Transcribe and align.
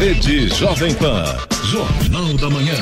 Rede 0.00 0.48
Jovem 0.48 0.94
Pan. 0.94 1.24
Jornal 1.62 2.32
da 2.38 2.48
Manhã. 2.48 2.74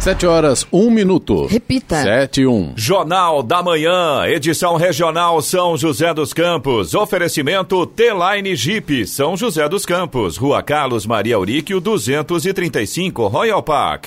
Sete 0.00 0.26
horas, 0.26 0.66
um 0.72 0.90
minuto. 0.90 1.46
Repita. 1.46 2.02
Sete, 2.02 2.44
um. 2.44 2.72
Jornal 2.74 3.44
da 3.44 3.62
Manhã, 3.62 4.26
edição 4.26 4.74
regional 4.74 5.40
São 5.42 5.76
José 5.76 6.12
dos 6.12 6.32
Campos. 6.32 6.92
Oferecimento 6.92 7.86
T-Line 7.86 8.56
Jeep, 8.56 9.06
São 9.06 9.36
José 9.36 9.68
dos 9.68 9.86
Campos. 9.86 10.36
Rua 10.36 10.60
Carlos 10.60 11.06
Maria 11.06 11.36
Auríquio, 11.36 11.80
235, 11.80 13.28
Royal 13.28 13.62
Park. 13.62 14.06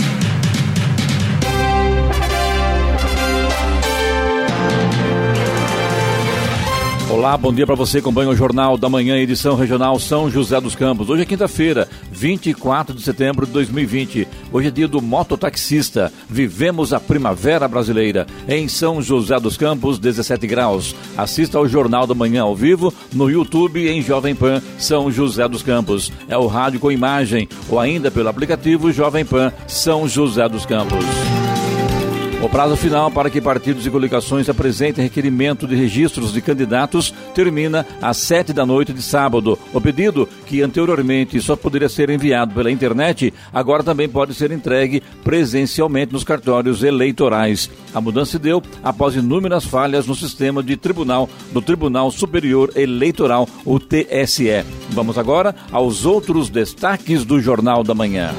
Olá, 7.21 7.37
bom 7.37 7.53
dia 7.53 7.67
para 7.67 7.75
você. 7.75 7.99
Acompanha 7.99 8.31
o 8.31 8.35
Jornal 8.35 8.75
da 8.79 8.89
Manhã, 8.89 9.15
edição 9.15 9.55
regional 9.55 9.99
São 9.99 10.27
José 10.27 10.59
dos 10.59 10.73
Campos. 10.73 11.07
Hoje 11.07 11.21
é 11.21 11.25
quinta-feira, 11.25 11.87
24 12.11 12.95
de 12.95 13.03
setembro 13.03 13.45
de 13.45 13.51
2020. 13.51 14.27
Hoje 14.51 14.69
é 14.69 14.71
dia 14.71 14.87
do 14.87 14.99
mototaxista. 14.99 16.11
Vivemos 16.27 16.93
a 16.93 16.99
primavera 16.99 17.67
brasileira. 17.67 18.25
Em 18.47 18.67
São 18.67 19.03
José 19.03 19.39
dos 19.39 19.55
Campos, 19.55 19.99
17 19.99 20.47
graus. 20.47 20.95
Assista 21.15 21.59
ao 21.59 21.67
Jornal 21.67 22.07
da 22.07 22.15
Manhã 22.15 22.41
ao 22.41 22.55
vivo 22.55 22.91
no 23.13 23.29
YouTube 23.29 23.87
em 23.87 24.01
Jovem 24.01 24.33
Pan 24.33 24.59
São 24.79 25.11
José 25.11 25.47
dos 25.47 25.61
Campos. 25.61 26.11
É 26.27 26.35
o 26.35 26.47
rádio 26.47 26.79
com 26.79 26.91
imagem 26.91 27.47
ou 27.69 27.79
ainda 27.79 28.09
pelo 28.09 28.29
aplicativo 28.29 28.91
Jovem 28.91 29.23
Pan 29.23 29.53
São 29.67 30.07
José 30.07 30.49
dos 30.49 30.65
Campos. 30.65 31.05
O 32.41 32.49
prazo 32.49 32.75
final 32.75 33.11
para 33.11 33.29
que 33.29 33.39
partidos 33.39 33.85
e 33.85 33.91
coligações 33.91 34.49
apresentem 34.49 35.03
requerimento 35.03 35.67
de 35.67 35.75
registros 35.75 36.33
de 36.33 36.41
candidatos 36.41 37.13
termina 37.35 37.85
às 38.01 38.17
sete 38.17 38.51
da 38.51 38.65
noite 38.65 38.91
de 38.91 39.01
sábado. 39.01 39.59
O 39.71 39.79
pedido, 39.79 40.27
que 40.47 40.63
anteriormente 40.63 41.39
só 41.39 41.55
poderia 41.55 41.87
ser 41.87 42.09
enviado 42.09 42.55
pela 42.55 42.71
internet, 42.71 43.31
agora 43.53 43.83
também 43.83 44.09
pode 44.09 44.33
ser 44.33 44.51
entregue 44.51 45.03
presencialmente 45.23 46.13
nos 46.13 46.23
cartórios 46.23 46.81
eleitorais. 46.81 47.69
A 47.93 48.01
mudança 48.01 48.31
se 48.31 48.39
deu 48.39 48.63
após 48.83 49.15
inúmeras 49.15 49.63
falhas 49.63 50.07
no 50.07 50.15
sistema 50.15 50.63
de 50.63 50.75
tribunal 50.75 51.29
do 51.53 51.61
Tribunal 51.61 52.09
Superior 52.09 52.71
Eleitoral, 52.75 53.47
o 53.63 53.79
TSE. 53.79 54.65
Vamos 54.89 55.15
agora 55.15 55.53
aos 55.71 56.05
outros 56.05 56.49
destaques 56.49 57.23
do 57.23 57.39
Jornal 57.39 57.83
da 57.83 57.93
Manhã. 57.93 58.33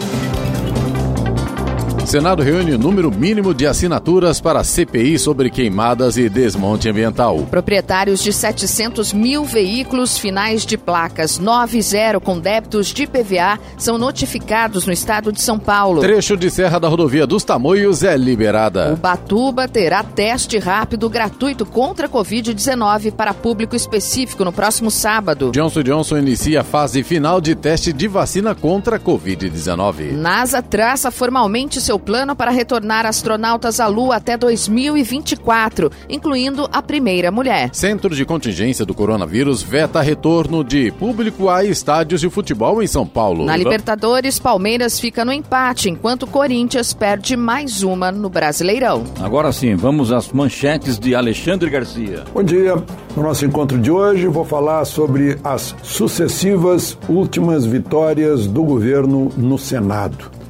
Senado 2.12 2.42
reúne 2.42 2.74
o 2.74 2.78
número 2.78 3.10
mínimo 3.10 3.54
de 3.54 3.66
assinaturas 3.66 4.38
para 4.38 4.62
CPI 4.62 5.18
sobre 5.18 5.48
queimadas 5.48 6.18
e 6.18 6.28
desmonte 6.28 6.86
ambiental. 6.86 7.46
Proprietários 7.50 8.22
de 8.22 8.34
700 8.34 9.14
mil 9.14 9.46
veículos 9.46 10.18
finais 10.18 10.66
de 10.66 10.76
placas 10.76 11.38
90 11.38 12.20
com 12.20 12.38
débitos 12.38 12.88
de 12.88 13.06
PVA 13.06 13.58
são 13.78 13.96
notificados 13.96 14.84
no 14.84 14.92
estado 14.92 15.32
de 15.32 15.40
São 15.40 15.58
Paulo. 15.58 16.02
Trecho 16.02 16.36
de 16.36 16.50
Serra 16.50 16.78
da 16.78 16.86
Rodovia 16.86 17.26
dos 17.26 17.44
Tamoios 17.44 18.02
é 18.02 18.14
liberada. 18.14 18.92
O 18.92 18.96
Batuba 18.96 19.66
terá 19.66 20.02
teste 20.02 20.58
rápido 20.58 21.08
gratuito 21.08 21.64
contra 21.64 22.08
a 22.08 22.10
Covid-19 22.10 23.12
para 23.12 23.32
público 23.32 23.74
específico 23.74 24.44
no 24.44 24.52
próximo 24.52 24.90
sábado. 24.90 25.50
Johnson 25.50 25.82
Johnson 25.82 26.18
inicia 26.18 26.60
a 26.60 26.64
fase 26.64 27.02
final 27.02 27.40
de 27.40 27.54
teste 27.54 27.90
de 27.90 28.06
vacina 28.06 28.54
contra 28.54 28.96
a 28.96 29.00
Covid-19. 29.00 30.12
NASA 30.12 30.60
traça 30.60 31.10
formalmente 31.10 31.80
seu 31.80 32.01
plano 32.02 32.36
para 32.36 32.50
retornar 32.50 33.06
astronautas 33.06 33.80
à 33.80 33.86
Lua 33.86 34.16
até 34.16 34.36
2024, 34.36 35.90
incluindo 36.08 36.68
a 36.72 36.82
primeira 36.82 37.30
mulher. 37.30 37.70
Centro 37.72 38.14
de 38.14 38.24
contingência 38.24 38.84
do 38.84 38.94
coronavírus 38.94 39.62
veta 39.62 40.00
retorno 40.00 40.62
de 40.62 40.90
público 40.92 41.48
a 41.48 41.64
estádios 41.64 42.20
de 42.20 42.28
futebol 42.28 42.82
em 42.82 42.86
São 42.86 43.06
Paulo. 43.06 43.44
Na 43.44 43.56
Libertadores, 43.56 44.38
Palmeiras 44.38 44.98
fica 44.98 45.24
no 45.24 45.32
empate, 45.32 45.88
enquanto 45.88 46.26
Corinthians 46.26 46.92
perde 46.92 47.36
mais 47.36 47.82
uma 47.82 48.10
no 48.10 48.28
Brasileirão. 48.28 49.04
Agora 49.20 49.52
sim, 49.52 49.74
vamos 49.74 50.12
às 50.12 50.30
manchetes 50.32 50.98
de 50.98 51.14
Alexandre 51.14 51.70
Garcia. 51.70 52.24
Bom 52.34 52.42
dia. 52.42 52.74
No 53.16 53.22
nosso 53.22 53.44
encontro 53.44 53.78
de 53.78 53.90
hoje, 53.90 54.26
vou 54.26 54.44
falar 54.44 54.84
sobre 54.84 55.38
as 55.44 55.74
sucessivas 55.82 56.96
últimas 57.08 57.64
vitórias 57.64 58.46
do 58.46 58.62
governo 58.62 59.30
no 59.36 59.58
Senado. 59.58 60.41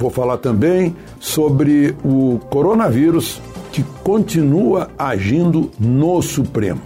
Vou 0.00 0.08
falar 0.08 0.38
também 0.38 0.96
sobre 1.20 1.94
o 2.02 2.40
coronavírus 2.48 3.38
que 3.70 3.84
continua 4.02 4.88
agindo 4.98 5.70
no 5.78 6.22
Supremo. 6.22 6.80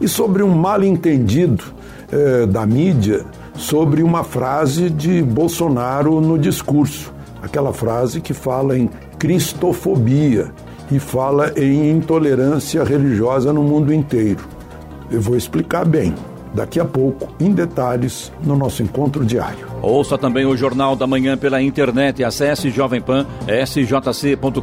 E 0.00 0.06
sobre 0.06 0.40
um 0.40 0.54
mal-entendido 0.54 1.64
eh, 2.12 2.46
da 2.46 2.64
mídia 2.64 3.24
sobre 3.56 4.04
uma 4.04 4.22
frase 4.22 4.88
de 4.88 5.20
Bolsonaro 5.20 6.20
no 6.20 6.38
discurso. 6.38 7.12
Aquela 7.42 7.72
frase 7.72 8.20
que 8.20 8.32
fala 8.32 8.78
em 8.78 8.88
cristofobia 9.18 10.52
e 10.92 11.00
fala 11.00 11.52
em 11.56 11.90
intolerância 11.90 12.84
religiosa 12.84 13.52
no 13.52 13.64
mundo 13.64 13.92
inteiro. 13.92 14.44
Eu 15.10 15.20
vou 15.20 15.36
explicar 15.36 15.84
bem 15.84 16.14
daqui 16.54 16.78
a 16.78 16.84
pouco, 16.84 17.28
em 17.40 17.50
detalhes, 17.50 18.32
no 18.42 18.56
nosso 18.56 18.82
encontro 18.82 19.24
diário. 19.24 19.66
Ouça 19.82 20.16
também 20.16 20.46
o 20.46 20.56
Jornal 20.56 20.96
da 20.96 21.06
Manhã 21.06 21.36
pela 21.36 21.60
internet. 21.60 22.24
Acesse 22.24 22.70
Jovem 22.70 23.00
Pan, 23.00 23.26
sjc.com.br 23.66 24.60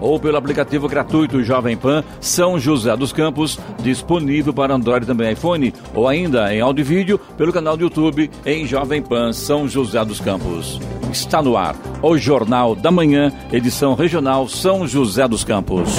ou 0.00 0.20
pelo 0.20 0.36
aplicativo 0.36 0.88
gratuito 0.88 1.42
Jovem 1.42 1.76
Pan 1.76 2.04
São 2.20 2.58
José 2.58 2.96
dos 2.96 3.12
Campos, 3.12 3.58
disponível 3.82 4.52
para 4.52 4.74
Android 4.74 5.04
e 5.04 5.06
também 5.06 5.32
iPhone, 5.32 5.72
ou 5.94 6.06
ainda 6.06 6.54
em 6.54 6.60
áudio 6.60 6.82
e 6.82 6.84
vídeo 6.84 7.18
pelo 7.36 7.52
canal 7.52 7.76
do 7.76 7.84
YouTube 7.84 8.30
em 8.46 8.66
Jovem 8.66 9.02
Pan 9.02 9.32
São 9.32 9.66
José 9.66 10.04
dos 10.04 10.20
Campos. 10.20 10.78
Está 11.10 11.42
no 11.42 11.56
ar 11.56 11.74
o 12.02 12.16
Jornal 12.16 12.74
da 12.74 12.90
Manhã, 12.90 13.32
edição 13.52 13.94
regional 13.94 14.48
São 14.48 14.86
José 14.86 15.26
dos 15.26 15.42
Campos. 15.42 15.90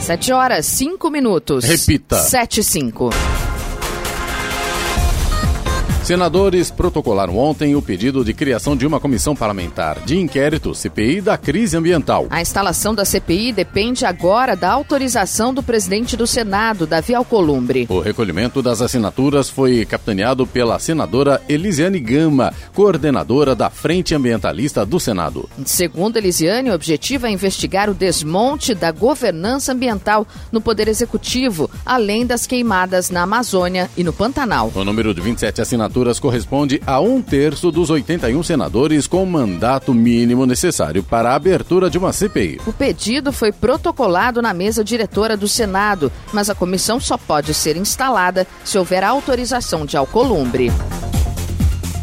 7 0.00 0.32
horas, 0.32 0.66
5 0.66 1.10
minutos. 1.10 1.64
Repita. 1.64 2.16
7 2.16 2.60
e 2.60 2.64
5. 2.64 3.10
Senadores 6.04 6.70
protocolaram 6.70 7.38
ontem 7.38 7.74
o 7.74 7.80
pedido 7.80 8.22
de 8.22 8.34
criação 8.34 8.76
de 8.76 8.86
uma 8.86 9.00
comissão 9.00 9.34
parlamentar 9.34 10.00
de 10.00 10.18
inquérito 10.18 10.74
CPI 10.74 11.22
da 11.22 11.38
crise 11.38 11.78
ambiental. 11.78 12.26
A 12.28 12.42
instalação 12.42 12.94
da 12.94 13.06
CPI 13.06 13.54
depende 13.54 14.04
agora 14.04 14.54
da 14.54 14.70
autorização 14.70 15.54
do 15.54 15.62
presidente 15.62 16.14
do 16.14 16.26
Senado, 16.26 16.86
Davi 16.86 17.14
Alcolumbre. 17.14 17.86
O 17.88 18.00
recolhimento 18.00 18.60
das 18.60 18.82
assinaturas 18.82 19.48
foi 19.48 19.86
capitaneado 19.86 20.46
pela 20.46 20.78
senadora 20.78 21.40
Elisiane 21.48 21.98
Gama, 21.98 22.52
coordenadora 22.74 23.54
da 23.54 23.70
Frente 23.70 24.14
Ambientalista 24.14 24.84
do 24.84 25.00
Senado. 25.00 25.48
Segundo 25.64 26.18
Elisiane, 26.18 26.68
o 26.68 26.74
objetivo 26.74 27.26
é 27.26 27.30
investigar 27.30 27.88
o 27.88 27.94
desmonte 27.94 28.74
da 28.74 28.92
governança 28.92 29.72
ambiental 29.72 30.26
no 30.52 30.60
Poder 30.60 30.86
Executivo, 30.86 31.70
além 31.86 32.26
das 32.26 32.46
queimadas 32.46 33.08
na 33.08 33.22
Amazônia 33.22 33.88
e 33.96 34.04
no 34.04 34.12
Pantanal. 34.12 34.70
O 34.74 34.84
número 34.84 35.14
de 35.14 35.22
27 35.22 35.62
assinaturas 35.62 35.93
corresponde 36.20 36.80
a 36.86 37.00
um 37.00 37.22
terço 37.22 37.70
dos 37.70 37.90
81 37.90 38.42
senadores 38.42 39.06
com 39.06 39.24
mandato 39.24 39.94
mínimo 39.94 40.44
necessário 40.44 41.02
para 41.02 41.30
a 41.30 41.34
abertura 41.34 41.88
de 41.88 41.96
uma 41.96 42.12
CPI. 42.12 42.60
O 42.66 42.72
pedido 42.72 43.32
foi 43.32 43.52
protocolado 43.52 44.42
na 44.42 44.52
mesa 44.52 44.82
diretora 44.82 45.36
do 45.36 45.46
Senado, 45.46 46.10
mas 46.32 46.50
a 46.50 46.54
comissão 46.54 46.98
só 46.98 47.16
pode 47.16 47.54
ser 47.54 47.76
instalada 47.76 48.46
se 48.64 48.76
houver 48.76 49.04
autorização 49.04 49.86
de 49.86 49.96
Alcolumbre. 49.96 50.72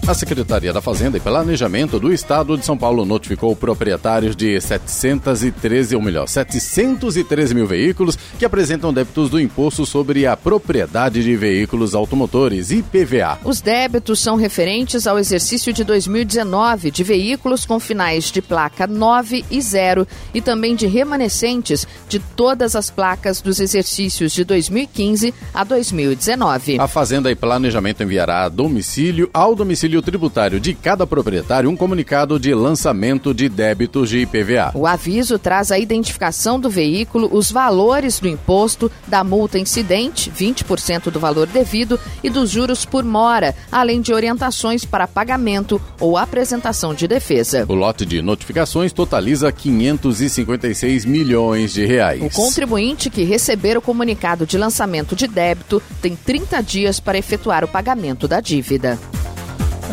A 0.07 0.15
Secretaria 0.15 0.73
da 0.73 0.81
Fazenda 0.81 1.15
e 1.15 1.21
Planejamento 1.21 1.99
do 1.99 2.11
Estado 2.11 2.57
de 2.57 2.65
São 2.65 2.75
Paulo 2.75 3.05
notificou 3.05 3.55
proprietários 3.55 4.35
de 4.35 4.59
713, 4.59 5.95
ou 5.95 6.01
melhor, 6.01 6.27
713 6.27 7.53
mil 7.53 7.67
veículos 7.67 8.17
que 8.37 8.43
apresentam 8.43 8.91
débitos 8.91 9.29
do 9.29 9.39
Imposto 9.39 9.85
sobre 9.85 10.25
a 10.25 10.35
Propriedade 10.35 11.23
de 11.23 11.35
Veículos 11.35 11.93
Automotores, 11.93 12.71
IPVA. 12.71 13.39
Os 13.45 13.61
débitos 13.61 14.19
são 14.19 14.35
referentes 14.35 15.05
ao 15.05 15.19
exercício 15.19 15.71
de 15.71 15.83
2019 15.83 16.89
de 16.89 17.03
veículos 17.03 17.63
com 17.63 17.79
finais 17.79 18.31
de 18.31 18.41
placa 18.41 18.87
9 18.87 19.45
e 19.51 19.61
0 19.61 20.07
e 20.33 20.41
também 20.41 20.75
de 20.75 20.87
remanescentes 20.87 21.87
de 22.09 22.17
todas 22.17 22.75
as 22.75 22.89
placas 22.89 23.39
dos 23.39 23.59
exercícios 23.59 24.33
de 24.33 24.43
2015 24.43 25.31
a 25.53 25.63
2019. 25.63 26.79
A 26.79 26.87
Fazenda 26.87 27.31
e 27.31 27.35
Planejamento 27.35 28.01
enviará 28.01 28.43
a 28.45 28.49
domicílio 28.49 29.29
ao 29.31 29.55
domicílio 29.55 29.90
domicílio 29.91 30.01
tributário 30.01 30.59
de 30.59 30.73
cada 30.73 31.05
proprietário 31.05 31.69
um 31.69 31.75
comunicado 31.75 32.39
de 32.39 32.53
lançamento 32.53 33.33
de 33.33 33.49
débitos 33.49 34.09
de 34.09 34.19
IPVA. 34.19 34.71
O 34.73 34.87
aviso 34.87 35.37
traz 35.37 35.71
a 35.71 35.77
identificação 35.77 36.59
do 36.59 36.69
veículo, 36.69 37.29
os 37.31 37.51
valores 37.51 38.19
do 38.19 38.27
imposto, 38.27 38.89
da 39.07 39.23
multa 39.23 39.59
incidente, 39.59 40.31
20% 40.31 41.11
do 41.11 41.19
valor 41.19 41.47
devido, 41.47 41.99
e 42.23 42.29
dos 42.29 42.49
juros 42.49 42.85
por 42.85 43.03
mora, 43.03 43.53
além 43.71 43.99
de 43.99 44.13
orientações 44.13 44.85
para 44.85 45.07
pagamento 45.07 45.81
ou 45.99 46.17
apresentação 46.17 46.93
de 46.93 47.07
defesa. 47.07 47.65
O 47.67 47.73
lote 47.73 48.05
de 48.05 48.21
notificações 48.21 48.93
totaliza 48.93 49.51
556 49.51 51.05
milhões 51.05 51.73
de 51.73 51.85
reais. 51.85 52.21
O 52.21 52.29
contribuinte 52.29 53.09
que 53.09 53.23
receber 53.23 53.77
o 53.77 53.81
comunicado 53.81 54.45
de 54.45 54.57
lançamento 54.57 55.15
de 55.15 55.27
débito 55.27 55.81
tem 56.01 56.15
30 56.15 56.61
dias 56.61 56.99
para 56.99 57.17
efetuar 57.17 57.63
o 57.63 57.67
pagamento 57.67 58.27
da 58.27 58.39
dívida. 58.39 58.97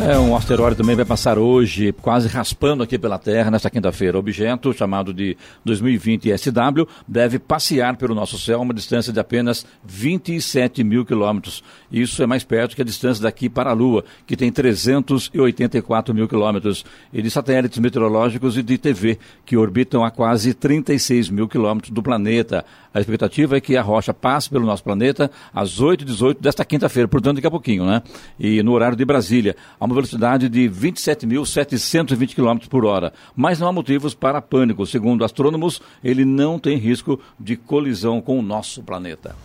É, 0.01 0.17
um 0.17 0.33
asteroide 0.33 0.77
também 0.77 0.95
vai 0.95 1.03
passar 1.03 1.37
hoje, 1.37 1.91
quase 1.91 2.29
raspando 2.29 2.81
aqui 2.81 2.97
pela 2.97 3.19
Terra, 3.19 3.51
nesta 3.51 3.69
quinta-feira. 3.69 4.15
O 4.15 4.21
objeto, 4.21 4.71
chamado 4.71 5.13
de 5.13 5.35
2020 5.65 6.31
SW, 6.37 6.87
deve 7.05 7.37
passear 7.37 7.97
pelo 7.97 8.15
nosso 8.15 8.39
céu 8.39 8.59
a 8.59 8.61
uma 8.61 8.73
distância 8.73 9.11
de 9.11 9.19
apenas 9.19 9.65
27 9.83 10.85
mil 10.85 11.05
quilômetros. 11.05 11.61
Isso 11.91 12.23
é 12.23 12.25
mais 12.25 12.45
perto 12.45 12.77
que 12.77 12.81
a 12.81 12.85
distância 12.85 13.21
daqui 13.21 13.49
para 13.49 13.71
a 13.71 13.73
Lua, 13.73 14.05
que 14.25 14.37
tem 14.37 14.49
384 14.49 16.15
mil 16.15 16.29
quilômetros, 16.29 16.85
e 17.11 17.21
de 17.21 17.29
satélites 17.29 17.77
meteorológicos 17.77 18.57
e 18.57 18.63
de 18.63 18.77
TV, 18.77 19.19
que 19.45 19.57
orbitam 19.57 20.05
a 20.05 20.09
quase 20.09 20.53
36 20.53 21.29
mil 21.29 21.47
quilômetros 21.47 21.91
do 21.91 22.01
planeta. 22.01 22.63
A 22.93 22.99
expectativa 22.99 23.57
é 23.57 23.61
que 23.61 23.77
a 23.77 23.81
rocha 23.81 24.13
passe 24.13 24.49
pelo 24.49 24.65
nosso 24.65 24.83
planeta 24.83 25.29
às 25.53 25.79
8h18 25.79 26.37
desta 26.39 26.65
quinta-feira, 26.65 27.07
portanto, 27.07 27.35
daqui 27.35 27.47
a 27.47 27.51
pouquinho, 27.51 27.85
né? 27.85 28.01
E 28.39 28.63
no 28.63 28.71
horário 28.71 28.97
de 28.97 29.05
Brasília, 29.05 29.55
uma 29.89 29.95
velocidade 29.95 30.47
de 30.47 30.69
27.720 30.69 32.35
km 32.35 32.67
por 32.69 32.85
hora. 32.85 33.11
Mas 33.35 33.59
não 33.59 33.67
há 33.67 33.71
motivos 33.71 34.13
para 34.13 34.41
pânico. 34.41 34.85
Segundo 34.85 35.25
astrônomos, 35.25 35.81
ele 36.03 36.23
não 36.23 36.59
tem 36.59 36.77
risco 36.77 37.19
de 37.39 37.57
colisão 37.57 38.21
com 38.21 38.37
o 38.37 38.43
nosso 38.43 38.83
planeta. 38.83 39.35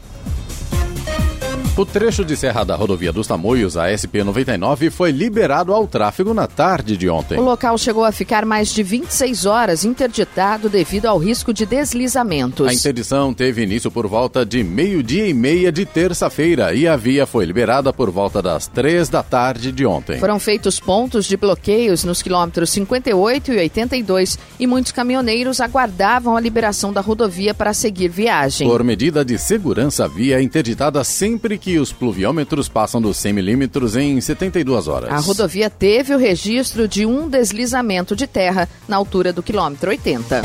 O 1.77 1.85
trecho 1.85 2.25
de 2.25 2.37
serra 2.37 2.63
da 2.63 2.77
rodovia 2.77 3.13
dos 3.13 3.27
Tamoios, 3.27 3.77
a 3.77 3.89
SP-99, 3.89 4.93
foi 4.93 5.11
liberado 5.11 5.75
ao 5.75 5.89
tráfego 5.89 6.33
na 6.33 6.47
tarde 6.47 6.97
de 6.97 7.09
ontem. 7.09 7.37
O 7.37 7.43
local 7.43 7.77
chegou 7.77 8.05
a 8.05 8.13
ficar 8.13 8.47
mais 8.47 8.69
de 8.69 8.81
26 8.81 9.45
horas 9.45 9.85
interditado 9.85 10.69
devido 10.69 11.07
ao 11.07 11.19
risco 11.19 11.53
de 11.53 11.67
deslizamentos. 11.67 12.69
A 12.69 12.73
interdição 12.73 13.35
teve 13.35 13.65
início 13.65 13.91
por 13.91 14.07
volta 14.07 14.47
de 14.47 14.63
meio-dia 14.63 15.27
e 15.27 15.35
meia 15.35 15.73
de 15.73 15.85
terça-feira 15.85 16.73
e 16.73 16.87
a 16.87 16.95
via 16.95 17.27
foi 17.27 17.45
liberada 17.45 17.93
por 17.93 18.09
volta 18.09 18.41
das 18.41 18.69
três 18.69 19.09
da 19.09 19.25
tarde 19.25 19.73
de 19.73 19.85
ontem. 19.85 20.21
Foram 20.21 20.39
feitos 20.39 20.79
pontos 20.79 21.27
de 21.27 21.37
bloqueios 21.37 22.05
nos 22.05 22.23
quilômetros 22.23 22.71
58 22.71 23.53
e 23.53 23.59
82 23.59 24.39
e 24.61 24.67
muitos 24.69 24.93
caminhoneiros 24.93 25.61
aguardavam 25.61 26.37
a 26.37 26.41
liberação 26.41 26.93
da 26.93 27.01
rodovia 27.01 27.53
para 27.53 27.75
seguir 27.75 28.11
viagem. 28.11 28.69
Por 28.69 28.85
medida 28.85 29.25
de 29.25 29.37
segurança, 29.37 30.05
a 30.05 30.09
via 30.09 30.39
é 30.39 30.43
interditada 30.43 31.03
sempre 31.03 31.59
que 31.64 31.64
os 31.79 31.93
pluviômetros 31.93 32.69
passam 32.69 33.01
dos 33.01 33.17
100 33.17 33.33
milímetros 33.33 33.97
em 33.97 34.21
72 34.21 34.87
horas. 34.87 35.11
A 35.11 35.19
rodovia 35.19 35.69
teve 35.69 36.15
o 36.15 36.19
registro 36.19 36.87
de 36.87 37.07
um 37.07 37.29
deslizamento 37.29 38.15
de 38.15 38.27
terra 38.27 38.69
na 38.87 38.97
altura 38.97 39.33
do 39.33 39.43
quilômetro 39.43 39.91
80. 39.91 40.43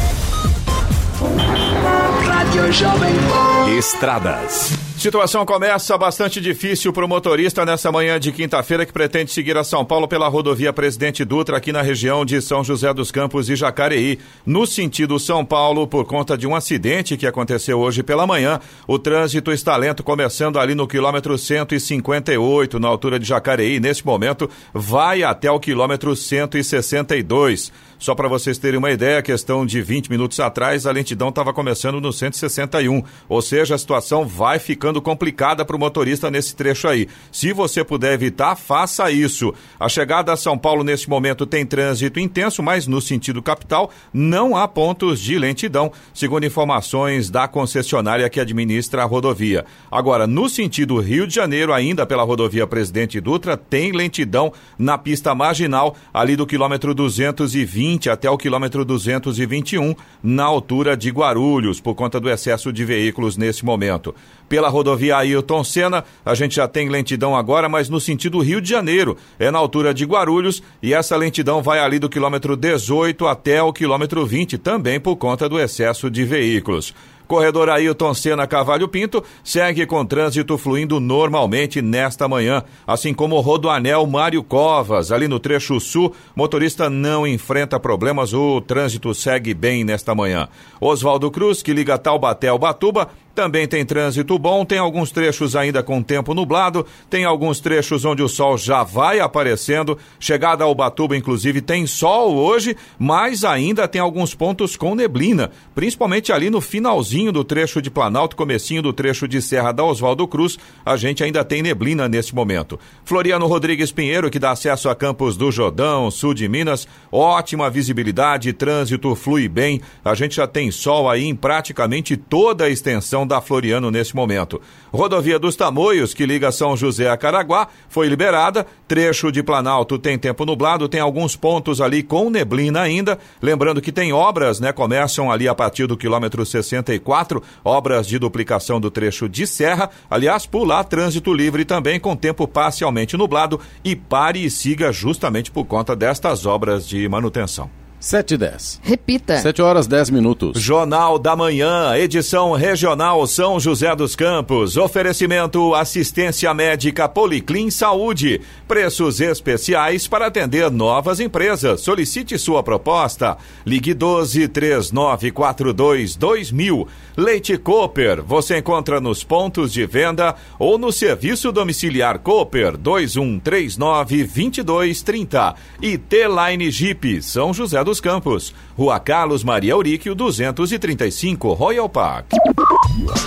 Estradas. 3.78 4.89
Situação 5.00 5.46
começa 5.46 5.98
bastante 5.98 6.42
difícil 6.42 6.92
para 6.92 7.06
o 7.06 7.08
motorista 7.08 7.66
nessa 7.66 7.90
manhã 7.90 8.20
de 8.20 8.34
quinta-feira 8.34 8.86
que 8.86 8.92
pretende 8.92 9.32
seguir 9.32 9.56
a 9.56 9.64
São 9.64 9.86
Paulo 9.86 10.10
pela 10.10 10.28
rodovia 10.28 10.74
Presidente 10.74 11.24
Dutra 11.24 11.56
aqui 11.56 11.72
na 11.72 11.82
região 11.82 12.26
de 12.26 12.42
São 12.42 12.66
José 12.66 12.94
dos 12.94 13.10
Campos 13.10 13.50
e 13.50 13.56
Jacareí. 13.56 14.20
No 14.46 14.68
sentido 14.68 15.18
São 15.18 15.46
Paulo, 15.46 15.88
por 15.88 16.04
conta 16.04 16.38
de 16.38 16.46
um 16.46 16.54
acidente 16.54 17.16
que 17.16 17.26
aconteceu 17.26 17.80
hoje 17.80 18.04
pela 18.04 18.28
manhã, 18.28 18.60
o 18.86 19.00
trânsito 19.00 19.54
está 19.54 19.78
lento 19.78 20.04
começando 20.04 20.60
ali 20.60 20.76
no 20.76 20.86
quilômetro 20.86 21.38
158, 21.38 22.78
na 22.78 22.90
altura 22.90 23.18
de 23.18 23.26
Jacareí. 23.26 23.80
Nesse 23.80 24.06
momento, 24.06 24.50
vai 24.74 25.24
até 25.24 25.50
o 25.50 25.62
quilômetro 25.62 26.14
162. 26.14 27.72
Só 28.00 28.16
para 28.16 28.30
vocês 28.30 28.58
terem 28.58 28.78
uma 28.78 28.92
ideia, 28.92 29.22
questão 29.22 29.66
de 29.66 29.82
20 29.82 30.10
minutos 30.10 30.40
atrás, 30.40 30.88
a 30.88 30.92
lentidão 30.92 31.28
estava 31.28 31.52
começando 31.52 32.00
no 32.00 32.14
161. 32.14 33.04
Ou 33.28 33.42
seja, 33.42 33.76
a 33.76 33.78
situação 33.78 34.26
vai 34.26 34.58
ficando 34.58 35.02
complicada 35.02 35.66
para 35.66 35.76
o 35.76 35.80
motorista 35.80 36.32
nesse 36.32 36.56
trecho 36.56 36.88
aí. 36.88 37.10
Se 37.30 37.52
você 37.52 37.84
puder 37.84 38.14
evitar, 38.14 38.56
faça 38.56 39.12
isso. 39.12 39.54
A 39.78 39.90
chegada 39.90 40.32
a 40.32 40.38
São 40.38 40.58
Paulo 40.58 40.82
nesse 40.82 41.10
momento 41.10 41.46
tem 41.46 41.66
trânsito 41.66 42.22
intenso, 42.22 42.64
mas 42.64 42.88
no 42.88 43.02
sentido 43.02 43.42
capital 43.42 43.92
não 44.14 44.56
há 44.56 44.66
pontos 44.66 45.20
de 45.20 45.38
lentidão, 45.38 45.92
segundo 46.14 46.46
informações 46.46 47.30
da 47.30 47.50
concessionária 47.50 48.30
que 48.30 48.40
administra 48.40 49.04
a 49.04 49.06
rodovia. 49.06 49.66
Agora, 49.92 50.26
no 50.26 50.48
sentido 50.48 51.02
Rio 51.02 51.28
de 51.28 51.36
Janeiro, 51.36 51.74
ainda 51.74 52.06
pela 52.06 52.24
rodovia 52.24 52.66
Presidente 52.66 53.20
Dutra, 53.20 53.58
tem 53.58 53.92
lentidão 53.92 54.54
na 54.78 54.98
pista 54.98 55.36
marginal, 55.36 55.98
ali 56.14 56.38
do 56.38 56.48
quilômetro 56.48 56.94
220 56.94 57.89
até 58.10 58.30
o 58.30 58.38
quilômetro 58.38 58.84
221, 58.84 59.96
na 60.22 60.44
altura 60.44 60.96
de 60.98 61.10
Guarulhos, 61.10 61.80
por 61.80 61.96
conta 61.96 62.20
do 62.20 62.30
excesso 62.30 62.72
de 62.74 62.84
veículos 62.84 63.38
nesse 63.38 63.64
momento. 63.64 64.14
Pela 64.50 64.68
rodovia 64.68 65.18
Ailton 65.18 65.64
Senna, 65.64 66.04
a 66.26 66.36
gente 66.36 66.58
já 66.58 66.68
tem 66.68 66.90
lentidão 66.90 67.36
agora, 67.36 67.70
mas 67.70 67.90
no 67.90 68.00
sentido 68.00 68.40
Rio 68.40 68.62
de 68.62 68.70
Janeiro, 68.70 69.18
é 69.40 69.50
na 69.50 69.58
altura 69.58 69.94
de 69.94 70.06
Guarulhos, 70.06 70.62
e 70.84 70.94
essa 70.94 71.16
lentidão 71.16 71.64
vai 71.64 71.80
ali 71.80 71.98
do 71.98 72.10
quilômetro 72.10 72.56
18 72.56 73.26
até 73.26 73.64
o 73.64 73.74
quilômetro 73.74 74.26
20, 74.26 74.58
também 74.58 75.00
por 75.00 75.16
conta 75.16 75.48
do 75.48 75.60
excesso 75.60 76.10
de 76.12 76.26
veículos. 76.26 76.94
Corredor 77.30 77.70
Ailton 77.70 78.12
Senna 78.16 78.48
Cavalho 78.48 78.88
Pinto 78.88 79.24
segue 79.44 79.86
com 79.86 80.04
trânsito 80.04 80.58
fluindo 80.58 81.00
normalmente 81.00 81.80
nesta 81.80 82.28
manhã, 82.28 82.64
assim 82.88 83.14
como 83.14 83.36
o 83.36 83.40
Rodoanel 83.40 84.08
Mário 84.08 84.42
Covas, 84.42 85.12
ali 85.12 85.28
no 85.28 85.40
trecho 85.40 85.80
sul, 85.80 86.12
motorista 86.36 86.90
não 86.90 87.28
enfrenta 87.28 87.80
problemas, 87.80 88.34
o 88.34 88.60
trânsito 88.62 89.14
segue 89.14 89.54
bem 89.54 89.84
nesta 89.84 90.16
manhã. 90.16 90.48
Oswaldo 90.82 91.30
Cruz, 91.30 91.62
que 91.62 91.72
liga 91.72 92.00
Taubaté 92.00 92.48
ao 92.48 92.58
Batuba, 92.58 93.10
também 93.40 93.66
tem 93.66 93.86
trânsito 93.86 94.38
bom, 94.38 94.66
tem 94.66 94.80
alguns 94.80 95.12
trechos 95.12 95.56
ainda 95.56 95.82
com 95.82 96.04
tempo 96.04 96.34
nublado, 96.34 96.86
tem 97.10 97.24
alguns 97.24 97.62
trechos 97.62 98.04
onde 98.04 98.22
o 98.22 98.28
sol 98.28 98.58
já 98.58 98.84
vai 98.84 99.22
aparecendo. 99.22 99.98
Chegada 100.20 100.66
ao 100.66 100.76
Batuba, 100.76 101.16
inclusive, 101.16 101.62
tem 101.62 101.88
sol 101.88 102.36
hoje, 102.36 102.76
mas 102.98 103.46
ainda 103.46 103.88
tem 103.88 104.02
alguns 104.02 104.36
pontos 104.36 104.76
com 104.76 104.94
neblina, 104.94 105.52
principalmente 105.74 106.34
ali 106.34 106.50
no 106.50 106.60
finalzinho 106.60 107.32
do 107.32 107.46
trecho 107.46 107.82
de 107.82 107.90
Planalto, 107.90 108.36
comecinho 108.36 108.82
do 108.82 108.92
trecho 108.92 109.26
de 109.26 109.42
Serra 109.42 109.72
da 109.72 109.86
Oswaldo 109.86 110.28
Cruz, 110.28 110.60
a 110.86 110.98
gente 110.98 111.24
ainda 111.24 111.42
tem 111.46 111.62
neblina 111.62 112.10
nesse 112.10 112.36
momento. 112.36 112.78
Floriano 113.06 113.48
Rodrigues 113.48 113.90
Pinheiro, 113.90 114.30
que 114.30 114.38
dá 114.38 114.52
acesso 114.52 114.90
a 114.90 114.96
Campos 114.96 115.38
do 115.38 115.50
Jordão, 115.50 116.12
sul 116.12 116.34
de 116.34 116.50
Minas, 116.50 116.86
ótima 117.10 117.70
visibilidade, 117.70 118.52
trânsito 118.52 119.16
flui 119.16 119.48
bem, 119.48 119.80
a 120.04 120.14
gente 120.14 120.36
já 120.36 120.46
tem 120.46 120.70
sol 120.72 121.10
aí 121.10 121.24
em 121.24 121.34
praticamente 121.34 122.18
toda 122.18 122.66
a 122.66 122.70
extensão 122.70 123.29
da 123.30 123.40
Floriano 123.40 123.90
nesse 123.90 124.14
momento. 124.14 124.60
Rodovia 124.92 125.40
dos 125.40 125.56
Tamoios, 125.56 126.14
que 126.14 126.26
liga 126.26 126.52
São 126.52 126.76
José 126.76 127.10
a 127.10 127.16
Caraguá, 127.16 127.70
foi 127.88 128.10
liberada. 128.10 128.66
Trecho 128.88 129.32
de 129.32 129.42
Planalto 129.42 129.98
tem 129.98 130.18
tempo 130.18 130.46
nublado, 130.46 130.90
tem 130.90 131.00
alguns 131.00 131.38
pontos 131.38 131.80
ali 131.80 132.04
com 132.04 132.30
neblina 132.30 132.82
ainda. 132.82 133.18
Lembrando 133.42 133.82
que 133.82 133.92
tem 133.92 134.12
obras, 134.12 134.60
né? 134.60 134.74
Começam 134.74 135.32
ali 135.32 135.48
a 135.48 135.56
partir 135.56 135.88
do 135.88 135.96
quilômetro 135.96 136.46
64, 136.46 137.42
obras 137.64 138.08
de 138.08 138.20
duplicação 138.20 138.82
do 138.82 138.92
trecho 138.92 139.30
de 139.30 139.48
serra. 139.48 139.90
Aliás, 140.10 140.46
por 140.46 140.66
lá, 140.66 140.84
trânsito 140.84 141.34
livre 141.34 141.64
também 141.64 142.00
com 142.00 142.16
tempo 142.16 142.48
parcialmente 142.48 143.16
nublado 143.16 143.60
e 143.84 143.96
pare 143.96 144.44
e 144.44 144.50
siga 144.50 144.92
justamente 144.92 145.52
por 145.52 145.66
conta 145.66 145.96
destas 145.96 146.46
obras 146.46 146.88
de 146.88 147.08
manutenção. 147.08 147.79
7 148.00 148.36
e 148.36 148.38
10. 148.38 148.82
Repita. 148.82 149.38
7 149.40 149.62
horas 149.62 149.86
10 149.86 150.10
minutos. 150.10 150.62
Jornal 150.62 151.20
da 151.20 151.36
Manhã, 151.36 151.98
edição 151.98 152.54
regional 152.54 153.28
São 153.28 153.60
José 153.60 153.94
dos 153.94 154.16
Campos. 154.16 154.78
Oferecimento 154.78 155.76
assistência 155.76 156.54
médica 156.54 157.10
Policlin 157.10 157.70
Saúde. 157.70 158.40
Preços 158.66 159.20
especiais 159.20 160.08
para 160.08 160.28
atender 160.28 160.72
novas 160.72 161.20
empresas. 161.20 161.82
Solicite 161.82 162.40
sua 162.40 162.64
proposta. 162.64 163.38
Ligue 163.66 163.94
12 163.94 164.48
3942 164.48 166.16
2000. 166.16 166.88
Leite 167.18 167.58
Cooper, 167.58 168.24
você 168.24 168.60
encontra 168.60 169.02
nos 169.02 169.26
pontos 169.26 169.74
de 169.74 169.86
venda 169.86 170.36
ou 170.58 170.78
no 170.78 170.90
serviço 170.90 171.52
domiciliar 171.52 172.20
Cooper 172.20 172.78
2139 172.78 174.24
2230. 174.24 175.56
E 175.82 175.98
T-Line 175.98 176.72
Jeep, 176.72 177.22
São 177.22 177.54
José 177.54 177.84
dos 177.90 178.00
Campos. 178.00 178.54
Rua 178.78 179.00
Carlos 179.00 179.44
Maria 179.44 179.74
Auríquio 179.74 180.14
235, 180.14 181.54
Royal 181.54 181.90
Park. 181.90 182.28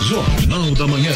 Jornal 0.02 0.71
da 0.73 0.87
Manhã. 0.87 1.12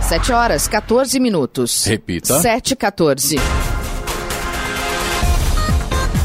7 0.00 0.32
horas 0.32 0.66
14 0.66 1.20
minutos. 1.20 1.84
Repita. 1.84 2.40
7 2.40 2.74
14. 2.74 3.36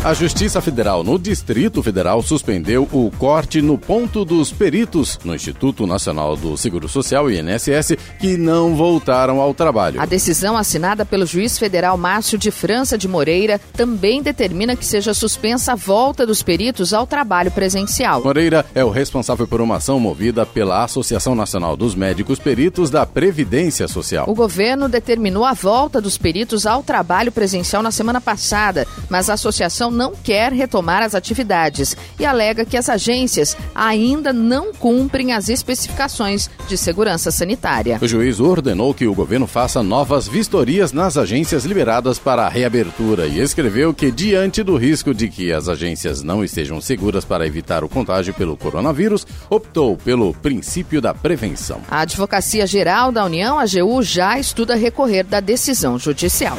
A 0.08 0.14
Justiça 0.14 0.62
Federal 0.62 1.04
no 1.04 1.20
Distrito 1.20 1.84
Federal 1.84 2.22
suspendeu 2.22 2.88
o 2.94 3.12
corte 3.18 3.62
no 3.62 3.78
ponto 3.78 4.24
dos 4.24 4.54
peritos 4.54 5.20
no 5.26 5.36
Instituto 5.36 5.86
Nacional 5.86 6.38
do 6.38 6.56
Seguro 6.56 6.88
Social, 6.88 7.30
INSS, 7.30 7.98
que 8.18 8.38
não 8.38 8.74
voltaram 8.74 9.42
ao 9.42 9.54
trabalho. 9.54 10.00
A 10.00 10.06
decisão 10.06 10.56
assinada 10.56 11.06
pelo 11.06 11.26
juiz 11.26 11.60
federal 11.60 11.98
Márcio 11.98 12.38
de 12.38 12.52
França 12.52 12.98
de 12.98 13.06
Moreira 13.06 13.60
também 13.74 14.24
determina 14.24 14.78
que 14.78 14.86
seja 14.86 15.14
suspensa 15.14 15.74
a 15.74 15.76
volta 15.76 16.26
dos 16.26 16.42
peritos 16.42 16.94
ao 16.94 17.06
trabalho 17.06 17.52
presencial. 17.52 18.24
Moreira 18.24 18.66
é 18.74 18.86
o 18.86 18.90
responsável 18.90 19.46
por 19.46 19.60
uma 19.60 19.76
ação 19.76 20.00
movida 20.00 20.46
pela 20.46 20.86
Associação 20.86 21.36
Nacional 21.36 21.76
dos 21.76 21.96
Médicos 21.96 22.40
Peritos 22.40 22.90
da 22.90 23.06
Previdência 23.06 23.90
Social. 23.90 24.24
O 24.30 24.34
governo 24.34 24.88
determinou 24.88 25.44
a 25.44 25.52
volta 25.52 26.00
dos 26.00 26.18
peritos 26.18 26.66
ao 26.66 26.82
trabalho 26.82 27.30
presencial 27.30 27.84
na 27.84 27.92
semana 27.92 28.22
passada, 28.22 28.88
mas 29.10 29.30
a 29.30 29.34
associação 29.34 29.97
não 29.98 30.14
quer 30.14 30.54
retomar 30.54 31.02
as 31.02 31.16
atividades 31.16 31.98
e 32.20 32.26
alega 32.26 32.64
que 32.64 32.78
as 32.78 32.88
agências 32.88 33.58
ainda 33.74 34.32
não 34.32 34.72
cumprem 34.72 35.34
as 35.34 35.50
especificações 35.50 36.50
de 36.68 36.78
segurança 36.78 37.32
sanitária. 37.32 37.98
O 38.02 38.08
juiz 38.08 38.40
ordenou 38.40 38.94
que 38.94 39.08
o 39.08 39.16
governo 39.16 39.48
faça 39.48 39.82
novas 39.82 40.28
vistorias 40.28 40.94
nas 40.94 41.18
agências 41.18 41.66
liberadas 41.66 42.20
para 42.20 42.46
a 42.46 42.50
reabertura 42.50 43.26
e 43.26 43.40
escreveu 43.40 43.94
que, 43.94 44.12
diante 44.12 44.62
do 44.62 44.78
risco 44.78 45.14
de 45.14 45.28
que 45.28 45.52
as 45.52 45.68
agências 45.68 46.22
não 46.22 46.44
estejam 46.44 46.80
seguras 46.80 47.26
para 47.26 47.48
evitar 47.48 47.84
o 47.84 47.90
contágio 47.90 48.34
pelo 48.34 48.56
coronavírus, 48.56 49.26
optou 49.50 49.98
pelo 49.98 50.34
princípio 50.34 51.02
da 51.02 51.14
prevenção. 51.14 51.82
A 51.90 52.02
Advocacia 52.02 52.68
Geral 52.68 53.12
da 53.12 53.26
União, 53.26 53.58
a 53.58 53.64
AGU, 53.64 54.04
já 54.04 54.38
estuda 54.38 54.76
recorrer 54.76 55.24
da 55.24 55.40
decisão 55.40 55.98
judicial. 55.98 56.58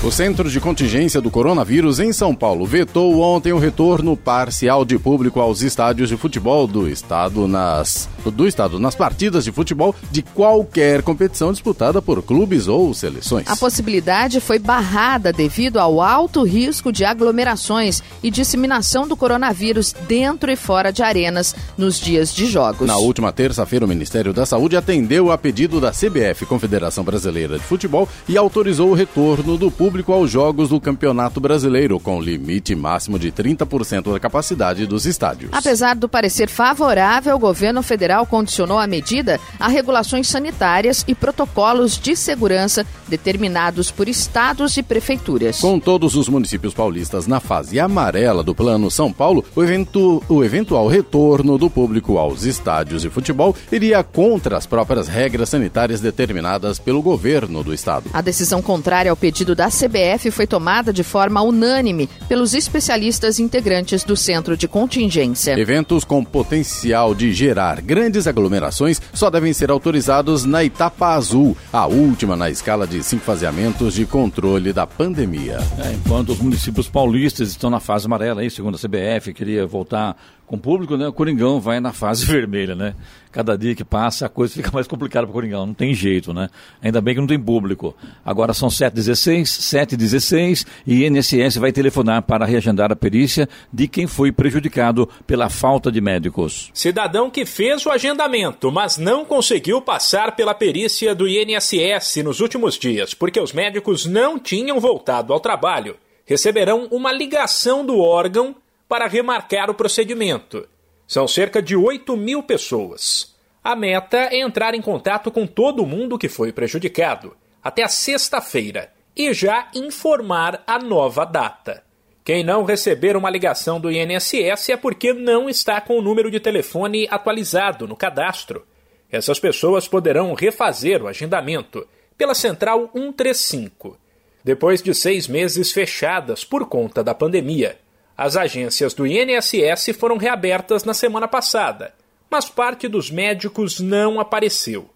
O 0.00 0.12
Centro 0.12 0.48
de 0.48 0.60
Contingência 0.60 1.20
do 1.20 1.28
Coronavírus 1.28 1.98
em 1.98 2.12
São 2.12 2.32
Paulo 2.32 2.64
vetou 2.64 3.18
ontem 3.20 3.52
o 3.52 3.58
retorno 3.58 4.16
parcial 4.16 4.84
de 4.84 4.96
público 4.96 5.40
aos 5.40 5.60
estádios 5.60 6.08
de 6.08 6.16
futebol 6.16 6.68
do 6.68 6.88
estado 6.88 7.48
nas 7.48 8.08
do 8.24 8.46
estado 8.46 8.78
nas 8.78 8.94
partidas 8.94 9.42
de 9.42 9.50
futebol 9.50 9.94
de 10.10 10.22
qualquer 10.22 11.02
competição 11.02 11.50
disputada 11.50 12.00
por 12.00 12.22
clubes 12.22 12.68
ou 12.68 12.94
seleções. 12.94 13.46
A 13.48 13.56
possibilidade 13.56 14.40
foi 14.40 14.58
barrada 14.58 15.32
devido 15.32 15.78
ao 15.78 16.00
alto 16.00 16.44
risco 16.44 16.92
de 16.92 17.04
aglomerações 17.04 18.00
e 18.22 18.30
disseminação 18.30 19.08
do 19.08 19.16
coronavírus 19.16 19.94
dentro 20.06 20.50
e 20.50 20.56
fora 20.56 20.92
de 20.92 21.02
arenas 21.02 21.56
nos 21.76 21.98
dias 21.98 22.32
de 22.32 22.46
jogos. 22.46 22.86
Na 22.86 22.98
última 22.98 23.32
terça-feira, 23.32 23.84
o 23.84 23.88
Ministério 23.88 24.32
da 24.32 24.46
Saúde 24.46 24.76
atendeu 24.76 25.32
a 25.32 25.38
pedido 25.38 25.80
da 25.80 25.90
CBF, 25.90 26.46
Confederação 26.46 27.02
Brasileira 27.02 27.58
de 27.58 27.64
Futebol, 27.64 28.08
e 28.28 28.36
autorizou 28.36 28.90
o 28.90 28.94
retorno 28.94 29.56
do 29.56 29.70
público 29.70 29.87
público 29.88 30.12
aos 30.12 30.30
jogos 30.30 30.68
do 30.68 30.78
Campeonato 30.78 31.40
Brasileiro, 31.40 31.98
com 31.98 32.20
limite 32.20 32.74
máximo 32.74 33.18
de 33.18 33.32
30% 33.32 34.12
da 34.12 34.20
capacidade 34.20 34.86
dos 34.86 35.06
estádios. 35.06 35.50
Apesar 35.54 35.96
do 35.96 36.06
parecer 36.06 36.46
favorável, 36.46 37.34
o 37.34 37.38
governo 37.38 37.82
federal 37.82 38.26
condicionou 38.26 38.78
a 38.78 38.86
medida 38.86 39.40
a 39.58 39.66
regulações 39.66 40.28
sanitárias 40.28 41.06
e 41.08 41.14
protocolos 41.14 41.98
de 41.98 42.14
segurança 42.14 42.84
determinados 43.08 43.90
por 43.90 44.10
estados 44.10 44.76
e 44.76 44.82
prefeituras. 44.82 45.58
Com 45.58 45.80
todos 45.80 46.14
os 46.16 46.28
municípios 46.28 46.74
paulistas 46.74 47.26
na 47.26 47.40
fase 47.40 47.80
amarela 47.80 48.44
do 48.44 48.54
Plano 48.54 48.90
São 48.90 49.10
Paulo, 49.10 49.42
o, 49.56 49.62
evento, 49.62 50.22
o 50.28 50.44
eventual 50.44 50.86
retorno 50.86 51.56
do 51.56 51.70
público 51.70 52.18
aos 52.18 52.44
estádios 52.44 53.00
de 53.00 53.08
futebol 53.08 53.56
iria 53.72 54.04
contra 54.04 54.58
as 54.58 54.66
próprias 54.66 55.08
regras 55.08 55.48
sanitárias 55.48 56.02
determinadas 56.02 56.78
pelo 56.78 57.00
governo 57.00 57.64
do 57.64 57.72
estado. 57.72 58.10
A 58.12 58.20
decisão 58.20 58.60
contrária 58.60 59.10
ao 59.10 59.16
pedido 59.16 59.54
da 59.54 59.70
CBF 59.78 60.32
foi 60.32 60.46
tomada 60.46 60.92
de 60.92 61.04
forma 61.04 61.40
unânime 61.40 62.08
pelos 62.28 62.52
especialistas 62.52 63.38
integrantes 63.38 64.02
do 64.02 64.16
Centro 64.16 64.56
de 64.56 64.66
Contingência. 64.66 65.58
Eventos 65.58 66.04
com 66.04 66.24
potencial 66.24 67.14
de 67.14 67.32
gerar 67.32 67.80
grandes 67.80 68.26
aglomerações 68.26 69.00
só 69.12 69.30
devem 69.30 69.52
ser 69.52 69.70
autorizados 69.70 70.44
na 70.44 70.64
etapa 70.64 71.14
azul, 71.14 71.56
a 71.72 71.86
última 71.86 72.34
na 72.34 72.50
escala 72.50 72.86
de 72.86 73.02
cinco 73.04 73.24
faseamentos 73.24 73.94
de 73.94 74.04
controle 74.04 74.72
da 74.72 74.86
pandemia. 74.86 75.58
É, 75.78 75.92
enquanto 75.92 76.30
os 76.30 76.40
municípios 76.40 76.88
paulistas 76.88 77.50
estão 77.50 77.70
na 77.70 77.78
fase 77.78 78.06
amarela, 78.06 78.40
aí, 78.40 78.50
segundo 78.50 78.74
a 78.74 78.78
CBF, 78.78 79.32
queria 79.32 79.64
voltar 79.66 80.16
com 80.48 80.58
público, 80.58 80.96
né? 80.96 81.06
O 81.06 81.12
Coringão 81.12 81.60
vai 81.60 81.78
na 81.78 81.92
fase 81.92 82.24
vermelha, 82.26 82.74
né? 82.74 82.94
Cada 83.30 83.56
dia 83.56 83.74
que 83.74 83.84
passa 83.84 84.26
a 84.26 84.28
coisa 84.28 84.54
fica 84.54 84.70
mais 84.72 84.88
complicada 84.88 85.26
para 85.26 85.30
o 85.30 85.34
Coringão, 85.34 85.66
não 85.66 85.74
tem 85.74 85.92
jeito, 85.94 86.32
né? 86.32 86.48
Ainda 86.82 87.00
bem 87.00 87.14
que 87.14 87.20
não 87.20 87.28
tem 87.28 87.38
público. 87.38 87.94
Agora 88.24 88.54
são 88.54 88.68
7h16, 88.68 89.42
7h16 89.42 90.66
e 90.86 91.04
INSS 91.04 91.56
vai 91.56 91.70
telefonar 91.70 92.22
para 92.22 92.46
reagendar 92.46 92.90
a 92.90 92.96
perícia 92.96 93.48
de 93.72 93.86
quem 93.86 94.06
foi 94.06 94.32
prejudicado 94.32 95.08
pela 95.26 95.50
falta 95.50 95.92
de 95.92 96.00
médicos. 96.00 96.70
Cidadão 96.72 97.30
que 97.30 97.44
fez 97.44 97.84
o 97.84 97.90
agendamento, 97.90 98.72
mas 98.72 98.96
não 98.96 99.24
conseguiu 99.24 99.82
passar 99.82 100.34
pela 100.34 100.54
perícia 100.54 101.14
do 101.14 101.28
INSS 101.28 102.16
nos 102.24 102.40
últimos 102.40 102.78
dias, 102.78 103.12
porque 103.12 103.38
os 103.38 103.52
médicos 103.52 104.06
não 104.06 104.38
tinham 104.38 104.80
voltado 104.80 105.32
ao 105.34 105.40
trabalho, 105.40 105.96
receberão 106.24 106.88
uma 106.90 107.12
ligação 107.12 107.84
do 107.84 107.98
órgão 107.98 108.56
para 108.88 109.06
remarcar 109.06 109.70
o 109.70 109.74
procedimento. 109.74 110.66
São 111.06 111.28
cerca 111.28 111.60
de 111.60 111.76
8 111.76 112.16
mil 112.16 112.42
pessoas. 112.42 113.36
A 113.62 113.76
meta 113.76 114.28
é 114.30 114.40
entrar 114.40 114.74
em 114.74 114.80
contato 114.80 115.30
com 115.30 115.46
todo 115.46 115.86
mundo 115.86 116.18
que 116.18 116.28
foi 116.28 116.52
prejudicado, 116.52 117.36
até 117.62 117.82
a 117.82 117.88
sexta-feira, 117.88 118.92
e 119.14 119.32
já 119.34 119.68
informar 119.74 120.62
a 120.66 120.78
nova 120.78 121.24
data. 121.24 121.82
Quem 122.24 122.44
não 122.44 122.64
receber 122.64 123.16
uma 123.16 123.30
ligação 123.30 123.80
do 123.80 123.90
INSS 123.90 124.70
é 124.70 124.76
porque 124.76 125.12
não 125.12 125.48
está 125.48 125.80
com 125.80 125.98
o 125.98 126.02
número 126.02 126.30
de 126.30 126.38
telefone 126.38 127.08
atualizado 127.10 127.88
no 127.88 127.96
cadastro. 127.96 128.66
Essas 129.10 129.40
pessoas 129.40 129.88
poderão 129.88 130.34
refazer 130.34 131.02
o 131.02 131.08
agendamento 131.08 131.86
pela 132.18 132.34
Central 132.34 132.90
135. 132.94 133.98
Depois 134.44 134.82
de 134.82 134.94
seis 134.94 135.26
meses 135.26 135.72
fechadas 135.72 136.44
por 136.44 136.66
conta 136.66 137.02
da 137.02 137.14
pandemia, 137.14 137.78
as 138.18 138.36
agências 138.36 138.94
do 138.94 139.06
INSS 139.06 139.96
foram 139.96 140.16
reabertas 140.16 140.82
na 140.82 140.92
semana 140.92 141.28
passada, 141.28 141.94
mas 142.28 142.50
parte 142.50 142.88
dos 142.88 143.12
médicos 143.12 143.78
não 143.78 144.18
apareceu. 144.18 144.90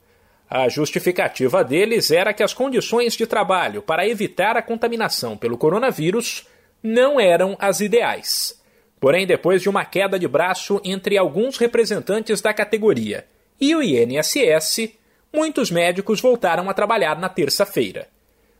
A 0.51 0.69
justificativa 0.69 1.63
deles 1.63 2.11
era 2.11 2.35
que 2.35 2.43
as 2.43 2.53
condições 2.53 3.15
de 3.15 3.25
trabalho 3.25 3.81
para 3.81 4.09
evitar 4.09 4.57
a 4.57 4.63
contaminação 4.63 5.37
pelo 5.37 5.57
coronavírus 5.57 6.49
não 6.83 7.21
eram 7.21 7.57
as 7.61 7.81
ideais. 7.81 8.61
Porém, 8.99 9.25
depois 9.25 9.63
de 9.63 9.69
uma 9.69 9.85
queda 9.85 10.19
de 10.19 10.27
braço 10.27 10.81
entre 10.85 11.17
alguns 11.17 11.59
representantes 11.59 12.41
da 12.41 12.53
categoria 12.53 13.25
e 13.61 13.73
o 13.77 13.81
INSS, 13.81 14.91
muitos 15.33 15.71
médicos 15.71 16.21
voltaram 16.21 16.69
a 16.69 16.75
trabalhar 16.75 17.17
na 17.21 17.29
terça-feira. 17.29 18.09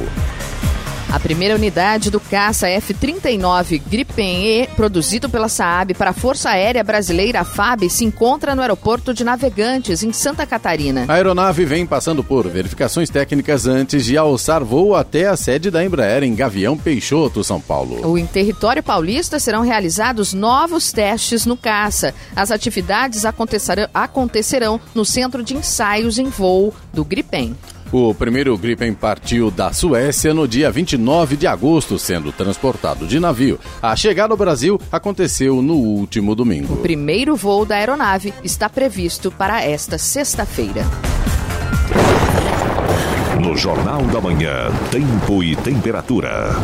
A 1.11 1.19
primeira 1.19 1.55
unidade 1.55 2.09
do 2.09 2.21
caça 2.21 2.69
F-39 2.69 3.81
Gripen 3.85 4.45
E, 4.45 4.67
produzido 4.77 5.29
pela 5.29 5.49
Saab 5.49 5.93
para 5.93 6.11
a 6.11 6.13
Força 6.13 6.51
Aérea 6.51 6.85
Brasileira 6.85 7.43
FAB, 7.43 7.89
se 7.89 8.05
encontra 8.05 8.55
no 8.55 8.61
aeroporto 8.61 9.13
de 9.13 9.21
Navegantes, 9.21 10.03
em 10.03 10.13
Santa 10.13 10.45
Catarina. 10.45 11.03
A 11.09 11.15
aeronave 11.15 11.65
vem 11.65 11.85
passando 11.85 12.23
por 12.23 12.47
verificações 12.47 13.09
técnicas 13.09 13.67
antes 13.67 14.05
de 14.05 14.15
alçar 14.17 14.63
voo 14.63 14.95
até 14.95 15.27
a 15.27 15.35
sede 15.35 15.69
da 15.69 15.83
Embraer 15.83 16.23
em 16.23 16.33
Gavião 16.33 16.77
Peixoto, 16.77 17.43
São 17.43 17.59
Paulo. 17.59 18.07
O 18.07 18.17
em 18.17 18.25
território 18.25 18.81
paulista 18.81 19.37
serão 19.37 19.63
realizados 19.63 20.33
novos 20.33 20.93
testes 20.93 21.45
no 21.45 21.57
caça. 21.57 22.15
As 22.33 22.51
atividades 22.51 23.25
acontecerão, 23.25 23.89
acontecerão 23.93 24.79
no 24.95 25.03
centro 25.03 25.43
de 25.43 25.57
ensaios 25.57 26.17
em 26.17 26.29
voo 26.29 26.73
do 26.93 27.03
Gripen. 27.03 27.53
O 27.91 28.13
primeiro 28.13 28.57
Gripen 28.57 28.93
partiu 28.93 29.51
da 29.51 29.73
Suécia 29.73 30.33
no 30.33 30.47
dia 30.47 30.71
29 30.71 31.35
de 31.35 31.45
agosto, 31.45 31.99
sendo 31.99 32.31
transportado 32.31 33.05
de 33.05 33.19
navio. 33.19 33.59
A 33.81 33.93
chegada 33.97 34.33
ao 34.33 34.37
Brasil 34.37 34.79
aconteceu 34.89 35.61
no 35.61 35.73
último 35.73 36.33
domingo. 36.33 36.75
O 36.75 36.77
primeiro 36.77 37.35
voo 37.35 37.65
da 37.65 37.75
aeronave 37.75 38.33
está 38.45 38.69
previsto 38.69 39.29
para 39.29 39.61
esta 39.61 39.97
sexta-feira. 39.97 40.85
No 43.41 43.57
Jornal 43.57 44.03
da 44.03 44.21
Manhã, 44.21 44.71
Tempo 44.89 45.43
e 45.43 45.55
Temperatura. 45.57 46.55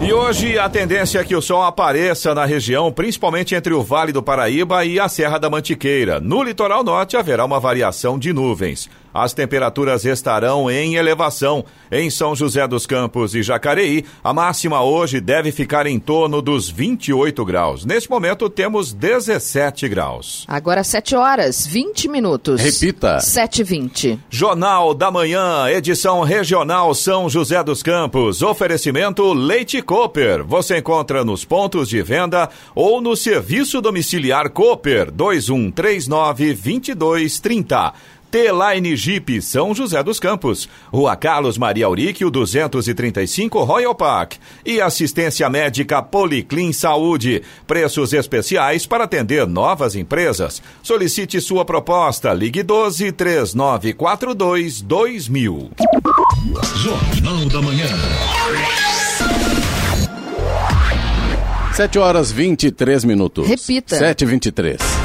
E 0.00 0.12
hoje 0.12 0.58
a 0.58 0.68
tendência 0.68 1.18
é 1.18 1.24
que 1.24 1.34
o 1.34 1.42
sol 1.42 1.62
apareça 1.62 2.34
na 2.34 2.44
região, 2.44 2.90
principalmente 2.90 3.54
entre 3.54 3.74
o 3.74 3.82
Vale 3.82 4.12
do 4.12 4.22
Paraíba 4.22 4.84
e 4.84 4.98
a 4.98 5.08
Serra 5.08 5.38
da 5.38 5.50
Mantiqueira. 5.50 6.20
No 6.20 6.42
litoral 6.42 6.82
norte 6.84 7.16
haverá 7.16 7.44
uma 7.44 7.60
variação 7.60 8.18
de 8.18 8.32
nuvens. 8.32 8.88
As 9.12 9.32
temperaturas 9.32 10.04
estarão 10.04 10.70
em 10.70 10.96
elevação. 10.96 11.64
Em 11.90 12.10
São 12.10 12.34
José 12.34 12.66
dos 12.68 12.86
Campos 12.86 13.34
e 13.34 13.42
Jacareí, 13.42 14.04
a 14.22 14.32
máxima 14.32 14.82
hoje 14.82 15.20
deve 15.20 15.50
ficar 15.50 15.86
em 15.86 15.98
torno 15.98 16.42
dos 16.42 16.68
28 16.68 17.44
graus. 17.44 17.84
Neste 17.84 18.10
momento 18.10 18.50
temos 18.50 18.92
17 18.92 19.88
graus. 19.88 20.44
Agora 20.46 20.84
7 20.84 21.16
horas, 21.16 21.66
20 21.66 22.08
minutos. 22.08 22.60
Repita. 22.60 23.18
7h20. 23.18 24.18
Jornal 24.28 24.92
da 24.94 25.10
Manhã, 25.10 25.68
edição 25.70 26.22
regional 26.22 26.94
São 26.94 27.28
José 27.28 27.62
dos 27.64 27.82
Campos. 27.82 28.42
Oferecimento 28.42 29.32
Leite 29.32 29.80
Cooper. 29.82 30.44
Você 30.44 30.78
encontra 30.78 31.24
nos 31.24 31.44
pontos 31.44 31.88
de 31.88 32.02
venda 32.02 32.48
ou 32.74 33.00
no 33.00 33.16
serviço 33.16 33.80
domiciliar 33.80 34.50
Cooper 34.50 35.10
2139 35.10 36.54
2230. 36.54 37.92
T-Line 38.30 38.94
Jeep 38.96 39.40
São 39.40 39.74
José 39.74 40.02
dos 40.02 40.20
Campos, 40.20 40.68
Rua 40.92 41.16
Carlos 41.16 41.56
Maria 41.56 41.86
Auríquio 41.86 42.30
235 42.30 43.64
Royal 43.64 43.94
Park 43.94 44.34
e 44.64 44.80
assistência 44.80 45.48
médica 45.48 46.02
Policlin 46.02 46.72
Saúde. 46.72 47.42
Preços 47.66 48.12
especiais 48.12 48.86
para 48.86 49.04
atender 49.04 49.46
novas 49.46 49.94
empresas. 49.94 50.62
Solicite 50.82 51.40
sua 51.40 51.64
proposta. 51.64 52.32
Ligue 52.34 52.62
12 52.62 53.12
3942 53.12 54.82
2000. 54.82 55.70
Jornal 56.76 57.46
da 57.46 57.62
Manhã. 57.62 57.86
7 61.78 61.96
horas 61.98 62.32
23 62.32 63.04
minutos. 63.04 63.46
Repita. 63.46 63.96
7h23. 63.96 64.97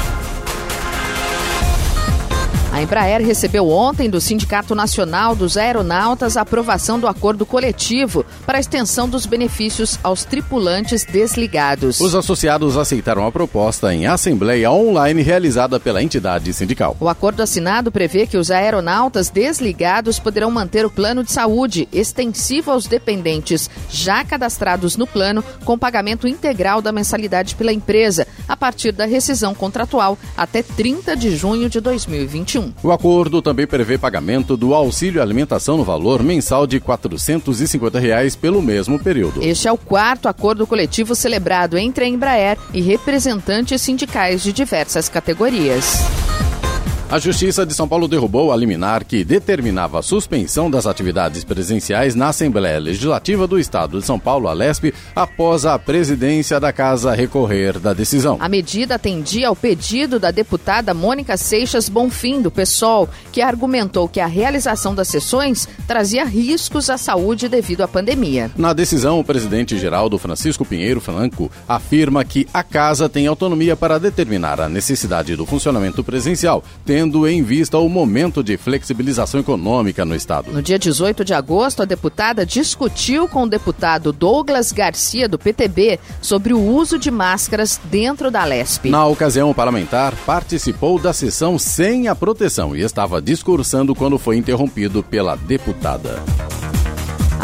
A 2.74 2.82
Embraer 2.82 3.24
recebeu 3.24 3.68
ontem 3.68 4.10
do 4.10 4.20
Sindicato 4.20 4.74
Nacional 4.74 5.36
dos 5.36 5.56
Aeronautas 5.56 6.36
a 6.36 6.40
aprovação 6.40 6.98
do 6.98 7.06
acordo 7.06 7.46
coletivo 7.46 8.26
para 8.44 8.58
a 8.58 8.60
extensão 8.60 9.08
dos 9.08 9.26
benefícios 9.26 9.96
aos 10.02 10.24
tripulantes 10.24 11.04
desligados. 11.04 12.00
Os 12.00 12.16
associados 12.16 12.76
aceitaram 12.76 13.24
a 13.24 13.30
proposta 13.30 13.94
em 13.94 14.08
assembleia 14.08 14.72
online 14.72 15.22
realizada 15.22 15.78
pela 15.78 16.02
entidade 16.02 16.52
sindical. 16.52 16.96
O 16.98 17.08
acordo 17.08 17.44
assinado 17.44 17.92
prevê 17.92 18.26
que 18.26 18.36
os 18.36 18.50
aeronautas 18.50 19.30
desligados 19.30 20.18
poderão 20.18 20.50
manter 20.50 20.84
o 20.84 20.90
plano 20.90 21.22
de 21.22 21.30
saúde 21.30 21.88
extensivo 21.92 22.72
aos 22.72 22.88
dependentes 22.88 23.70
já 23.88 24.24
cadastrados 24.24 24.96
no 24.96 25.06
plano, 25.06 25.44
com 25.64 25.78
pagamento 25.78 26.26
integral 26.26 26.82
da 26.82 26.90
mensalidade 26.90 27.54
pela 27.54 27.72
empresa, 27.72 28.26
a 28.48 28.56
partir 28.56 28.90
da 28.90 29.04
rescisão 29.04 29.54
contratual 29.54 30.18
até 30.36 30.60
30 30.60 31.16
de 31.16 31.36
junho 31.36 31.70
de 31.70 31.80
2021. 31.80 32.63
O 32.82 32.92
acordo 32.92 33.42
também 33.42 33.66
prevê 33.66 33.98
pagamento 33.98 34.56
do 34.56 34.74
auxílio 34.74 35.20
alimentação 35.20 35.76
no 35.76 35.84
valor 35.84 36.22
mensal 36.22 36.66
de 36.66 36.78
450 36.80 37.98
reais 37.98 38.36
pelo 38.36 38.62
mesmo 38.62 38.98
período. 38.98 39.42
Este 39.42 39.68
é 39.68 39.72
o 39.72 39.78
quarto 39.78 40.28
acordo 40.28 40.66
coletivo 40.66 41.14
celebrado 41.14 41.76
entre 41.76 42.04
a 42.04 42.08
Embraer 42.08 42.58
e 42.72 42.80
representantes 42.80 43.80
sindicais 43.80 44.42
de 44.42 44.52
diversas 44.52 45.08
categorias. 45.08 45.98
A 47.14 47.20
Justiça 47.20 47.64
de 47.64 47.72
São 47.72 47.86
Paulo 47.86 48.08
derrubou 48.08 48.50
a 48.50 48.56
liminar 48.56 49.04
que 49.04 49.24
determinava 49.24 50.00
a 50.00 50.02
suspensão 50.02 50.68
das 50.68 50.84
atividades 50.84 51.44
presenciais 51.44 52.16
na 52.16 52.30
Assembleia 52.30 52.80
Legislativa 52.80 53.46
do 53.46 53.56
Estado 53.56 54.00
de 54.00 54.04
São 54.04 54.18
Paulo, 54.18 54.48
a 54.48 54.52
LESP, 54.52 54.92
após 55.14 55.64
a 55.64 55.78
presidência 55.78 56.58
da 56.58 56.72
Casa 56.72 57.14
recorrer 57.14 57.78
da 57.78 57.92
decisão. 57.92 58.36
A 58.40 58.48
medida 58.48 58.96
atendia 58.96 59.46
ao 59.46 59.54
pedido 59.54 60.18
da 60.18 60.32
deputada 60.32 60.92
Mônica 60.92 61.36
Seixas 61.36 61.88
Bonfim, 61.88 62.42
do 62.42 62.50
PSOL, 62.50 63.08
que 63.30 63.40
argumentou 63.40 64.08
que 64.08 64.18
a 64.18 64.26
realização 64.26 64.92
das 64.92 65.06
sessões 65.06 65.68
trazia 65.86 66.24
riscos 66.24 66.90
à 66.90 66.98
saúde 66.98 67.48
devido 67.48 67.82
à 67.82 67.86
pandemia. 67.86 68.50
Na 68.56 68.72
decisão, 68.72 69.20
o 69.20 69.24
presidente 69.24 69.78
Geraldo 69.78 70.18
Francisco 70.18 70.64
Pinheiro 70.64 71.00
Franco 71.00 71.48
afirma 71.68 72.24
que 72.24 72.48
a 72.52 72.64
Casa 72.64 73.08
tem 73.08 73.28
autonomia 73.28 73.76
para 73.76 74.00
determinar 74.00 74.60
a 74.60 74.68
necessidade 74.68 75.36
do 75.36 75.46
funcionamento 75.46 76.02
presencial, 76.02 76.64
tendo 76.84 77.03
em 77.26 77.42
vista 77.42 77.78
o 77.78 77.88
momento 77.88 78.42
de 78.42 78.56
flexibilização 78.56 79.40
econômica 79.40 80.04
no 80.04 80.14
Estado. 80.14 80.52
No 80.52 80.62
dia 80.62 80.78
18 80.78 81.24
de 81.24 81.34
agosto, 81.34 81.82
a 81.82 81.84
deputada 81.84 82.46
discutiu 82.46 83.28
com 83.28 83.42
o 83.42 83.48
deputado 83.48 84.12
Douglas 84.12 84.72
Garcia, 84.72 85.28
do 85.28 85.38
PTB, 85.38 85.98
sobre 86.20 86.52
o 86.52 86.60
uso 86.60 86.98
de 86.98 87.10
máscaras 87.10 87.80
dentro 87.84 88.30
da 88.30 88.44
LESP. 88.44 88.90
Na 88.90 89.06
ocasião, 89.06 89.50
o 89.50 89.54
parlamentar 89.54 90.14
participou 90.26 90.98
da 90.98 91.12
sessão 91.12 91.58
sem 91.58 92.08
a 92.08 92.14
proteção 92.14 92.74
e 92.74 92.80
estava 92.80 93.20
discursando 93.20 93.94
quando 93.94 94.18
foi 94.18 94.36
interrompido 94.36 95.02
pela 95.02 95.36
deputada. 95.36 96.22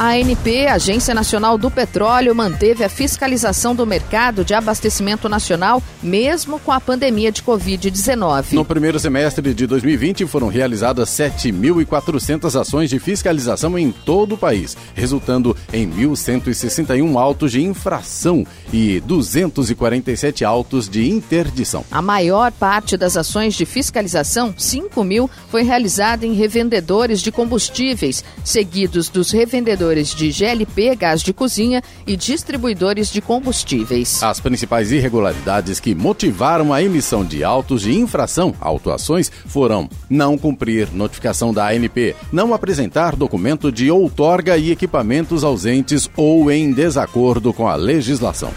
A 0.00 0.12
ANP, 0.12 0.66
Agência 0.66 1.12
Nacional 1.12 1.58
do 1.58 1.70
Petróleo, 1.70 2.34
manteve 2.34 2.82
a 2.82 2.88
fiscalização 2.88 3.74
do 3.74 3.86
mercado 3.86 4.42
de 4.42 4.54
abastecimento 4.54 5.28
nacional, 5.28 5.82
mesmo 6.02 6.58
com 6.58 6.72
a 6.72 6.80
pandemia 6.80 7.30
de 7.30 7.42
Covid-19. 7.42 8.54
No 8.54 8.64
primeiro 8.64 8.98
semestre 8.98 9.52
de 9.52 9.66
2020, 9.66 10.24
foram 10.24 10.48
realizadas 10.48 11.10
7.400 11.10 12.58
ações 12.58 12.88
de 12.88 12.98
fiscalização 12.98 13.78
em 13.78 13.92
todo 13.92 14.36
o 14.36 14.38
país, 14.38 14.74
resultando 14.94 15.54
em 15.70 15.86
1.161 15.90 17.20
autos 17.20 17.52
de 17.52 17.62
infração 17.62 18.46
e 18.72 19.00
247 19.00 20.46
autos 20.46 20.88
de 20.88 21.10
interdição. 21.10 21.84
A 21.90 22.00
maior 22.00 22.50
parte 22.52 22.96
das 22.96 23.18
ações 23.18 23.52
de 23.54 23.66
fiscalização, 23.66 24.54
5 24.56 25.04
mil, 25.04 25.28
foi 25.50 25.62
realizada 25.62 26.24
em 26.24 26.32
revendedores 26.32 27.20
de 27.20 27.30
combustíveis, 27.30 28.24
seguidos 28.42 29.10
dos 29.10 29.30
revendedores 29.30 29.89
de 29.90 30.30
GLP, 30.30 30.94
gás 30.94 31.20
de 31.20 31.32
cozinha 31.32 31.82
e 32.06 32.16
distribuidores 32.16 33.10
de 33.10 33.20
combustíveis. 33.20 34.22
As 34.22 34.38
principais 34.38 34.92
irregularidades 34.92 35.80
que 35.80 35.94
motivaram 35.94 36.72
a 36.72 36.82
emissão 36.82 37.24
de 37.24 37.42
autos 37.42 37.82
de 37.82 37.98
infração, 37.98 38.54
autuações, 38.60 39.30
foram 39.46 39.88
não 40.08 40.38
cumprir 40.38 40.88
notificação 40.92 41.52
da 41.52 41.68
ANP, 41.68 42.14
não 42.32 42.54
apresentar 42.54 43.16
documento 43.16 43.72
de 43.72 43.90
outorga 43.90 44.56
e 44.56 44.70
equipamentos 44.70 45.42
ausentes 45.42 46.08
ou 46.16 46.50
em 46.50 46.72
desacordo 46.72 47.52
com 47.52 47.66
a 47.66 47.74
legislação. 47.74 48.52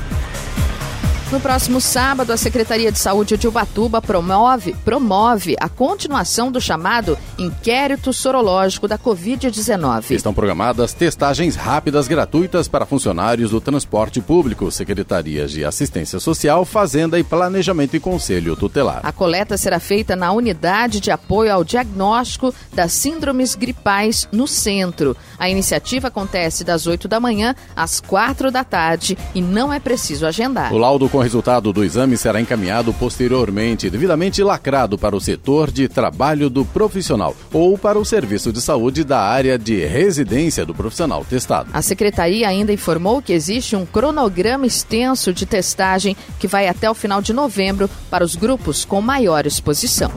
No 1.34 1.40
próximo 1.40 1.82
sábado, 1.82 2.32
a 2.32 2.38
Secretaria 2.38 2.92
de 2.92 3.00
Saúde 3.00 3.38
de 3.38 3.48
Ubatuba 3.48 4.00
promove, 4.00 4.76
promove 4.86 5.56
a 5.60 5.68
continuação 5.68 6.52
do 6.52 6.62
chamado 6.62 7.18
inquérito 7.40 8.14
sorológico 8.14 8.88
da 8.88 9.00
Covid-19. 9.00 10.12
Estão 10.12 10.32
programadas 10.32 10.94
testagens 10.94 11.56
rápidas 11.56 12.08
gratuitas 12.08 12.68
para 12.68 12.86
funcionários 12.86 13.50
do 13.50 13.60
transporte 13.60 14.22
público, 14.22 14.72
secretarias 14.72 15.50
de 15.50 15.66
assistência 15.66 16.20
social, 16.20 16.64
fazenda 16.66 17.18
e 17.18 17.24
planejamento 17.24 17.96
e 17.96 18.00
conselho 18.00 18.56
tutelar. 18.56 19.00
A 19.02 19.12
coleta 19.12 19.58
será 19.58 19.80
feita 19.80 20.16
na 20.16 20.32
unidade 20.32 21.00
de 21.00 21.10
apoio 21.10 21.52
ao 21.52 21.64
diagnóstico 21.64 22.54
das 22.72 22.94
síndromes 22.94 23.56
gripais 23.56 24.30
no 24.32 24.48
centro. 24.48 25.18
A 25.40 25.50
iniciativa 25.50 26.10
acontece 26.10 26.64
das 26.64 26.86
8 26.86 27.08
da 27.08 27.20
manhã 27.20 27.56
às 27.76 28.00
4 28.00 28.52
da 28.52 28.64
tarde 28.64 29.18
e 29.34 29.42
não 29.42 29.74
é 29.74 29.80
preciso 29.80 30.28
agendar. 30.28 30.72
O 30.72 30.78
laudo 30.78 31.10
com 31.10 31.23
resultado 31.24 31.74
do 31.74 31.84
exame 31.84 32.18
será 32.18 32.40
encaminhado 32.40 32.94
posteriormente, 32.94 33.90
devidamente 33.90 34.44
lacrado 34.44 34.98
para 34.98 35.16
o 35.16 35.22
setor 35.22 35.72
de 35.72 35.88
trabalho 35.88 36.50
do 36.50 36.64
profissional 36.66 37.36
ou 37.52 37.78
para 37.78 37.98
o 37.98 38.06
serviço 38.06 38.52
de 38.52 38.62
saúde 38.62 39.04
da 39.04 39.20
área 39.20 39.58
de 39.58 39.86
residência 39.86 40.66
do 40.66 40.76
profissional 40.76 41.26
testado. 41.28 41.70
A 41.74 41.82
secretaria 41.82 42.48
ainda 42.48 42.74
informou 42.74 43.22
que 43.22 43.34
existe 43.34 43.76
um 43.76 43.86
cronograma 43.86 44.68
extenso 44.68 45.34
de 45.34 45.46
testagem 45.46 46.16
que 46.40 46.48
vai 46.48 46.68
até 46.68 46.90
o 46.90 46.94
final 46.94 47.22
de 47.22 47.34
novembro 47.34 47.90
para 48.10 48.24
os 48.24 48.36
grupos 48.36 48.86
com 48.86 49.02
maior 49.02 49.48
exposição. 49.48 50.12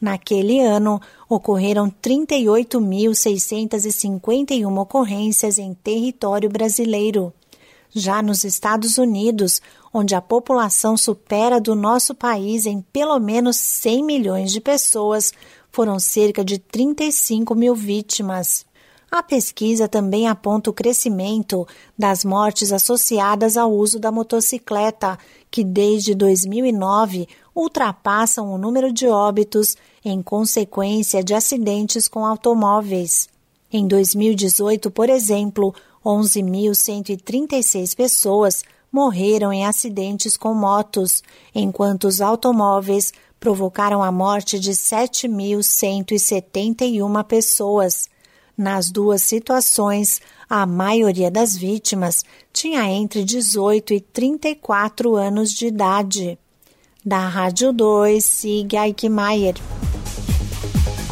Naquele 0.00 0.60
ano, 0.60 1.00
ocorreram 1.28 1.90
38.651 1.90 4.80
ocorrências 4.80 5.58
em 5.58 5.74
território 5.74 6.48
brasileiro. 6.48 7.34
Já 7.92 8.22
nos 8.22 8.44
Estados 8.44 8.98
Unidos, 8.98 9.60
onde 9.92 10.14
a 10.14 10.22
população 10.22 10.96
supera 10.96 11.60
do 11.60 11.74
nosso 11.74 12.14
país 12.14 12.64
em 12.64 12.80
pelo 12.80 13.18
menos 13.18 13.56
100 13.56 14.04
milhões 14.04 14.52
de 14.52 14.60
pessoas, 14.60 15.32
foram 15.72 15.98
cerca 15.98 16.44
de 16.44 16.58
35 16.58 17.52
mil 17.54 17.74
vítimas. 17.74 18.64
A 19.10 19.24
pesquisa 19.24 19.88
também 19.88 20.28
aponta 20.28 20.70
o 20.70 20.72
crescimento 20.72 21.66
das 21.98 22.24
mortes 22.24 22.72
associadas 22.72 23.56
ao 23.56 23.72
uso 23.72 23.98
da 23.98 24.12
motocicleta, 24.12 25.18
que 25.50 25.64
desde 25.64 26.14
2009 26.14 27.26
ultrapassam 27.54 28.52
o 28.52 28.58
número 28.58 28.92
de 28.92 29.08
óbitos 29.08 29.76
em 30.04 30.22
consequência 30.22 31.24
de 31.24 31.34
acidentes 31.34 32.06
com 32.06 32.24
automóveis. 32.24 33.28
Em 33.72 33.86
2018, 33.86 34.90
por 34.90 35.08
exemplo, 35.08 35.72
11.136 36.04 37.94
pessoas 37.94 38.64
morreram 38.90 39.52
em 39.52 39.64
acidentes 39.64 40.36
com 40.36 40.52
motos, 40.54 41.22
enquanto 41.54 42.02
os 42.04 42.20
automóveis 42.20 43.12
provocaram 43.38 44.02
a 44.02 44.10
morte 44.10 44.58
de 44.58 44.72
7.171 44.72 47.24
pessoas. 47.24 48.09
Nas 48.60 48.90
duas 48.90 49.22
situações, 49.22 50.20
a 50.46 50.66
maioria 50.66 51.30
das 51.30 51.56
vítimas 51.56 52.22
tinha 52.52 52.84
entre 52.90 53.24
18 53.24 53.94
e 53.94 54.00
34 54.02 55.16
anos 55.16 55.50
de 55.50 55.68
idade. 55.68 56.38
Da 57.02 57.26
Rádio 57.26 57.72
2, 57.72 58.22
Sig 58.22 58.76
Eichmeier. 58.76 59.54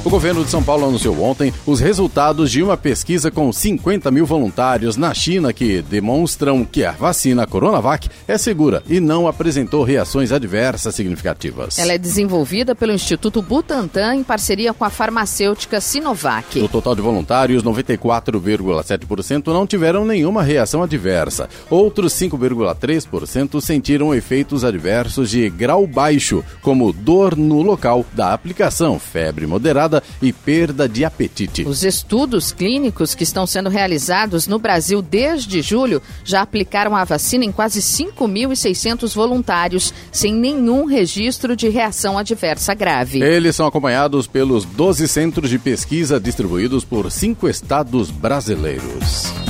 O 0.08 0.10
governo 0.10 0.42
de 0.42 0.50
São 0.50 0.62
Paulo 0.62 0.86
anunciou 0.86 1.22
ontem 1.22 1.52
os 1.66 1.80
resultados 1.80 2.50
de 2.50 2.62
uma 2.62 2.78
pesquisa 2.78 3.30
com 3.30 3.52
50 3.52 4.10
mil 4.10 4.24
voluntários 4.24 4.96
na 4.96 5.12
China 5.12 5.52
que 5.52 5.82
demonstram 5.82 6.64
que 6.64 6.82
a 6.82 6.92
vacina 6.92 7.46
Coronavac 7.46 8.08
é 8.26 8.38
segura 8.38 8.82
e 8.88 9.00
não 9.00 9.28
apresentou 9.28 9.84
reações 9.84 10.32
adversas 10.32 10.94
significativas. 10.94 11.78
Ela 11.78 11.92
é 11.92 11.98
desenvolvida 11.98 12.74
pelo 12.74 12.92
Instituto 12.92 13.42
Butantan 13.42 14.14
em 14.14 14.24
parceria 14.24 14.72
com 14.72 14.82
a 14.82 14.88
farmacêutica 14.88 15.78
Sinovac. 15.78 16.58
Do 16.58 16.70
total 16.70 16.94
de 16.94 17.02
voluntários, 17.02 17.62
94,7% 17.62 19.48
não 19.48 19.66
tiveram 19.66 20.06
nenhuma 20.06 20.42
reação 20.42 20.82
adversa. 20.82 21.50
Outros 21.68 22.14
5,3% 22.14 23.60
sentiram 23.60 24.14
efeitos 24.14 24.64
adversos 24.64 25.28
de 25.28 25.50
grau 25.50 25.86
baixo, 25.86 26.42
como 26.62 26.94
dor 26.94 27.36
no 27.36 27.60
local 27.60 28.06
da 28.14 28.32
aplicação, 28.32 28.98
febre 28.98 29.46
moderada 29.46 29.97
e 30.20 30.32
perda 30.32 30.88
de 30.88 31.04
apetite. 31.04 31.62
Os 31.66 31.84
estudos 31.84 32.52
clínicos 32.52 33.14
que 33.14 33.22
estão 33.22 33.46
sendo 33.46 33.68
realizados 33.68 34.46
no 34.46 34.58
Brasil 34.58 35.02
desde 35.02 35.62
julho 35.62 36.02
já 36.24 36.42
aplicaram 36.42 36.94
a 36.94 37.04
vacina 37.04 37.44
em 37.44 37.52
quase 37.52 37.80
5.600 37.80 39.14
voluntários, 39.14 39.92
sem 40.12 40.34
nenhum 40.34 40.84
registro 40.84 41.56
de 41.56 41.68
reação 41.68 42.18
adversa 42.18 42.74
grave. 42.74 43.22
Eles 43.22 43.56
são 43.56 43.66
acompanhados 43.66 44.26
pelos 44.26 44.64
12 44.64 45.08
centros 45.08 45.50
de 45.50 45.58
pesquisa 45.58 46.20
distribuídos 46.20 46.84
por 46.84 47.11
cinco 47.11 47.48
estados 47.48 48.11
brasileiros. 48.11 49.47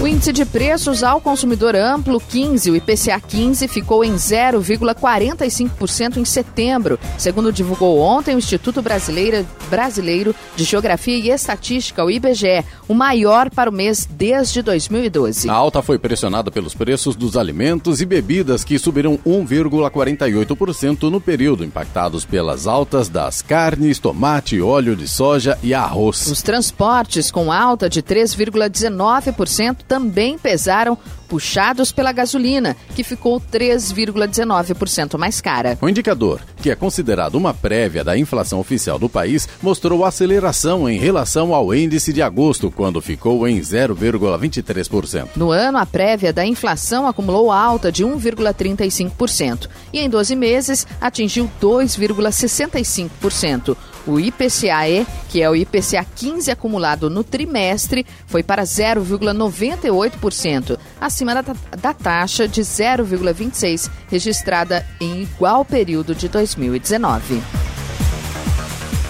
O 0.00 0.06
índice 0.06 0.32
de 0.32 0.46
preços 0.46 1.02
ao 1.02 1.20
consumidor 1.20 1.76
amplo 1.76 2.18
15, 2.18 2.70
o 2.70 2.76
IPCA 2.76 3.20
15, 3.20 3.68
ficou 3.68 4.02
em 4.02 4.14
0,45% 4.14 6.16
em 6.16 6.24
setembro, 6.24 6.98
segundo 7.18 7.52
divulgou 7.52 7.98
ontem 7.98 8.34
o 8.34 8.38
Instituto 8.38 8.80
Brasileiro, 8.80 9.46
Brasileiro 9.68 10.34
de 10.56 10.64
Geografia 10.64 11.18
e 11.18 11.28
Estatística, 11.28 12.02
o 12.02 12.10
IBGE, 12.10 12.64
o 12.88 12.94
maior 12.94 13.50
para 13.50 13.68
o 13.68 13.72
mês 13.72 14.08
desde 14.10 14.62
2012. 14.62 15.50
A 15.50 15.52
alta 15.52 15.82
foi 15.82 15.98
pressionada 15.98 16.50
pelos 16.50 16.72
preços 16.72 17.14
dos 17.14 17.36
alimentos 17.36 18.00
e 18.00 18.06
bebidas 18.06 18.64
que 18.64 18.78
subiram 18.78 19.18
1,48% 19.18 21.10
no 21.10 21.20
período, 21.20 21.62
impactados 21.62 22.24
pelas 22.24 22.66
altas 22.66 23.10
das 23.10 23.42
carnes, 23.42 23.98
tomate, 23.98 24.62
óleo 24.62 24.96
de 24.96 25.06
soja 25.06 25.58
e 25.62 25.74
arroz. 25.74 26.26
Os 26.26 26.40
transportes 26.40 27.30
com 27.30 27.52
alta 27.52 27.86
de 27.86 28.02
3,19% 28.02 29.89
também 29.90 30.38
pesaram, 30.38 30.96
puxados 31.28 31.90
pela 31.90 32.12
gasolina, 32.12 32.76
que 32.94 33.02
ficou 33.02 33.40
3,19% 33.40 35.18
mais 35.18 35.40
cara. 35.40 35.76
O 35.82 35.88
indicador, 35.88 36.40
que 36.62 36.70
é 36.70 36.76
considerado 36.76 37.34
uma 37.34 37.52
prévia 37.52 38.04
da 38.04 38.16
inflação 38.16 38.60
oficial 38.60 39.00
do 39.00 39.08
país, 39.08 39.48
mostrou 39.60 40.04
aceleração 40.04 40.88
em 40.88 40.96
relação 40.96 41.52
ao 41.52 41.74
índice 41.74 42.12
de 42.12 42.22
agosto, 42.22 42.70
quando 42.70 43.00
ficou 43.00 43.48
em 43.48 43.58
0,23%. 43.58 45.30
No 45.34 45.50
ano, 45.50 45.78
a 45.78 45.86
prévia 45.86 46.32
da 46.32 46.46
inflação 46.46 47.08
acumulou 47.08 47.50
alta 47.50 47.90
de 47.90 48.04
1,35% 48.04 49.68
e 49.92 49.98
em 49.98 50.08
12 50.08 50.36
meses 50.36 50.86
atingiu 51.00 51.50
2,65%. 51.60 53.76
O 54.10 54.18
IPCAE, 54.18 55.06
que 55.28 55.40
é 55.40 55.48
o 55.48 55.54
IPCA 55.54 56.04
15 56.16 56.50
acumulado 56.50 57.08
no 57.08 57.22
trimestre, 57.22 58.04
foi 58.26 58.42
para 58.42 58.64
0,98%, 58.64 60.76
acima 61.00 61.32
da, 61.32 61.54
da 61.78 61.94
taxa 61.94 62.48
de 62.48 62.60
0,26 62.60 63.88
registrada 64.08 64.84
em 65.00 65.22
igual 65.22 65.64
período 65.64 66.12
de 66.12 66.28
2019. 66.28 67.40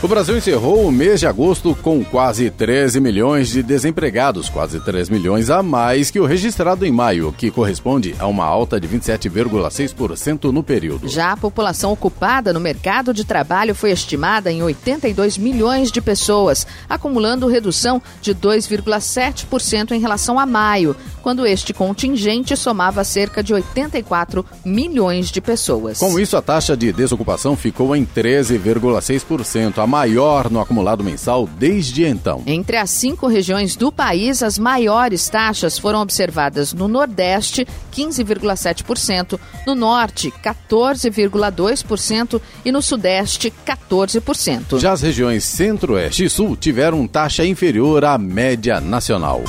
O 0.02 0.08
Brasil 0.08 0.34
encerrou 0.34 0.86
o 0.86 0.90
mês 0.90 1.20
de 1.20 1.26
agosto 1.26 1.76
com 1.82 2.02
quase 2.02 2.48
13 2.48 2.98
milhões 2.98 3.50
de 3.50 3.62
desempregados, 3.62 4.48
quase 4.48 4.80
3 4.80 5.10
milhões 5.10 5.50
a 5.50 5.62
mais 5.62 6.10
que 6.10 6.18
o 6.18 6.24
registrado 6.24 6.86
em 6.86 6.90
maio, 6.90 7.34
que 7.36 7.50
corresponde 7.50 8.14
a 8.18 8.26
uma 8.26 8.46
alta 8.46 8.80
de 8.80 8.88
27,6% 8.88 10.44
no 10.44 10.62
período. 10.62 11.06
Já 11.06 11.32
a 11.32 11.36
população 11.36 11.92
ocupada 11.92 12.50
no 12.50 12.58
mercado 12.58 13.12
de 13.12 13.26
trabalho 13.26 13.74
foi 13.74 13.90
estimada 13.90 14.50
em 14.50 14.62
82 14.62 15.36
milhões 15.36 15.92
de 15.92 16.00
pessoas, 16.00 16.66
acumulando 16.88 17.46
redução 17.46 18.00
de 18.22 18.34
2,7% 18.34 19.90
em 19.90 20.00
relação 20.00 20.38
a 20.38 20.46
maio, 20.46 20.96
quando 21.22 21.46
este 21.46 21.74
contingente 21.74 22.56
somava 22.56 23.04
cerca 23.04 23.42
de 23.42 23.52
84 23.52 24.46
milhões 24.64 25.30
de 25.30 25.42
pessoas. 25.42 25.98
Com 25.98 26.18
isso, 26.18 26.38
a 26.38 26.40
taxa 26.42 26.74
de 26.74 26.90
desocupação 26.90 27.54
ficou 27.54 27.94
em 27.94 28.06
13,6%, 28.06 29.76
a 29.76 29.89
maior 29.90 30.48
no 30.48 30.60
acumulado 30.60 31.02
mensal 31.02 31.48
desde 31.58 32.06
então. 32.06 32.44
Entre 32.46 32.76
as 32.76 32.90
cinco 32.90 33.26
regiões 33.26 33.74
do 33.74 33.90
país, 33.90 34.40
as 34.40 34.56
maiores 34.56 35.28
taxas 35.28 35.76
foram 35.76 36.00
observadas 36.00 36.72
no 36.72 36.86
Nordeste, 36.86 37.66
15,7%, 37.92 39.38
no 39.66 39.74
Norte, 39.74 40.32
14,2% 40.44 42.40
e 42.64 42.70
no 42.70 42.80
Sudeste, 42.80 43.52
14%. 43.66 44.78
Já 44.78 44.92
as 44.92 45.02
regiões 45.02 45.42
Centro-Oeste 45.42 46.24
e 46.24 46.30
Sul 46.30 46.56
tiveram 46.56 47.04
taxa 47.08 47.44
inferior 47.44 48.04
à 48.04 48.16
média 48.16 48.80
nacional. 48.80 49.42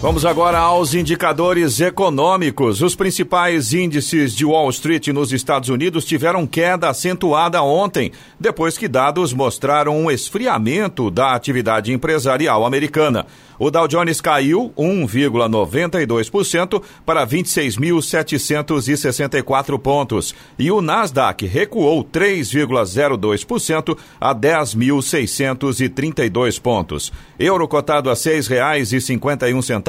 Vamos 0.00 0.24
agora 0.24 0.60
aos 0.60 0.94
indicadores 0.94 1.80
econômicos. 1.80 2.82
Os 2.82 2.94
principais 2.94 3.72
índices 3.72 4.32
de 4.32 4.44
Wall 4.44 4.70
Street 4.70 5.08
nos 5.08 5.32
Estados 5.32 5.70
Unidos 5.70 6.04
tiveram 6.04 6.46
queda 6.46 6.88
acentuada 6.88 7.60
ontem, 7.64 8.12
depois 8.38 8.78
que 8.78 8.86
dados 8.86 9.32
mostraram 9.32 9.98
um 9.98 10.08
esfriamento 10.08 11.10
da 11.10 11.34
atividade 11.34 11.92
empresarial 11.92 12.64
americana. 12.64 13.26
O 13.58 13.72
Dow 13.72 13.88
Jones 13.88 14.20
caiu 14.20 14.72
1,92% 14.78 16.80
para 17.04 17.26
26.764 17.26 19.76
pontos 19.80 20.32
e 20.56 20.70
o 20.70 20.80
Nasdaq 20.80 21.44
recuou 21.44 22.04
3,02% 22.04 23.98
a 24.20 24.32
10.632 24.32 26.60
pontos. 26.60 27.12
Euro 27.36 27.66
cotado 27.66 28.10
a 28.10 28.12
R$ 28.12 28.18
6,51 28.18 29.87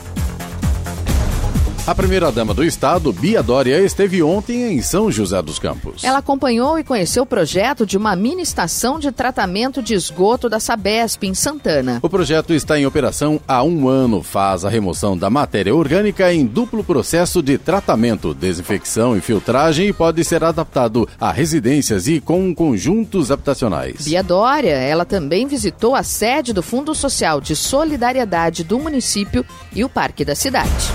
A 1.88 1.94
primeira-dama 1.94 2.52
do 2.52 2.62
estado, 2.62 3.10
Bia 3.14 3.42
Dória, 3.42 3.80
esteve 3.80 4.22
ontem 4.22 4.74
em 4.74 4.82
São 4.82 5.10
José 5.10 5.40
dos 5.40 5.58
Campos. 5.58 6.04
Ela 6.04 6.18
acompanhou 6.18 6.78
e 6.78 6.84
conheceu 6.84 7.22
o 7.22 7.26
projeto 7.26 7.86
de 7.86 7.96
uma 7.96 8.14
mini 8.14 8.42
estação 8.42 8.98
de 8.98 9.10
tratamento 9.10 9.82
de 9.82 9.94
esgoto 9.94 10.50
da 10.50 10.60
Sabesp, 10.60 11.24
em 11.24 11.32
Santana. 11.32 11.98
O 12.02 12.10
projeto 12.10 12.52
está 12.52 12.78
em 12.78 12.84
operação 12.84 13.40
há 13.48 13.62
um 13.62 13.88
ano. 13.88 14.22
Faz 14.22 14.66
a 14.66 14.68
remoção 14.68 15.16
da 15.16 15.30
matéria 15.30 15.74
orgânica 15.74 16.30
em 16.30 16.44
duplo 16.44 16.84
processo 16.84 17.42
de 17.42 17.56
tratamento, 17.56 18.34
desinfecção 18.34 19.16
e 19.16 19.22
filtragem 19.22 19.88
e 19.88 19.92
pode 19.94 20.22
ser 20.24 20.44
adaptado 20.44 21.08
a 21.18 21.32
residências 21.32 22.06
e 22.06 22.20
com 22.20 22.54
conjuntos 22.54 23.30
habitacionais. 23.30 24.04
Bia 24.04 24.22
Dória, 24.22 24.74
ela 24.74 25.06
também 25.06 25.46
visitou 25.46 25.94
a 25.94 26.02
sede 26.02 26.52
do 26.52 26.62
Fundo 26.62 26.94
Social 26.94 27.40
de 27.40 27.56
Solidariedade 27.56 28.62
do 28.62 28.78
município 28.78 29.42
e 29.74 29.82
o 29.82 29.88
Parque 29.88 30.22
da 30.22 30.34
Cidade. 30.34 30.92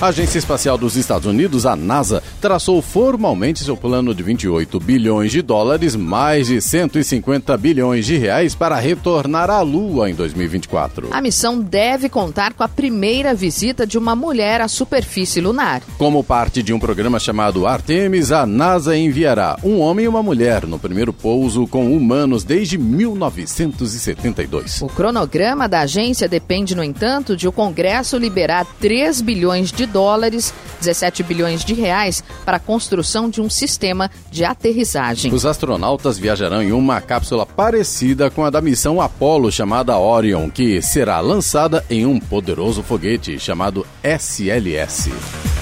A 0.00 0.06
Agência 0.06 0.38
Espacial 0.38 0.78
dos 0.78 0.94
Estados 0.94 1.26
Unidos, 1.26 1.66
a 1.66 1.74
NASA, 1.74 2.22
traçou 2.40 2.80
formalmente 2.80 3.64
seu 3.64 3.76
plano 3.76 4.14
de 4.14 4.22
28 4.22 4.78
bilhões 4.78 5.32
de 5.32 5.42
dólares, 5.42 5.96
mais 5.96 6.46
de 6.46 6.60
150 6.60 7.56
bilhões 7.56 8.06
de 8.06 8.16
reais 8.16 8.54
para 8.54 8.76
retornar 8.76 9.50
à 9.50 9.60
Lua 9.60 10.08
em 10.08 10.14
2024. 10.14 11.08
A 11.10 11.20
missão 11.20 11.58
deve 11.58 12.08
contar 12.08 12.52
com 12.52 12.62
a 12.62 12.68
primeira 12.68 13.34
visita 13.34 13.84
de 13.84 13.98
uma 13.98 14.14
mulher 14.14 14.60
à 14.60 14.68
superfície 14.68 15.40
lunar. 15.40 15.82
Como 15.98 16.22
parte 16.22 16.62
de 16.62 16.72
um 16.72 16.78
programa 16.78 17.18
chamado 17.18 17.66
Artemis, 17.66 18.30
a 18.30 18.46
NASA 18.46 18.96
enviará 18.96 19.58
um 19.64 19.80
homem 19.80 20.04
e 20.04 20.08
uma 20.08 20.22
mulher 20.22 20.64
no 20.64 20.78
primeiro 20.78 21.12
pouso 21.12 21.66
com 21.66 21.92
humanos 21.92 22.44
desde 22.44 22.78
1972. 22.78 24.80
O 24.80 24.86
cronograma 24.86 25.68
da 25.68 25.80
agência 25.80 26.28
depende, 26.28 26.76
no 26.76 26.84
entanto, 26.84 27.36
de 27.36 27.48
o 27.48 27.52
Congresso 27.52 28.16
liberar 28.16 28.64
3 28.78 29.20
bilhões 29.22 29.72
de 29.72 29.87
dólares, 29.88 30.54
17 30.80 31.22
bilhões 31.22 31.64
de 31.64 31.74
reais, 31.74 32.22
para 32.44 32.58
a 32.58 32.60
construção 32.60 33.28
de 33.28 33.40
um 33.40 33.50
sistema 33.50 34.10
de 34.30 34.44
aterrissagem. 34.44 35.32
Os 35.32 35.44
astronautas 35.44 36.18
viajarão 36.18 36.62
em 36.62 36.72
uma 36.72 37.00
cápsula 37.00 37.44
parecida 37.44 38.30
com 38.30 38.44
a 38.44 38.50
da 38.50 38.60
missão 38.60 39.00
Apollo 39.00 39.50
chamada 39.50 39.98
Orion, 39.98 40.50
que 40.50 40.80
será 40.80 41.20
lançada 41.20 41.84
em 41.90 42.06
um 42.06 42.20
poderoso 42.20 42.82
foguete 42.82 43.38
chamado 43.38 43.86
SLS. 44.02 45.10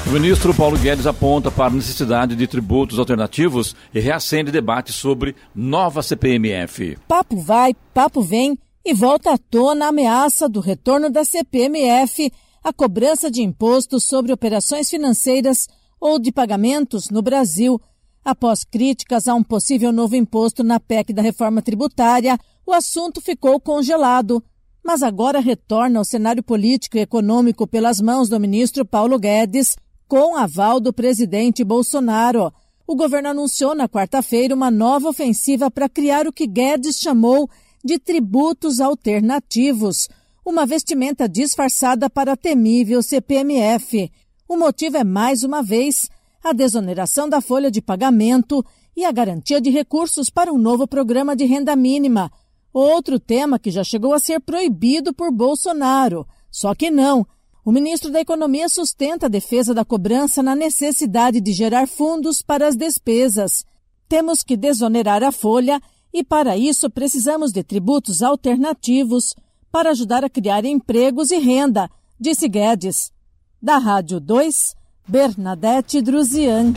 O 0.06 0.10
ministro 0.10 0.54
Paulo 0.54 0.78
Guedes 0.78 1.06
aponta 1.06 1.50
para 1.50 1.66
a 1.66 1.70
necessidade 1.70 2.36
de 2.36 2.46
tributos 2.46 2.98
alternativos 2.98 3.74
e 3.92 3.98
reacende 3.98 4.52
debate 4.52 4.92
sobre 4.92 5.34
nova 5.52 6.00
CPMF. 6.00 6.96
Papo 7.08 7.36
vai, 7.40 7.74
papo 7.92 8.22
vem 8.22 8.56
e 8.84 8.94
volta 8.94 9.32
à 9.32 9.38
tona 9.38 9.86
a 9.86 9.88
ameaça 9.88 10.48
do 10.48 10.60
retorno 10.60 11.10
da 11.10 11.24
CPMF 11.24 12.30
a 12.66 12.72
cobrança 12.72 13.30
de 13.30 13.42
impostos 13.42 14.02
sobre 14.02 14.32
operações 14.32 14.90
financeiras 14.90 15.68
ou 16.00 16.18
de 16.18 16.32
pagamentos 16.32 17.10
no 17.10 17.22
Brasil. 17.22 17.80
Após 18.24 18.64
críticas 18.64 19.28
a 19.28 19.34
um 19.36 19.42
possível 19.44 19.92
novo 19.92 20.16
imposto 20.16 20.64
na 20.64 20.80
PEC 20.80 21.12
da 21.12 21.22
reforma 21.22 21.62
tributária, 21.62 22.36
o 22.66 22.72
assunto 22.72 23.20
ficou 23.20 23.60
congelado, 23.60 24.42
mas 24.84 25.04
agora 25.04 25.38
retorna 25.38 26.00
ao 26.00 26.04
cenário 26.04 26.42
político 26.42 26.96
e 26.96 27.02
econômico 27.02 27.68
pelas 27.68 28.00
mãos 28.00 28.28
do 28.28 28.40
ministro 28.40 28.84
Paulo 28.84 29.16
Guedes, 29.16 29.76
com 30.08 30.34
aval 30.34 30.80
do 30.80 30.92
presidente 30.92 31.62
Bolsonaro. 31.62 32.52
O 32.84 32.96
governo 32.96 33.28
anunciou 33.28 33.76
na 33.76 33.88
quarta-feira 33.88 34.52
uma 34.52 34.72
nova 34.72 35.08
ofensiva 35.08 35.70
para 35.70 35.88
criar 35.88 36.26
o 36.26 36.32
que 36.32 36.48
Guedes 36.48 36.96
chamou 36.98 37.48
de 37.84 37.96
tributos 37.96 38.80
alternativos 38.80 40.08
uma 40.46 40.64
vestimenta 40.64 41.28
disfarçada 41.28 42.08
para 42.08 42.34
a 42.34 42.36
temível 42.36 43.02
CPMF. 43.02 44.12
O 44.48 44.56
motivo 44.56 44.96
é, 44.96 45.02
mais 45.02 45.42
uma 45.42 45.60
vez, 45.60 46.08
a 46.42 46.52
desoneração 46.52 47.28
da 47.28 47.40
folha 47.40 47.68
de 47.68 47.82
pagamento 47.82 48.64
e 48.96 49.04
a 49.04 49.10
garantia 49.10 49.60
de 49.60 49.70
recursos 49.70 50.30
para 50.30 50.52
um 50.52 50.56
novo 50.56 50.86
programa 50.86 51.34
de 51.34 51.44
renda 51.44 51.74
mínima. 51.74 52.30
Outro 52.72 53.18
tema 53.18 53.58
que 53.58 53.72
já 53.72 53.82
chegou 53.82 54.14
a 54.14 54.20
ser 54.20 54.40
proibido 54.40 55.12
por 55.12 55.32
Bolsonaro. 55.32 56.24
Só 56.48 56.76
que 56.76 56.92
não. 56.92 57.26
O 57.64 57.72
ministro 57.72 58.12
da 58.12 58.20
Economia 58.20 58.68
sustenta 58.68 59.26
a 59.26 59.28
defesa 59.28 59.74
da 59.74 59.84
cobrança 59.84 60.44
na 60.44 60.54
necessidade 60.54 61.40
de 61.40 61.52
gerar 61.52 61.88
fundos 61.88 62.40
para 62.40 62.68
as 62.68 62.76
despesas. 62.76 63.64
Temos 64.08 64.44
que 64.44 64.56
desonerar 64.56 65.24
a 65.24 65.32
folha 65.32 65.80
e, 66.14 66.22
para 66.22 66.56
isso, 66.56 66.88
precisamos 66.88 67.50
de 67.50 67.64
tributos 67.64 68.22
alternativos 68.22 69.34
para 69.70 69.90
ajudar 69.90 70.24
a 70.24 70.30
criar 70.30 70.64
empregos 70.64 71.30
e 71.30 71.38
renda, 71.38 71.90
disse 72.18 72.48
Guedes. 72.48 73.12
Da 73.60 73.78
Rádio 73.78 74.20
2, 74.20 74.74
Bernadette 75.08 76.00
Druzian. 76.02 76.74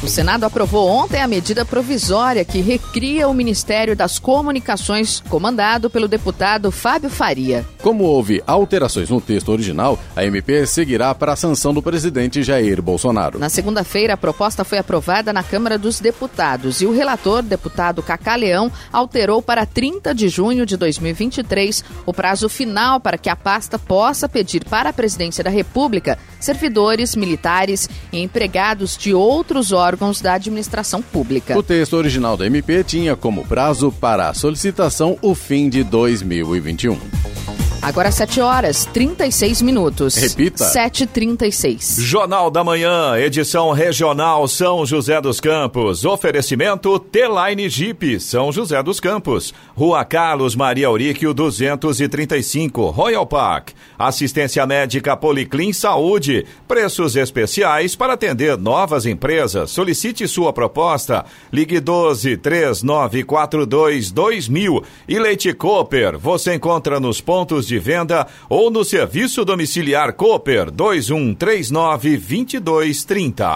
O 0.00 0.06
Senado 0.06 0.44
aprovou 0.44 0.88
ontem 0.88 1.20
a 1.20 1.26
medida 1.26 1.64
provisória 1.64 2.44
que 2.44 2.60
recria 2.60 3.26
o 3.26 3.34
Ministério 3.34 3.96
das 3.96 4.16
Comunicações, 4.16 5.20
comandado 5.28 5.90
pelo 5.90 6.06
deputado 6.06 6.70
Fábio 6.70 7.10
Faria. 7.10 7.66
Como 7.82 8.04
houve 8.04 8.40
alterações 8.46 9.10
no 9.10 9.20
texto 9.20 9.48
original, 9.48 9.98
a 10.14 10.24
MP 10.24 10.64
seguirá 10.68 11.12
para 11.16 11.32
a 11.32 11.36
sanção 11.36 11.74
do 11.74 11.82
presidente 11.82 12.44
Jair 12.44 12.80
Bolsonaro. 12.80 13.40
Na 13.40 13.48
segunda-feira, 13.48 14.14
a 14.14 14.16
proposta 14.16 14.62
foi 14.62 14.78
aprovada 14.78 15.32
na 15.32 15.42
Câmara 15.42 15.76
dos 15.76 15.98
Deputados 15.98 16.80
e 16.80 16.86
o 16.86 16.94
relator, 16.94 17.42
deputado 17.42 18.00
Cacá 18.00 18.36
Leão, 18.36 18.70
alterou 18.92 19.42
para 19.42 19.66
30 19.66 20.14
de 20.14 20.28
junho 20.28 20.64
de 20.64 20.76
2023 20.76 21.84
o 22.06 22.14
prazo 22.14 22.48
final 22.48 23.00
para 23.00 23.18
que 23.18 23.28
a 23.28 23.34
pasta 23.34 23.80
possa 23.80 24.28
pedir 24.28 24.64
para 24.64 24.90
a 24.90 24.92
presidência 24.92 25.42
da 25.42 25.50
República 25.50 26.16
servidores, 26.40 27.14
militares 27.16 27.88
e 28.12 28.20
empregados 28.20 28.96
de 28.96 29.14
outros 29.14 29.72
órgãos 29.72 30.20
da 30.20 30.34
administração 30.34 31.02
pública. 31.02 31.56
O 31.56 31.62
texto 31.62 31.94
original 31.94 32.36
da 32.36 32.46
MP 32.46 32.84
tinha 32.84 33.16
como 33.16 33.44
prazo 33.46 33.92
para 33.92 34.28
a 34.28 34.34
solicitação 34.34 35.18
o 35.22 35.34
fim 35.34 35.68
de 35.68 35.82
2021. 35.84 37.67
Agora 37.88 38.12
7 38.12 38.42
horas 38.42 38.84
36 38.84 39.62
minutos. 39.62 40.14
Repita. 40.14 40.62
7h36. 40.62 41.98
Jornal 42.02 42.50
da 42.50 42.62
Manhã, 42.62 43.16
edição 43.16 43.72
regional 43.72 44.46
São 44.46 44.84
José 44.84 45.18
dos 45.22 45.40
Campos. 45.40 46.04
Oferecimento 46.04 46.98
T-Line 46.98 47.66
Jeep, 47.66 48.20
São 48.20 48.52
José 48.52 48.82
dos 48.82 49.00
Campos. 49.00 49.54
Rua 49.74 50.04
Carlos 50.04 50.54
Maria 50.54 50.88
Auríquio 50.88 51.32
235, 51.32 52.90
Royal 52.90 53.24
Park. 53.26 53.70
Assistência 53.98 54.66
médica 54.66 55.16
Policlin 55.16 55.72
Saúde. 55.72 56.44
Preços 56.68 57.16
especiais 57.16 57.96
para 57.96 58.12
atender 58.12 58.58
novas 58.58 59.06
empresas. 59.06 59.70
Solicite 59.70 60.28
sua 60.28 60.52
proposta. 60.52 61.24
Ligue 61.50 61.80
12 61.80 62.36
3942 62.36 64.10
2000. 64.10 64.84
E 65.08 65.18
Leite 65.18 65.54
Cooper, 65.54 66.18
você 66.18 66.54
encontra 66.54 67.00
nos 67.00 67.22
pontos 67.22 67.66
de 67.66 67.77
venda 67.78 68.26
ou 68.48 68.70
no 68.70 68.84
serviço 68.84 69.44
domiciliar 69.44 70.12
Cooper 70.12 70.70
2139 70.70 72.16
2230. 72.16 73.54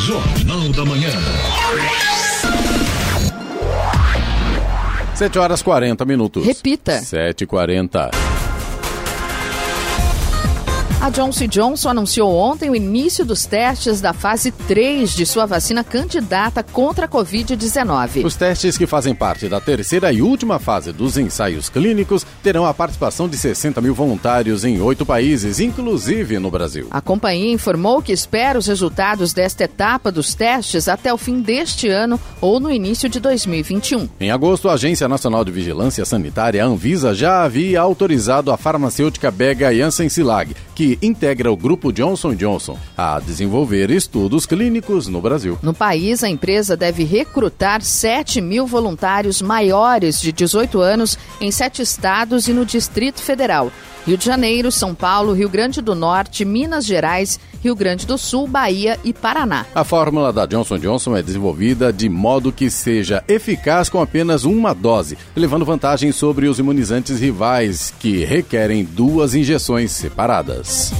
Jornal 0.00 0.68
da 0.70 0.84
Manhã. 0.84 1.10
7 5.14 5.38
horas 5.38 5.62
40 5.62 6.04
minutos. 6.04 6.44
Repita. 6.44 7.00
7h40. 7.00 8.35
A 11.06 11.08
Johnson 11.08 11.46
Johnson 11.46 11.90
anunciou 11.90 12.34
ontem 12.34 12.68
o 12.68 12.74
início 12.74 13.24
dos 13.24 13.46
testes 13.46 14.00
da 14.00 14.12
fase 14.12 14.50
3 14.50 15.14
de 15.14 15.24
sua 15.24 15.46
vacina 15.46 15.84
candidata 15.84 16.64
contra 16.64 17.06
a 17.06 17.08
Covid-19. 17.08 18.24
Os 18.24 18.34
testes 18.34 18.76
que 18.76 18.88
fazem 18.88 19.14
parte 19.14 19.48
da 19.48 19.60
terceira 19.60 20.12
e 20.12 20.20
última 20.20 20.58
fase 20.58 20.90
dos 20.92 21.16
ensaios 21.16 21.68
clínicos 21.68 22.26
terão 22.42 22.66
a 22.66 22.74
participação 22.74 23.28
de 23.28 23.38
60 23.38 23.80
mil 23.80 23.94
voluntários 23.94 24.64
em 24.64 24.80
oito 24.80 25.06
países, 25.06 25.60
inclusive 25.60 26.40
no 26.40 26.50
Brasil. 26.50 26.88
A 26.90 27.00
companhia 27.00 27.54
informou 27.54 28.02
que 28.02 28.10
espera 28.10 28.58
os 28.58 28.66
resultados 28.66 29.32
desta 29.32 29.62
etapa 29.62 30.10
dos 30.10 30.34
testes 30.34 30.88
até 30.88 31.14
o 31.14 31.16
fim 31.16 31.40
deste 31.40 31.86
ano 31.86 32.18
ou 32.40 32.58
no 32.58 32.68
início 32.68 33.08
de 33.08 33.20
2021. 33.20 34.08
Em 34.18 34.32
agosto, 34.32 34.68
a 34.68 34.72
Agência 34.72 35.06
Nacional 35.06 35.44
de 35.44 35.52
Vigilância 35.52 36.04
Sanitária, 36.04 36.64
a 36.64 36.66
Anvisa, 36.66 37.14
já 37.14 37.44
havia 37.44 37.80
autorizado 37.80 38.50
a 38.50 38.56
farmacêutica 38.56 39.30
Bega 39.30 39.72
Janssen 39.72 40.08
Silag, 40.08 40.56
que 40.74 40.95
integra 41.02 41.50
o 41.50 41.56
grupo 41.56 41.92
Johnson 41.92 42.34
Johnson 42.34 42.78
a 42.96 43.20
desenvolver 43.20 43.90
estudos 43.90 44.46
clínicos 44.46 45.08
no 45.08 45.20
Brasil. 45.20 45.58
No 45.62 45.74
país, 45.74 46.22
a 46.22 46.28
empresa 46.28 46.76
deve 46.76 47.04
recrutar 47.04 47.82
7 47.82 48.40
mil 48.40 48.66
voluntários 48.66 49.40
maiores 49.42 50.20
de 50.20 50.32
18 50.32 50.80
anos 50.80 51.18
em 51.40 51.50
sete 51.50 51.82
estados 51.82 52.48
e 52.48 52.52
no 52.52 52.64
Distrito 52.64 53.22
Federal. 53.22 53.72
Rio 54.06 54.16
de 54.16 54.24
Janeiro, 54.24 54.70
São 54.70 54.94
Paulo, 54.94 55.32
Rio 55.32 55.48
Grande 55.48 55.82
do 55.82 55.92
Norte, 55.92 56.44
Minas 56.44 56.86
Gerais, 56.86 57.40
Rio 57.66 57.74
Grande 57.74 58.06
do 58.06 58.16
Sul, 58.16 58.46
Bahia 58.46 58.96
e 59.02 59.12
Paraná. 59.12 59.66
A 59.74 59.82
fórmula 59.82 60.32
da 60.32 60.46
Johnson 60.46 60.78
Johnson 60.78 61.16
é 61.16 61.22
desenvolvida 61.22 61.92
de 61.92 62.08
modo 62.08 62.52
que 62.52 62.70
seja 62.70 63.24
eficaz 63.26 63.88
com 63.88 64.00
apenas 64.00 64.44
uma 64.44 64.72
dose, 64.72 65.18
levando 65.34 65.64
vantagem 65.64 66.12
sobre 66.12 66.46
os 66.46 66.60
imunizantes 66.60 67.18
rivais, 67.18 67.92
que 67.98 68.24
requerem 68.24 68.84
duas 68.84 69.34
injeções 69.34 69.90
separadas. 69.90 70.92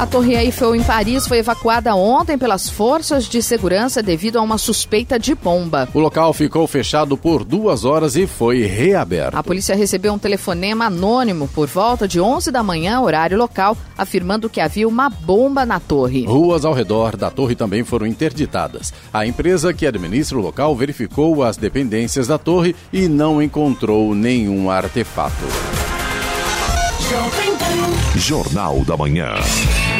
A 0.00 0.06
Torre 0.06 0.34
Eiffel 0.34 0.74
em 0.74 0.82
Paris 0.82 1.26
foi 1.26 1.40
evacuada 1.40 1.94
ontem 1.94 2.38
pelas 2.38 2.70
forças 2.70 3.26
de 3.26 3.42
segurança 3.42 4.02
devido 4.02 4.38
a 4.38 4.40
uma 4.40 4.56
suspeita 4.56 5.18
de 5.18 5.34
bomba. 5.34 5.90
O 5.92 6.00
local 6.00 6.32
ficou 6.32 6.66
fechado 6.66 7.18
por 7.18 7.44
duas 7.44 7.84
horas 7.84 8.16
e 8.16 8.26
foi 8.26 8.62
reaberto. 8.62 9.36
A 9.36 9.42
polícia 9.42 9.76
recebeu 9.76 10.14
um 10.14 10.18
telefonema 10.18 10.86
anônimo 10.86 11.46
por 11.48 11.68
volta 11.68 12.08
de 12.08 12.18
11 12.18 12.50
da 12.50 12.62
manhã, 12.62 12.98
horário 13.02 13.36
local, 13.36 13.76
afirmando 13.98 14.48
que 14.48 14.58
havia 14.58 14.88
uma 14.88 15.10
bomba 15.10 15.66
na 15.66 15.78
torre. 15.78 16.24
Ruas 16.24 16.64
ao 16.64 16.72
redor 16.72 17.14
da 17.14 17.30
torre 17.30 17.54
também 17.54 17.84
foram 17.84 18.06
interditadas. 18.06 18.94
A 19.12 19.26
empresa 19.26 19.74
que 19.74 19.86
administra 19.86 20.38
o 20.38 20.40
local 20.40 20.74
verificou 20.74 21.44
as 21.44 21.58
dependências 21.58 22.26
da 22.26 22.38
torre 22.38 22.74
e 22.90 23.06
não 23.06 23.42
encontrou 23.42 24.14
nenhum 24.14 24.70
artefato. 24.70 25.44
Jornal 28.16 28.84
da 28.84 28.96
Manhã. 28.96 29.34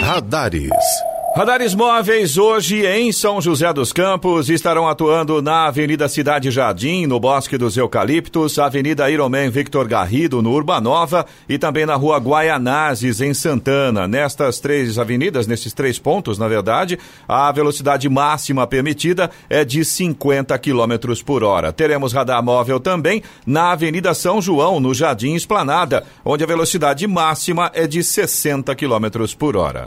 Radares. 0.03 1.10
Radares 1.33 1.77
móveis 1.77 2.37
hoje 2.37 2.85
em 2.85 3.13
São 3.13 3.41
José 3.41 3.73
dos 3.73 3.93
Campos 3.93 4.51
estarão 4.51 4.89
atuando 4.89 5.41
na 5.41 5.67
Avenida 5.67 6.09
Cidade 6.09 6.51
Jardim, 6.51 7.07
no 7.07 7.21
Bosque 7.21 7.57
dos 7.57 7.77
Eucaliptos, 7.77 8.59
Avenida 8.59 9.09
Ironman 9.09 9.49
Victor 9.49 9.87
Garrido, 9.87 10.43
no 10.43 10.51
Urbanova 10.51 11.25
e 11.49 11.57
também 11.57 11.87
na 11.87 11.95
Rua 11.95 12.19
Guaianazes, 12.19 13.21
em 13.21 13.33
Santana. 13.33 14.09
Nestas 14.09 14.59
três 14.59 14.99
avenidas, 14.99 15.47
nesses 15.47 15.73
três 15.73 16.01
pontos, 16.01 16.37
na 16.37 16.49
verdade, 16.49 16.99
a 17.29 17.51
velocidade 17.53 18.09
máxima 18.09 18.67
permitida 18.67 19.31
é 19.49 19.65
de 19.65 19.85
50 19.85 20.59
km 20.59 21.15
por 21.25 21.45
hora. 21.45 21.73
Teremos 21.73 22.13
radar 22.13 22.43
móvel 22.43 22.81
também 22.81 23.23
na 23.47 23.71
Avenida 23.71 24.13
São 24.15 24.43
João, 24.43 24.81
no 24.81 24.93
Jardim 24.93 25.35
Esplanada, 25.35 26.03
onde 26.25 26.43
a 26.43 26.47
velocidade 26.47 27.07
máxima 27.07 27.71
é 27.73 27.87
de 27.87 28.03
60 28.03 28.75
km 28.75 29.07
por 29.39 29.57
hora. 29.57 29.87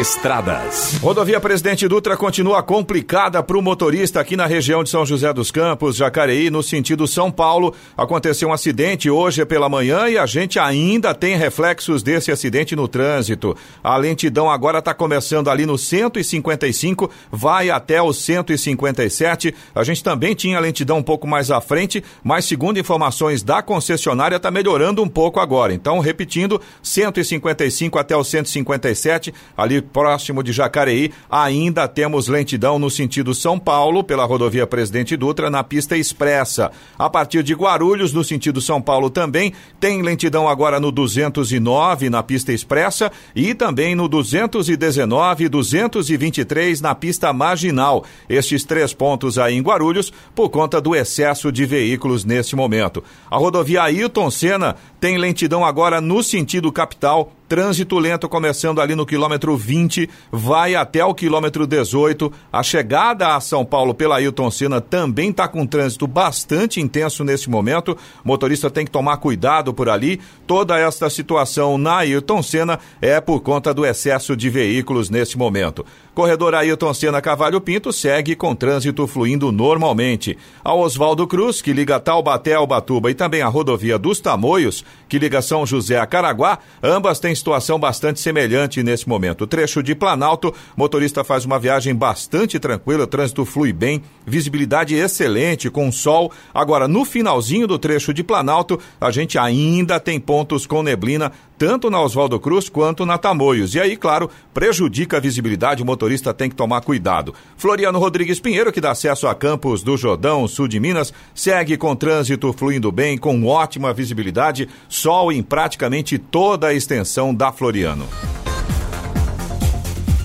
Estradas. 0.00 0.98
Rodovia 1.00 1.38
Presidente 1.38 1.86
Dutra 1.86 2.16
continua 2.16 2.60
complicada 2.60 3.40
para 3.40 3.56
o 3.56 3.62
motorista 3.62 4.20
aqui 4.20 4.36
na 4.36 4.46
região 4.46 4.82
de 4.82 4.90
São 4.90 5.06
José 5.06 5.32
dos 5.32 5.52
Campos, 5.52 5.94
Jacareí, 5.94 6.50
no 6.50 6.60
sentido 6.60 7.06
São 7.06 7.30
Paulo. 7.30 7.72
Aconteceu 7.96 8.48
um 8.48 8.52
acidente 8.52 9.08
hoje 9.08 9.46
pela 9.46 9.68
manhã 9.68 10.08
e 10.08 10.18
a 10.18 10.26
gente 10.26 10.58
ainda 10.58 11.14
tem 11.14 11.36
reflexos 11.36 12.02
desse 12.02 12.32
acidente 12.32 12.74
no 12.74 12.88
trânsito. 12.88 13.56
A 13.82 13.96
lentidão 13.96 14.50
agora 14.50 14.80
está 14.80 14.92
começando 14.92 15.48
ali 15.48 15.64
no 15.64 15.78
155, 15.78 17.08
vai 17.30 17.70
até 17.70 18.02
o 18.02 18.12
157. 18.12 19.54
A 19.72 19.84
gente 19.84 20.02
também 20.02 20.34
tinha 20.34 20.58
lentidão 20.58 20.98
um 20.98 21.02
pouco 21.02 21.28
mais 21.28 21.50
à 21.52 21.60
frente, 21.60 22.02
mas 22.24 22.44
segundo 22.44 22.80
informações 22.80 23.44
da 23.44 23.62
concessionária, 23.62 24.36
está 24.36 24.50
melhorando 24.50 25.02
um 25.02 25.08
pouco 25.08 25.38
agora. 25.38 25.72
Então, 25.72 26.00
repetindo, 26.00 26.60
155 26.82 27.98
até 27.98 28.16
o 28.16 28.24
157. 28.24 28.63
257, 28.64 29.34
ali 29.56 29.80
próximo 29.80 30.42
de 30.42 30.52
Jacareí, 30.52 31.12
ainda 31.30 31.86
temos 31.86 32.28
lentidão 32.28 32.78
no 32.78 32.90
sentido 32.90 33.34
São 33.34 33.58
Paulo, 33.58 34.02
pela 34.02 34.24
rodovia 34.24 34.66
Presidente 34.66 35.16
Dutra, 35.16 35.50
na 35.50 35.62
pista 35.62 35.96
expressa. 35.96 36.70
A 36.98 37.08
partir 37.08 37.42
de 37.42 37.54
Guarulhos, 37.54 38.12
no 38.12 38.24
sentido 38.24 38.60
São 38.60 38.80
Paulo 38.80 39.10
também, 39.10 39.52
tem 39.78 40.02
lentidão 40.02 40.48
agora 40.48 40.80
no 40.80 40.90
209, 40.90 42.10
na 42.10 42.22
pista 42.22 42.52
expressa, 42.52 43.12
e 43.34 43.54
também 43.54 43.94
no 43.94 44.08
219 44.08 45.44
e 45.44 45.48
223 45.48 46.80
na 46.80 46.94
pista 46.94 47.32
marginal. 47.32 48.04
Estes 48.28 48.64
três 48.64 48.92
pontos 48.92 49.38
aí 49.38 49.54
em 49.54 49.62
Guarulhos, 49.62 50.12
por 50.34 50.48
conta 50.48 50.80
do 50.80 50.94
excesso 50.94 51.52
de 51.52 51.66
veículos 51.66 52.24
nesse 52.24 52.56
momento. 52.56 53.02
A 53.30 53.36
rodovia 53.36 53.82
Ailton 53.82 54.30
Senna 54.30 54.76
tem 55.00 55.18
lentidão 55.18 55.64
agora 55.64 56.00
no 56.00 56.22
sentido 56.22 56.72
capital 56.72 57.32
Trânsito 57.46 57.98
lento 57.98 58.26
começando 58.26 58.80
ali 58.80 58.94
no 58.94 59.04
quilômetro 59.04 59.54
20, 59.54 60.08
vai 60.32 60.74
até 60.74 61.04
o 61.04 61.14
quilômetro 61.14 61.66
18. 61.66 62.32
A 62.50 62.62
chegada 62.62 63.36
a 63.36 63.40
São 63.40 63.66
Paulo 63.66 63.92
pela 63.92 64.16
Ailton 64.16 64.50
Senna 64.50 64.80
também 64.80 65.28
está 65.28 65.46
com 65.46 65.66
trânsito 65.66 66.06
bastante 66.06 66.80
intenso 66.80 67.22
nesse 67.22 67.50
momento. 67.50 67.98
O 68.24 68.28
motorista 68.28 68.70
tem 68.70 68.86
que 68.86 68.90
tomar 68.90 69.18
cuidado 69.18 69.74
por 69.74 69.90
ali. 69.90 70.20
Toda 70.46 70.78
esta 70.78 71.10
situação 71.10 71.76
na 71.76 71.98
Ailton 71.98 72.42
Senna 72.42 72.80
é 72.98 73.20
por 73.20 73.40
conta 73.40 73.74
do 73.74 73.84
excesso 73.84 74.34
de 74.34 74.48
veículos 74.48 75.10
nesse 75.10 75.36
momento. 75.36 75.84
Corredor 76.14 76.54
Ailton 76.54 76.94
Senna 76.94 77.20
Cavalho 77.20 77.60
Pinto 77.60 77.92
segue 77.92 78.34
com 78.34 78.54
trânsito 78.54 79.06
fluindo 79.06 79.52
normalmente. 79.52 80.38
A 80.64 80.72
Oswaldo 80.72 81.26
Cruz, 81.26 81.60
que 81.60 81.74
liga 81.74 82.00
Taubaté 82.00 82.54
ao 82.54 82.66
Batuba, 82.66 83.10
e 83.10 83.14
também 83.14 83.42
a 83.42 83.48
rodovia 83.48 83.98
dos 83.98 84.18
Tamoios, 84.18 84.82
que 85.08 85.18
liga 85.18 85.42
São 85.42 85.66
José 85.66 85.98
a 85.98 86.06
Caraguá, 86.06 86.58
ambas 86.82 87.20
têm 87.20 87.33
situação 87.34 87.78
bastante 87.78 88.20
semelhante 88.20 88.82
nesse 88.82 89.08
momento. 89.08 89.42
O 89.42 89.46
trecho 89.46 89.82
de 89.82 89.94
Planalto, 89.94 90.54
motorista 90.76 91.24
faz 91.24 91.44
uma 91.44 91.58
viagem 91.58 91.94
bastante 91.94 92.58
tranquila, 92.58 93.06
trânsito 93.06 93.44
flui 93.44 93.72
bem, 93.72 94.02
visibilidade 94.26 94.94
excelente, 94.94 95.70
com 95.70 95.90
sol. 95.90 96.32
Agora, 96.52 96.88
no 96.88 97.04
finalzinho 97.04 97.66
do 97.66 97.78
trecho 97.78 98.12
de 98.12 98.22
Planalto, 98.22 98.78
a 99.00 99.10
gente 99.10 99.38
ainda 99.38 100.00
tem 100.00 100.18
pontos 100.18 100.66
com 100.66 100.82
neblina, 100.82 101.32
tanto 101.56 101.88
na 101.88 102.00
Oswaldo 102.00 102.38
Cruz 102.40 102.68
quanto 102.68 103.06
na 103.06 103.16
Tamoios. 103.16 103.74
E 103.74 103.80
aí, 103.80 103.96
claro, 103.96 104.28
prejudica 104.52 105.16
a 105.16 105.20
visibilidade, 105.20 105.82
o 105.82 105.86
motorista 105.86 106.34
tem 106.34 106.50
que 106.50 106.56
tomar 106.56 106.80
cuidado. 106.80 107.34
Floriano 107.56 107.98
Rodrigues 107.98 108.40
Pinheiro, 108.40 108.72
que 108.72 108.80
dá 108.80 108.90
acesso 108.90 109.26
a 109.26 109.34
Campos 109.34 109.82
do 109.82 109.96
Jordão, 109.96 110.46
sul 110.48 110.66
de 110.66 110.80
Minas, 110.80 111.12
segue 111.34 111.76
com 111.76 111.94
trânsito 111.94 112.52
fluindo 112.52 112.90
bem, 112.90 113.16
com 113.16 113.46
ótima 113.46 113.92
visibilidade, 113.92 114.68
sol 114.88 115.32
em 115.32 115.42
praticamente 115.42 116.18
toda 116.18 116.68
a 116.68 116.74
extensão 116.74 117.23
da 117.32 117.52
Floriano. 117.52 118.08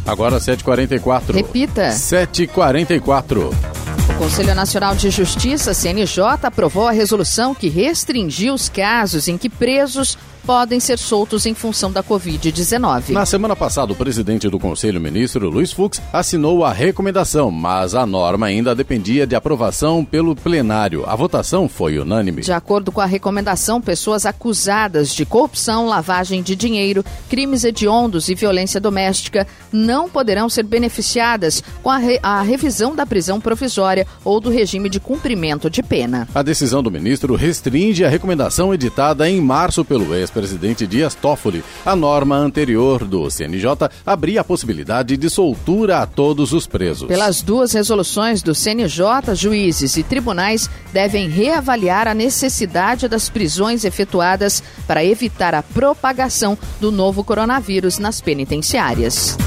Agora 0.06 0.39
7h44. 0.39 1.36
Repita. 1.36 1.89
7h44. 1.89 3.54
O 4.10 4.14
Conselho 4.18 4.56
Nacional 4.56 4.95
de 4.95 5.12
Justiça, 5.12 5.74
CNJ, 5.74 6.24
aprovou 6.43 6.88
a 6.88 6.91
resolução 6.91 7.54
que 7.54 7.70
restringiu 7.70 8.56
os 8.56 8.68
casos 8.68 9.28
em 9.28 9.38
que 9.38 9.50
presos 9.50 10.18
podem 10.45 10.79
ser 10.79 10.97
soltos 10.97 11.45
em 11.45 11.53
função 11.53 11.91
da 11.91 12.03
Covid-19. 12.03 13.09
Na 13.09 13.25
semana 13.25 13.55
passada, 13.55 13.93
o 13.93 13.95
presidente 13.95 14.49
do 14.49 14.59
Conselho, 14.59 14.99
ministro 14.99 15.49
Luiz 15.49 15.71
Fux, 15.71 16.01
assinou 16.11 16.63
a 16.63 16.71
recomendação, 16.71 17.51
mas 17.51 17.95
a 17.95 18.05
norma 18.05 18.47
ainda 18.47 18.75
dependia 18.75 19.27
de 19.27 19.35
aprovação 19.35 20.03
pelo 20.03 20.35
plenário. 20.35 21.03
A 21.07 21.15
votação 21.15 21.67
foi 21.69 21.99
unânime. 21.99 22.41
De 22.41 22.51
acordo 22.51 22.91
com 22.91 23.01
a 23.01 23.05
recomendação, 23.05 23.81
pessoas 23.81 24.25
acusadas 24.25 25.13
de 25.13 25.25
corrupção, 25.25 25.87
lavagem 25.87 26.41
de 26.41 26.55
dinheiro, 26.55 27.03
crimes 27.29 27.63
hediondos 27.63 28.29
e 28.29 28.35
violência 28.35 28.79
doméstica 28.79 29.47
não 29.71 30.09
poderão 30.09 30.49
ser 30.49 30.63
beneficiadas 30.63 31.63
com 31.83 31.89
a, 31.89 31.97
re 31.97 32.19
a 32.23 32.41
revisão 32.41 32.95
da 32.95 33.05
prisão 33.05 33.39
provisória 33.39 34.07
ou 34.23 34.39
do 34.39 34.49
regime 34.49 34.89
de 34.89 34.99
cumprimento 34.99 35.69
de 35.69 35.83
pena. 35.83 36.27
A 36.33 36.41
decisão 36.41 36.81
do 36.81 36.91
ministro 36.91 37.35
restringe 37.35 38.03
a 38.03 38.09
recomendação 38.09 38.73
editada 38.73 39.29
em 39.29 39.39
março 39.41 39.83
pelo 39.85 40.13
ex 40.15 40.29
presidente 40.39 40.87
Dias 40.87 41.13
Toffoli, 41.13 41.61
a 41.85 41.97
norma 41.97 42.37
anterior 42.37 43.03
do 43.03 43.29
CNJ 43.29 43.89
abria 44.05 44.39
a 44.39 44.43
possibilidade 44.43 45.17
de 45.17 45.29
soltura 45.29 45.97
a 45.97 46.05
todos 46.05 46.53
os 46.53 46.65
presos. 46.65 47.09
Pelas 47.09 47.41
duas 47.41 47.73
resoluções 47.73 48.41
do 48.41 48.55
CNJ, 48.55 49.35
juízes 49.35 49.97
e 49.97 50.03
tribunais 50.03 50.69
devem 50.93 51.27
reavaliar 51.27 52.07
a 52.07 52.13
necessidade 52.13 53.09
das 53.09 53.27
prisões 53.27 53.83
efetuadas 53.83 54.63
para 54.87 55.03
evitar 55.03 55.53
a 55.53 55.61
propagação 55.61 56.57
do 56.79 56.89
novo 56.89 57.21
coronavírus 57.21 57.97
nas 57.97 58.21
penitenciárias. 58.21 59.37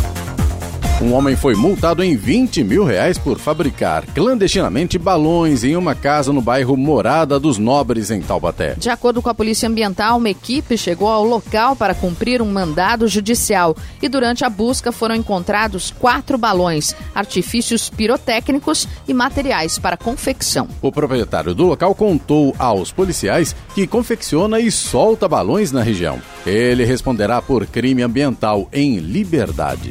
Um 1.03 1.15
homem 1.15 1.35
foi 1.35 1.57
multado 1.57 2.01
em 2.01 2.15
20 2.15 2.63
mil 2.63 2.85
reais 2.85 3.19
por 3.19 3.37
fabricar 3.37 4.07
clandestinamente 4.15 4.97
balões 4.97 5.65
em 5.65 5.75
uma 5.75 5.97
casa 5.97 6.33
no 6.33 6.41
bairro 6.41 6.77
Morada 6.77 7.41
dos 7.41 7.59
Nobres, 7.59 8.13
em 8.13 8.23
Taubaté. 8.23 8.77
De 8.79 8.89
acordo 8.89 9.21
com 9.21 9.29
a 9.29 9.35
Polícia 9.35 9.69
Ambiental, 9.69 10.19
uma 10.19 10.31
equipe 10.31 10.79
chegou 10.79 11.09
ao 11.09 11.25
local 11.25 11.75
para 11.75 11.93
cumprir 11.93 12.41
um 12.41 12.49
mandado 12.49 13.09
judicial 13.09 13.77
e 14.01 14.09
durante 14.09 14.45
a 14.45 14.49
busca 14.49 14.93
foram 14.93 15.17
encontrados 15.17 15.91
quatro 15.91 16.39
balões, 16.39 16.95
artifícios 17.13 17.91
pirotécnicos 17.91 18.87
e 19.09 19.13
materiais 19.13 19.81
para 19.81 19.97
confecção. 19.97 20.69
O 20.81 20.93
proprietário 20.93 21.53
do 21.53 21.67
local 21.67 21.97
contou 21.97 22.55
aos 22.61 22.93
policiais 22.93 23.57
que 23.75 23.89
confecciona 23.89 24.61
e 24.61 24.71
solta 24.71 25.27
balões 25.27 25.73
na 25.73 25.83
região. 25.83 26.23
Ele 26.47 26.85
responderá 26.85 27.43
por 27.43 27.67
crime 27.67 28.03
ambiental 28.03 28.69
em 28.73 28.99
liberdade. 29.01 29.91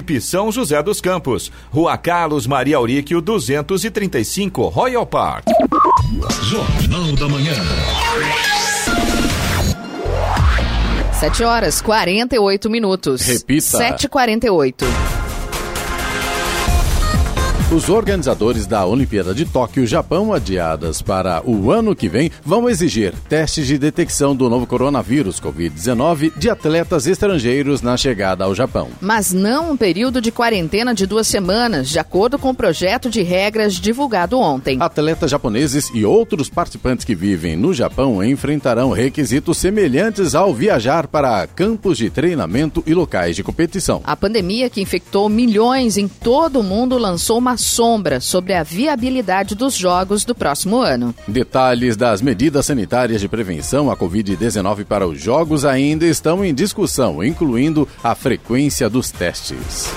Jeep 0.00 0.20
São 0.20 0.50
José 0.50 0.82
dos 0.82 0.98
Campos. 0.98 1.52
Rua 1.70 1.96
Carlos 1.98 2.46
Maria 2.46 2.78
Auríquio 2.78 3.20
235 3.20 4.68
Royal 4.68 5.04
Park. 5.04 5.44
Jornal 6.44 7.12
da 7.16 7.28
Manhã. 7.28 7.52
7 11.12 11.44
horas 11.44 11.82
48 11.82 12.70
minutos. 12.70 13.20
Repita. 13.20 13.78
7h48. 13.78 15.19
Os 17.72 17.88
organizadores 17.88 18.66
da 18.66 18.84
Olimpíada 18.84 19.32
de 19.32 19.44
Tóquio, 19.44 19.86
Japão, 19.86 20.32
adiadas 20.32 21.00
para 21.00 21.40
o 21.48 21.70
ano 21.70 21.94
que 21.94 22.08
vem, 22.08 22.28
vão 22.44 22.68
exigir 22.68 23.14
testes 23.28 23.64
de 23.64 23.78
detecção 23.78 24.34
do 24.34 24.50
novo 24.50 24.66
coronavírus 24.66 25.40
Covid-19 25.40 26.32
de 26.36 26.50
atletas 26.50 27.06
estrangeiros 27.06 27.80
na 27.80 27.96
chegada 27.96 28.42
ao 28.42 28.56
Japão. 28.56 28.88
Mas 29.00 29.32
não 29.32 29.70
um 29.70 29.76
período 29.76 30.20
de 30.20 30.32
quarentena 30.32 30.92
de 30.92 31.06
duas 31.06 31.28
semanas, 31.28 31.88
de 31.88 32.00
acordo 32.00 32.40
com 32.40 32.50
o 32.50 32.54
projeto 32.54 33.08
de 33.08 33.22
regras 33.22 33.74
divulgado 33.74 34.36
ontem. 34.36 34.76
Atletas 34.80 35.30
japoneses 35.30 35.92
e 35.94 36.04
outros 36.04 36.50
participantes 36.50 37.04
que 37.04 37.14
vivem 37.14 37.54
no 37.54 37.72
Japão 37.72 38.20
enfrentarão 38.24 38.90
requisitos 38.90 39.58
semelhantes 39.58 40.34
ao 40.34 40.52
viajar 40.52 41.06
para 41.06 41.46
campos 41.46 41.98
de 41.98 42.10
treinamento 42.10 42.82
e 42.84 42.92
locais 42.94 43.36
de 43.36 43.44
competição. 43.44 44.00
A 44.02 44.16
pandemia 44.16 44.68
que 44.68 44.82
infectou 44.82 45.28
milhões 45.28 45.96
em 45.96 46.08
todo 46.08 46.58
o 46.58 46.64
mundo 46.64 46.98
lançou 46.98 47.38
uma 47.38 47.59
sombra 47.60 48.20
sobre 48.20 48.54
a 48.54 48.62
viabilidade 48.62 49.54
dos 49.54 49.74
jogos 49.74 50.24
do 50.24 50.34
próximo 50.34 50.78
ano. 50.78 51.14
Detalhes 51.28 51.96
das 51.96 52.20
medidas 52.20 52.66
sanitárias 52.66 53.20
de 53.20 53.28
prevenção 53.28 53.90
à 53.90 53.96
Covid-19 53.96 54.84
para 54.84 55.06
os 55.06 55.20
jogos 55.20 55.64
ainda 55.64 56.06
estão 56.06 56.44
em 56.44 56.54
discussão, 56.54 57.22
incluindo 57.22 57.86
a 58.02 58.14
frequência 58.14 58.88
dos 58.88 59.10
testes. 59.10 59.88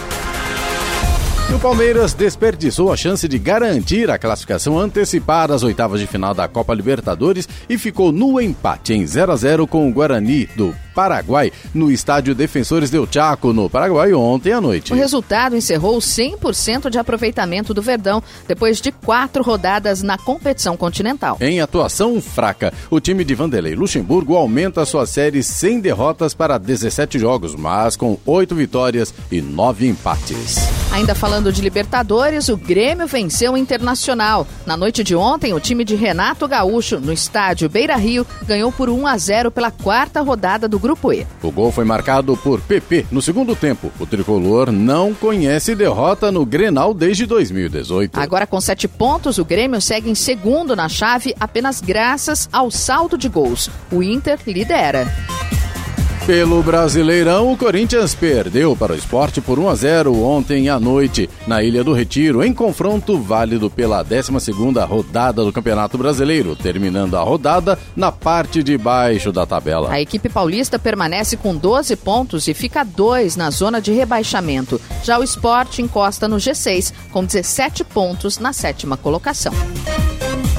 O 1.52 1.60
Palmeiras 1.60 2.14
desperdiçou 2.14 2.92
a 2.92 2.98
chance 2.98 3.28
de 3.28 3.38
garantir 3.38 4.10
a 4.10 4.18
classificação 4.18 4.78
antecipada 4.80 5.54
às 5.54 5.62
oitavas 5.62 6.00
de 6.00 6.08
final 6.08 6.34
da 6.34 6.48
Copa 6.48 6.74
Libertadores 6.74 7.48
e 7.70 7.78
ficou 7.78 8.12
no 8.12 8.42
empate 8.42 8.94
em 8.94 9.06
0 9.06 9.32
a 9.32 9.36
0 9.36 9.68
com 9.68 9.88
o 9.88 9.92
Guarani 9.94 10.48
do 10.56 10.76
Paraguai 10.96 11.52
no 11.74 11.92
estádio 11.92 12.34
Defensores 12.34 12.90
del 12.90 13.08
Chaco, 13.10 13.54
no 13.54 13.70
Paraguai, 13.70 14.14
ontem 14.14 14.52
à 14.52 14.60
noite. 14.60 14.94
O 14.94 14.96
resultado 14.96 15.56
encerrou 15.56 16.00
100% 16.00 16.90
de 16.90 16.98
aproveitamento 16.98 17.74
do 17.74 17.82
Verdão 17.82 18.22
depois 18.48 18.82
de 18.82 18.92
quatro 18.92 19.44
rodadas 19.44 20.02
na 20.02 20.18
competição 20.18 20.76
continental. 20.76 21.38
Em 21.40 21.62
atuação 21.62 22.20
fraca, 22.20 22.74
o 22.90 23.00
time 23.00 23.24
de 23.24 23.36
Vanderlei 23.36 23.76
Luxemburgo 23.76 24.36
aumenta 24.36 24.86
sua 24.86 25.06
série 25.06 25.44
sem 25.44 25.80
derrotas 25.80 26.34
para 26.34 26.58
17 26.58 27.20
jogos, 27.20 27.56
mas 27.56 27.96
com 27.96 28.18
oito 28.26 28.56
vitórias 28.56 29.14
e 29.32 29.40
nove 29.40 29.88
empates. 29.88 30.83
Ainda 30.94 31.16
falando 31.16 31.52
de 31.52 31.60
Libertadores, 31.60 32.50
o 32.50 32.56
Grêmio 32.56 33.08
venceu 33.08 33.54
o 33.54 33.58
Internacional. 33.58 34.46
Na 34.64 34.78
noite 34.78 35.04
de 35.04 35.16
ontem, 35.16 35.52
o 35.52 35.60
time 35.60 35.84
de 35.84 35.96
Renato 35.96 36.48
Gaúcho, 36.48 37.00
no 37.00 37.12
estádio 37.12 37.68
Beira 37.68 37.96
Rio, 37.96 38.28
ganhou 38.46 38.72
por 38.72 38.92
1 38.92 39.08
a 39.08 39.18
0 39.18 39.50
pela 39.50 39.72
quarta 39.72 40.22
rodada 40.22 40.68
do 40.68 40.78
Grupo 40.78 41.12
E. 41.12 41.26
O 41.42 41.50
gol 41.50 41.72
foi 41.72 41.84
marcado 41.84 42.38
por 42.38 42.62
PP 42.62 43.08
no 43.10 43.24
segundo 43.24 43.56
tempo. 43.56 43.92
O 44.00 44.06
tricolor 44.06 44.72
não 44.72 45.16
conhece 45.16 45.74
derrota 45.74 46.32
no 46.32 46.46
Grenal 46.46 46.94
desde 46.94 47.26
2018. 47.26 48.20
Agora, 48.20 48.46
com 48.46 48.62
sete 48.62 48.88
pontos, 48.88 49.40
o 49.40 49.46
Grêmio 49.46 49.82
segue 49.82 50.12
em 50.12 50.16
segundo 50.16 50.76
na 50.76 50.88
chave 50.88 51.34
apenas 51.40 51.82
graças 51.82 52.48
ao 52.54 52.70
saldo 52.70 53.18
de 53.18 53.28
gols. 53.28 53.68
O 53.92 54.04
Inter 54.04 54.38
lidera. 54.46 55.12
Pelo 56.26 56.64
Brasileirão, 56.64 57.52
o 57.52 57.58
Corinthians 57.58 58.16
perdeu 58.16 58.78
para 58.78 58.94
o 58.94 58.96
esporte 58.96 59.42
por 59.42 59.60
1 59.60 59.68
a 59.68 59.76
0 59.76 60.24
ontem 60.24 60.70
à 60.70 60.80
noite, 60.80 61.30
na 61.46 61.62
Ilha 61.62 61.84
do 61.84 61.92
Retiro, 61.92 62.42
em 62.42 62.54
confronto 62.54 63.20
válido 63.20 63.70
pela 63.70 64.02
12 64.02 64.32
rodada 64.88 65.44
do 65.44 65.52
Campeonato 65.52 65.98
Brasileiro, 65.98 66.56
terminando 66.56 67.18
a 67.18 67.22
rodada 67.22 67.78
na 67.94 68.10
parte 68.10 68.64
de 68.64 68.78
baixo 68.78 69.34
da 69.34 69.46
tabela. 69.46 69.92
A 69.92 70.00
equipe 70.00 70.30
paulista 70.30 70.80
permanece 70.80 71.36
com 71.36 71.54
12 71.54 71.98
pontos 71.98 72.48
e 72.48 72.54
fica 72.54 72.86
2 72.86 73.36
na 73.36 73.50
zona 73.50 73.82
de 73.82 73.92
rebaixamento. 73.92 74.80
Já 75.04 75.20
o 75.20 75.24
esporte 75.24 75.82
encosta 75.82 76.26
no 76.26 76.38
G6, 76.38 76.94
com 77.12 77.26
17 77.26 77.84
pontos 77.84 78.40
na 78.40 78.54
sétima 78.54 78.96
colocação. 78.96 79.52